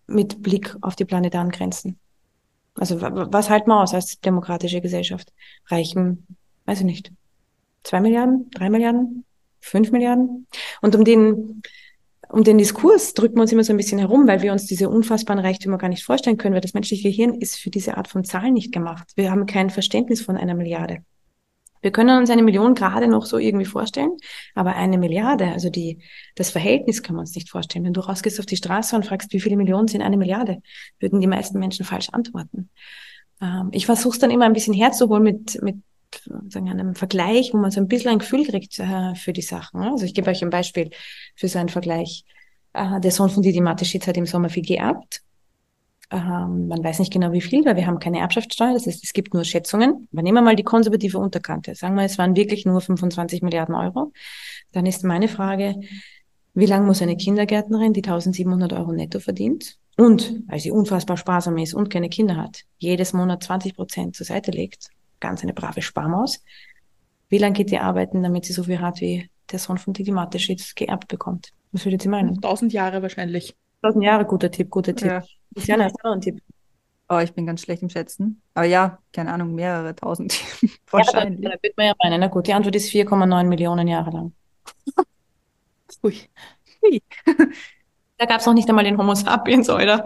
[0.06, 1.98] Mit Blick auf die planetaren Grenzen.
[2.76, 5.32] Also was halten wir aus als demokratische Gesellschaft?
[5.66, 6.26] Reichen,
[6.66, 7.12] weiß ich nicht,
[7.84, 9.24] zwei Milliarden, drei Milliarden,
[9.60, 10.46] fünf Milliarden?
[10.82, 11.62] Und um den,
[12.28, 14.88] um den Diskurs drücken wir uns immer so ein bisschen herum, weil wir uns diese
[14.90, 18.24] unfassbaren Reichtümer gar nicht vorstellen können, weil das menschliche Gehirn ist für diese Art von
[18.24, 19.12] Zahlen nicht gemacht.
[19.16, 20.98] Wir haben kein Verständnis von einer Milliarde.
[21.86, 24.16] Wir können uns eine Million gerade noch so irgendwie vorstellen,
[24.56, 26.02] aber eine Milliarde, also die,
[26.34, 27.84] das Verhältnis können wir uns nicht vorstellen.
[27.84, 30.60] Wenn du rausgehst auf die Straße und fragst, wie viele Millionen sind eine Milliarde,
[30.98, 32.70] würden die meisten Menschen falsch antworten.
[33.40, 35.76] Ähm, ich versuche es dann immer ein bisschen herzuholen mit, mit
[36.48, 39.80] sagen, einem Vergleich, wo man so ein bisschen ein Gefühl kriegt äh, für die Sachen.
[39.80, 40.90] Also ich gebe euch ein Beispiel
[41.36, 42.24] für so einen Vergleich.
[42.72, 45.22] Äh, der Sohn von Didi Mateschitz hat im Sommer viel geerbt
[46.10, 48.74] ähm, man weiß nicht genau wie viel, weil wir haben keine Erbschaftssteuer.
[48.74, 50.08] Das heißt, es gibt nur Schätzungen.
[50.12, 51.74] Aber nehmen wir mal die konservative Unterkante.
[51.74, 54.12] Sagen wir, es waren wirklich nur 25 Milliarden Euro.
[54.72, 55.76] Dann ist meine Frage,
[56.54, 61.58] wie lange muss eine Kindergärtnerin, die 1700 Euro netto verdient und, weil sie unfassbar sparsam
[61.58, 64.88] ist und keine Kinder hat, jedes Monat 20 Prozent zur Seite legt,
[65.20, 66.42] ganz eine brave Sparmaus,
[67.28, 70.12] wie lange geht die arbeiten, damit sie so viel hat, wie der Sohn von Didi
[70.12, 71.52] Mateschitz geerbt bekommt?
[71.72, 72.36] Was würdet ihr meinen?
[72.36, 73.54] 1000 Jahre wahrscheinlich.
[73.82, 75.08] 1000 Jahre, guter Tipp, guter Tipp.
[75.08, 75.22] Ja.
[75.54, 76.40] Luciana, hast du noch einen Tipp?
[77.08, 78.42] Oh, ich bin ganz schlecht im Schätzen.
[78.54, 80.34] Aber ja, keine Ahnung, mehrere tausend.
[80.90, 81.40] Wahrscheinlich.
[81.44, 82.20] Ja, da wird man ja meinen.
[82.20, 84.32] Na gut, die Antwort ist 4,9 Millionen Jahre lang.
[86.02, 86.20] Ui.
[86.82, 87.02] Ui.
[88.18, 90.02] Da gab es noch nicht einmal den Homo sapiens, oder?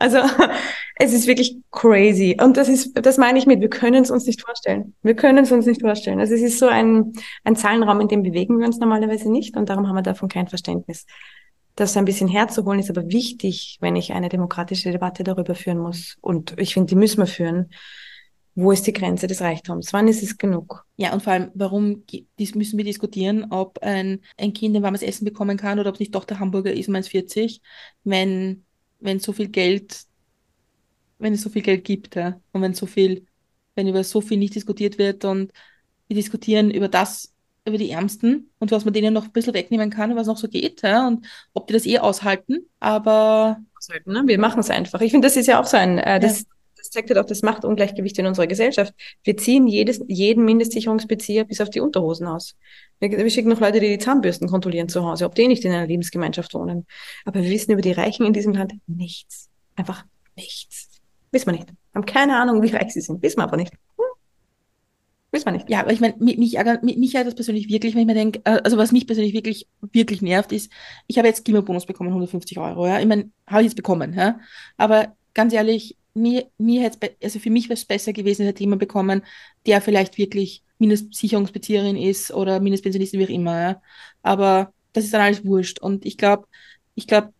[0.00, 0.18] Also,
[0.96, 2.36] es ist wirklich crazy.
[2.42, 4.94] Und das ist, das meine ich mit, wir können es uns nicht vorstellen.
[5.02, 6.20] Wir können es uns nicht vorstellen.
[6.20, 7.12] Also es ist so ein,
[7.44, 10.48] ein Zahlenraum, in dem bewegen wir uns normalerweise nicht und darum haben wir davon kein
[10.48, 11.06] Verständnis.
[11.76, 16.16] Das ein bisschen herzuholen ist aber wichtig, wenn ich eine demokratische Debatte darüber führen muss.
[16.20, 17.70] Und ich finde, die müssen wir führen.
[18.54, 19.92] Wo ist die Grenze des Reichtums?
[19.92, 20.84] Wann ist es genug?
[20.96, 22.04] Ja, und vor allem, warum
[22.38, 26.00] müssen wir diskutieren, ob ein, ein Kind ein warmes Essen bekommen kann oder ob es
[26.00, 27.60] nicht doch der Hamburger ist um 1,40,
[28.04, 28.64] wenn,
[29.00, 30.06] wenn so viel Geld
[31.20, 32.40] wenn es so viel Geld gibt, ja.
[32.52, 33.26] Und wenn so viel,
[33.74, 35.52] wenn über so viel nicht diskutiert wird und
[36.08, 37.32] wir diskutieren über das,
[37.64, 40.48] über die Ärmsten und was man denen noch ein bisschen wegnehmen kann, was noch so
[40.48, 43.60] geht, ja, und ob die das eh aushalten, aber.
[43.78, 44.22] Aushalten, ne?
[44.26, 45.00] Wir machen es einfach.
[45.02, 46.46] Ich finde, das ist ja auch so ein, äh, das, ja.
[46.90, 48.92] Das zeigt halt auch das Machtungleichgewicht in unserer Gesellschaft.
[49.22, 52.56] Wir ziehen jedes, jeden Mindestsicherungsbezieher bis auf die Unterhosen aus.
[52.98, 55.70] Wir, wir schicken noch Leute, die die Zahnbürsten kontrollieren zu Hause, ob die nicht in
[55.70, 56.88] einer Lebensgemeinschaft wohnen.
[57.24, 59.48] Aber wir wissen über die Reichen in diesem Land nichts.
[59.76, 60.88] Einfach nichts.
[61.30, 61.68] Wissen wir nicht.
[61.94, 63.22] Haben keine Ahnung, wie reich sie sind.
[63.22, 63.72] Wissen wir aber nicht.
[63.72, 64.04] Hm.
[65.30, 65.70] Wissen wir nicht.
[65.70, 68.40] Ja, aber ich meine, mich, mich, mich ärgert das persönlich wirklich, wenn ich mir denke,
[68.42, 70.72] äh, also was mich persönlich wirklich, wirklich nervt, ist,
[71.06, 72.98] ich habe jetzt Klimabonus bekommen, 150 Euro, ja.
[72.98, 74.40] Ich meine, habe ich jetzt bekommen, ja.
[74.76, 76.90] Aber ganz ehrlich, mir, mir
[77.22, 79.22] also für mich wäre es besser gewesen, hätte jemand bekommen,
[79.66, 83.82] der vielleicht wirklich Mindestsicherungsbezieherin ist oder Mindestpensionistin, wie auch immer, ja.
[84.22, 85.78] Aber das ist dann alles wurscht.
[85.78, 86.46] Und ich glaube,
[86.94, 87.32] ich glaube,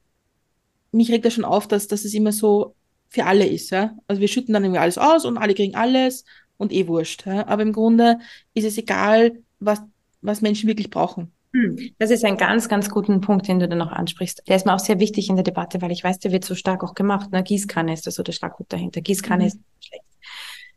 [0.93, 2.75] mich regt das schon auf, dass, dass es immer so
[3.09, 3.71] für alle ist.
[3.71, 3.97] Ja?
[4.07, 6.25] Also wir schütten dann irgendwie alles aus und alle kriegen alles
[6.57, 7.27] und eh wurscht.
[7.27, 7.47] Ja?
[7.47, 8.18] Aber im Grunde
[8.55, 9.81] ist es egal, was,
[10.21, 11.33] was Menschen wirklich brauchen.
[11.53, 11.90] Hm.
[11.98, 14.42] Das ist ein ganz, ganz guten Punkt, den du da noch ansprichst.
[14.46, 16.55] Der ist mir auch sehr wichtig in der Debatte, weil ich weiß, der wird so
[16.55, 17.32] stark auch gemacht.
[17.32, 17.42] Ne?
[17.42, 19.01] Gießkanne ist da so der Schlagwort dahinter.
[19.01, 19.48] Gießkanne mhm.
[19.48, 20.05] ist schlecht.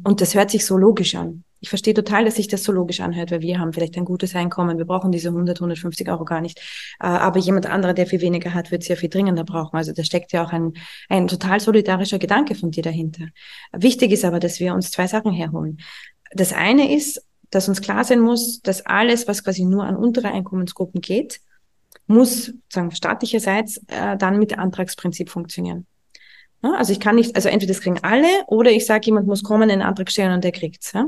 [0.04, 1.44] Und das hört sich so logisch an.
[1.60, 4.36] Ich verstehe total, dass sich das so logisch anhört, weil wir haben vielleicht ein gutes
[4.36, 6.60] Einkommen, wir brauchen diese 100, 150 Euro gar nicht.
[7.00, 9.78] Äh, aber jemand anderer, der viel weniger hat, wird sehr viel dringender brauchen.
[9.78, 10.74] Also da steckt ja auch ein,
[11.08, 13.28] ein total solidarischer Gedanke von dir dahinter.
[13.72, 15.78] Wichtig ist aber, dass wir uns zwei Sachen herholen.
[16.32, 17.24] Das eine ist,
[17.54, 21.40] dass uns klar sein muss, dass alles, was quasi nur an untere Einkommensgruppen geht,
[22.08, 25.86] muss sagen staatlicherseits äh, dann mit Antragsprinzip funktionieren.
[26.64, 29.44] Ja, also ich kann nicht, also entweder das kriegen alle oder ich sage, jemand muss
[29.44, 30.94] kommen, einen Antrag stellen und der kriegt's.
[30.94, 31.06] Ja?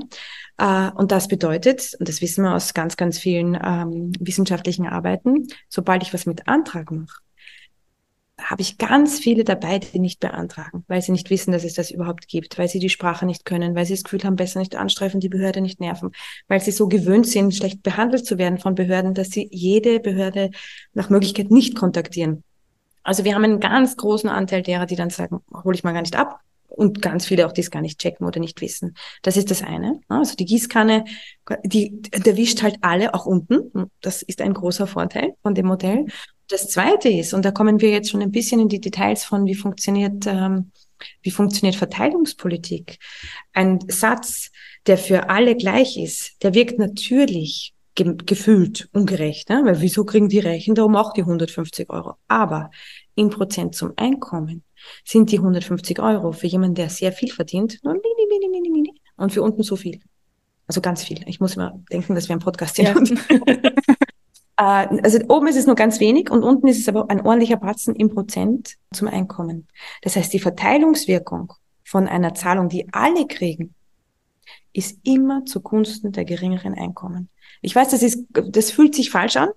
[0.57, 5.47] Äh, und das bedeutet, und das wissen wir aus ganz, ganz vielen ähm, wissenschaftlichen Arbeiten,
[5.69, 7.21] sobald ich was mit Antrag mache,
[8.37, 11.89] habe ich ganz viele dabei, die nicht beantragen, weil sie nicht wissen, dass es das
[11.89, 14.75] überhaupt gibt, weil sie die Sprache nicht können, weil sie das Gefühl haben, besser nicht
[14.75, 16.11] anstreifen, die Behörde nicht nerven,
[16.47, 20.51] weil sie so gewöhnt sind, schlecht behandelt zu werden von Behörden, dass sie jede Behörde
[20.93, 22.43] nach Möglichkeit nicht kontaktieren.
[23.03, 26.01] Also wir haben einen ganz großen Anteil derer, die dann sagen, hole ich mal gar
[26.01, 26.39] nicht ab.
[26.67, 28.97] Und ganz viele auch, die es gar nicht checken oder nicht wissen.
[29.21, 30.01] Das ist das eine.
[30.09, 31.05] Also die Gießkanne,
[31.63, 33.89] die, der wischt halt alle auch unten.
[34.01, 36.07] Das ist ein großer Vorteil von dem Modell.
[36.47, 39.45] Das zweite ist, und da kommen wir jetzt schon ein bisschen in die Details von,
[39.45, 40.71] wie funktioniert, ähm,
[41.23, 42.99] wie funktioniert Verteilungspolitik.
[43.53, 44.51] Ein Satz,
[44.85, 49.61] der für alle gleich ist, der wirkt natürlich ge gefühlt ungerecht, ne?
[49.65, 52.15] weil wieso kriegen die Reichen darum auch die 150 Euro?
[52.27, 52.69] Aber
[53.15, 54.63] in Prozent zum Einkommen
[55.03, 58.93] sind die 150 Euro für jemanden, der sehr viel verdient, nur mini, mini, mini, mini
[59.17, 59.99] und für unten so viel.
[60.67, 61.19] Also ganz viel.
[61.27, 62.87] Ich muss immer denken, dass wir ein Podcast sind.
[63.29, 63.35] Ja.
[64.57, 67.57] Äh, also oben ist es nur ganz wenig und unten ist es aber ein ordentlicher
[67.57, 69.67] Batzen im Prozent zum Einkommen.
[70.01, 71.53] Das heißt, die Verteilungswirkung
[71.83, 73.75] von einer Zahlung, die alle kriegen,
[74.73, 77.29] ist immer zugunsten der geringeren Einkommen.
[77.65, 79.49] Ich weiß, das ist, das fühlt sich falsch an,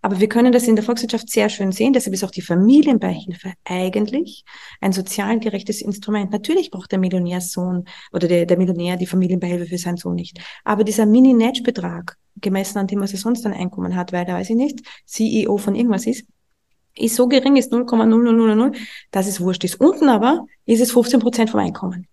[0.00, 1.92] aber wir können das in der Volkswirtschaft sehr schön sehen.
[1.92, 4.44] Deshalb ist auch die Familienbeihilfe eigentlich
[4.80, 6.32] ein sozial gerechtes Instrument.
[6.32, 10.40] Natürlich braucht der Millionärsohn oder der, der Millionär die Familienbeihilfe für seinen Sohn nicht.
[10.64, 14.48] Aber dieser Mini-Netch-Betrag, gemessen an dem, was er sonst an Einkommen hat, weil er, weiß
[14.48, 16.24] ich nicht, CEO von irgendwas ist,
[16.96, 18.74] ist so gering, ist 0,0000,
[19.10, 19.78] dass es wurscht ist.
[19.78, 22.06] Unten aber ist es 15 Prozent vom Einkommen.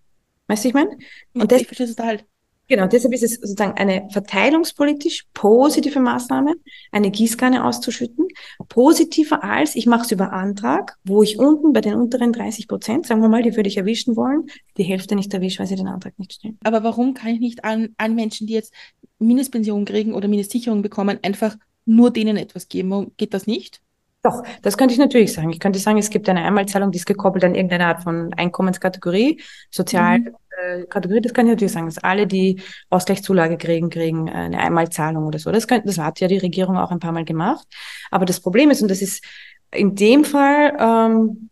[0.46, 0.90] Weißt du, ich meine?
[1.32, 2.20] Und das, ich verstehe es total.
[2.68, 6.54] Genau, deshalb ist es sozusagen eine verteilungspolitisch positive Maßnahme,
[6.92, 8.28] eine Gießkanne auszuschütten,
[8.68, 13.06] positiver als ich mache es über Antrag, wo ich unten bei den unteren 30 Prozent,
[13.06, 14.46] sagen wir mal, die würde ich erwischen wollen,
[14.76, 16.58] die Hälfte nicht erwische, weil sie den Antrag nicht stellen.
[16.62, 18.74] Aber warum kann ich nicht an, an Menschen, die jetzt
[19.18, 21.56] Mindestpension kriegen oder Mindestsicherung bekommen, einfach
[21.86, 23.12] nur denen etwas geben?
[23.16, 23.80] Geht das nicht?
[24.22, 25.50] Doch, das könnte ich natürlich sagen.
[25.50, 29.40] Ich könnte sagen, es gibt eine Einmalzahlung, die ist gekoppelt an irgendeine Art von Einkommenskategorie,
[29.70, 30.34] sozial, mhm.
[30.58, 32.60] Äh, das kann ich natürlich sagen, dass alle, die
[32.90, 35.52] Ausgleichszulage kriegen, kriegen äh, eine Einmalzahlung oder so.
[35.52, 37.66] Das, kann, das hat ja die Regierung auch ein paar Mal gemacht.
[38.10, 39.24] Aber das Problem ist, und das ist
[39.72, 41.50] in dem Fall, ähm,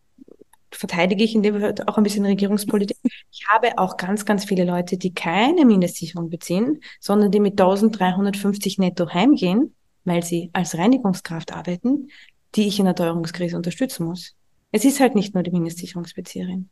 [0.70, 2.96] verteidige ich in dem Fall auch ein bisschen Regierungspolitik.
[3.30, 8.78] Ich habe auch ganz, ganz viele Leute, die keine Mindestsicherung beziehen, sondern die mit 1350
[8.78, 12.08] netto heimgehen, weil sie als Reinigungskraft arbeiten,
[12.56, 14.34] die ich in der Teuerungskrise unterstützen muss.
[14.72, 16.68] Es ist halt nicht nur die Mindestsicherungsbezieherin.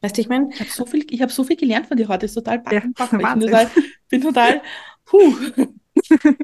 [0.00, 0.48] Weißt du, ich meine?
[0.52, 2.20] Ich habe so viel, ich habe so viel gelernt von dir heute.
[2.20, 3.70] Das ist total backen, ja, Ich bin total,
[4.08, 4.62] bin total,
[5.04, 5.34] puh.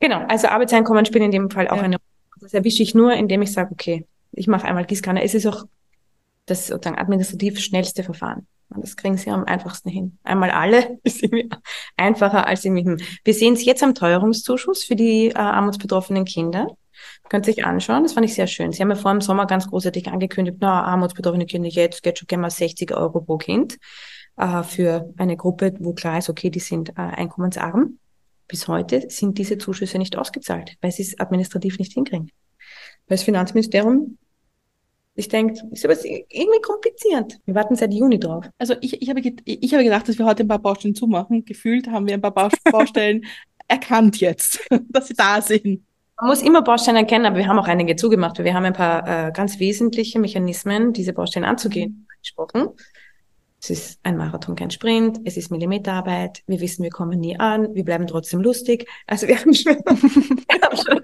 [0.00, 1.82] genau, also Arbeitseinkommen spielen in dem Fall auch ja.
[1.82, 2.40] eine Rolle.
[2.40, 5.24] Das erwische ich nur, indem ich sage, okay, ich mache einmal Gießkanne.
[5.24, 5.64] Es ist auch
[6.46, 8.46] das sozusagen administrativ schnellste Verfahren.
[8.70, 10.18] Und das kriegen sie am einfachsten hin.
[10.22, 11.48] Einmal alle ist irgendwie
[11.96, 13.04] einfacher als irgendwie.
[13.24, 16.68] Wir sehen es jetzt am Teuerungszuschuss für die äh, armutsbetroffenen Kinder.
[17.28, 18.72] Könnt ihr sich anschauen, das fand ich sehr schön.
[18.72, 22.26] Sie haben ja vor dem Sommer ganz großartig angekündigt, na, armutsbetroffene Kinder, jetzt geht schon
[22.26, 23.78] gerne mal 60 Euro pro Kind
[24.36, 27.98] äh, für eine Gruppe, wo klar ist, okay, die sind äh, einkommensarm.
[28.46, 32.30] Bis heute sind diese Zuschüsse nicht ausgezahlt, weil sie es administrativ nicht hinkriegen.
[33.06, 34.16] Weil das Finanzministerium
[35.18, 37.40] ich denke, ist aber irgendwie kompliziert.
[37.44, 38.48] Wir warten seit Juni drauf.
[38.56, 41.44] Also ich, ich, habe, ich habe gedacht, dass wir heute ein paar Baustellen zumachen.
[41.44, 43.26] Gefühlt haben wir ein paar Baustellen
[43.66, 45.82] erkannt jetzt, dass sie da sind.
[46.20, 48.42] Man muss immer Baustellen erkennen, aber wir haben auch einige zugemacht.
[48.42, 52.70] Wir haben ein paar äh, ganz wesentliche Mechanismen, diese Baustellen anzugehen, gesprochen.
[53.62, 55.20] Es ist ein Marathon, kein Sprint.
[55.24, 56.42] Es ist Millimeterarbeit.
[56.46, 57.72] Wir wissen, wir kommen nie an.
[57.74, 58.88] Wir bleiben trotzdem lustig.
[59.06, 61.00] Also wir haben schon, wir haben, schon,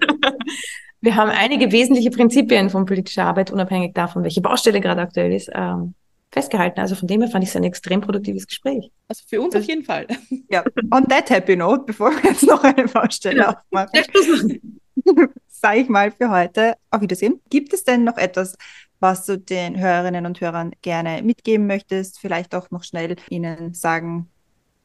[0.99, 5.49] wir haben einige wesentliche Prinzipien von politischer Arbeit, unabhängig davon, welche Baustelle gerade aktuell ist,
[5.53, 5.93] ähm,
[6.31, 6.81] festgehalten.
[6.81, 8.91] Also von dem her fand ich es ein extrem produktives Gespräch.
[9.07, 10.07] Also für uns auf jeden Fall.
[10.49, 13.53] Ja, on that happy note, bevor wir jetzt noch eine Baustelle genau.
[13.71, 14.81] aufmachen.
[15.47, 17.41] sage ich mal für heute auf Wiedersehen.
[17.49, 18.57] Gibt es denn noch etwas,
[18.99, 22.19] was du den Hörerinnen und Hörern gerne mitgeben möchtest?
[22.19, 24.29] Vielleicht auch noch schnell ihnen sagen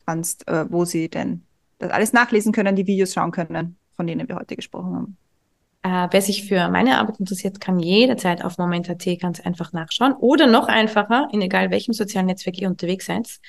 [0.06, 1.42] kannst, äh, wo sie denn
[1.78, 5.16] das alles nachlesen können, die Videos schauen können, von denen wir heute gesprochen haben.
[5.82, 10.46] Äh, wer sich für meine Arbeit interessiert, kann jederzeit auf Moment.at ganz einfach nachschauen oder
[10.46, 13.40] noch einfacher, in egal welchem sozialen Netzwerk ihr unterwegs seid,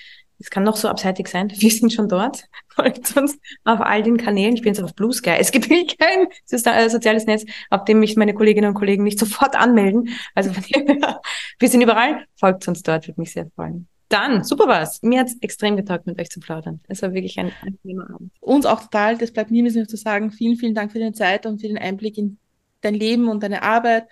[0.41, 1.51] es kann noch so abseitig sein.
[1.55, 2.45] Wir sind schon dort.
[2.69, 4.55] Folgt uns auf all den Kanälen.
[4.55, 5.35] Ich bin jetzt auf Blue Sky.
[5.39, 5.67] Es gibt
[5.99, 10.09] kein äh, soziales Netz, auf dem mich meine Kolleginnen und Kollegen nicht sofort anmelden.
[10.35, 12.25] Also wir sind überall.
[12.35, 13.87] Folgt uns dort, würde mich sehr freuen.
[14.09, 15.01] Dann, super was.
[15.03, 16.81] Mir hat es extrem getaugt, mit euch zu plaudern.
[16.89, 18.33] Es war wirklich ein angenehmer Abend.
[18.41, 19.17] Uns auch total.
[19.17, 20.31] Das bleibt mir nur zu sagen.
[20.31, 22.37] Vielen, vielen Dank für deine Zeit und für den Einblick in
[22.81, 24.07] dein Leben und deine Arbeit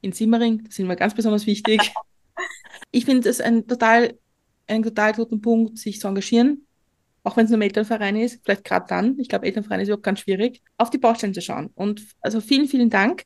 [0.00, 1.92] in Simmering, das sind mir ganz besonders wichtig.
[2.90, 4.18] Ich finde es ein total,
[4.68, 6.66] einen total guten Punkt, sich zu engagieren,
[7.22, 10.04] auch wenn es nur ein Elternverein ist, vielleicht gerade dann, ich glaube, Elternverein ist überhaupt
[10.04, 11.70] ganz schwierig, auf die Baustellen zu schauen.
[11.74, 13.24] Und also vielen, vielen Dank.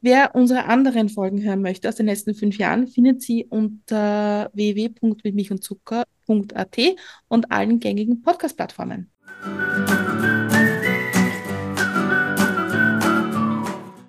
[0.00, 6.76] Wer unsere anderen Folgen hören möchte aus den letzten fünf Jahren, findet sie unter www.mitmilchundzucker.at
[7.28, 9.10] und allen gängigen Podcast-Plattformen.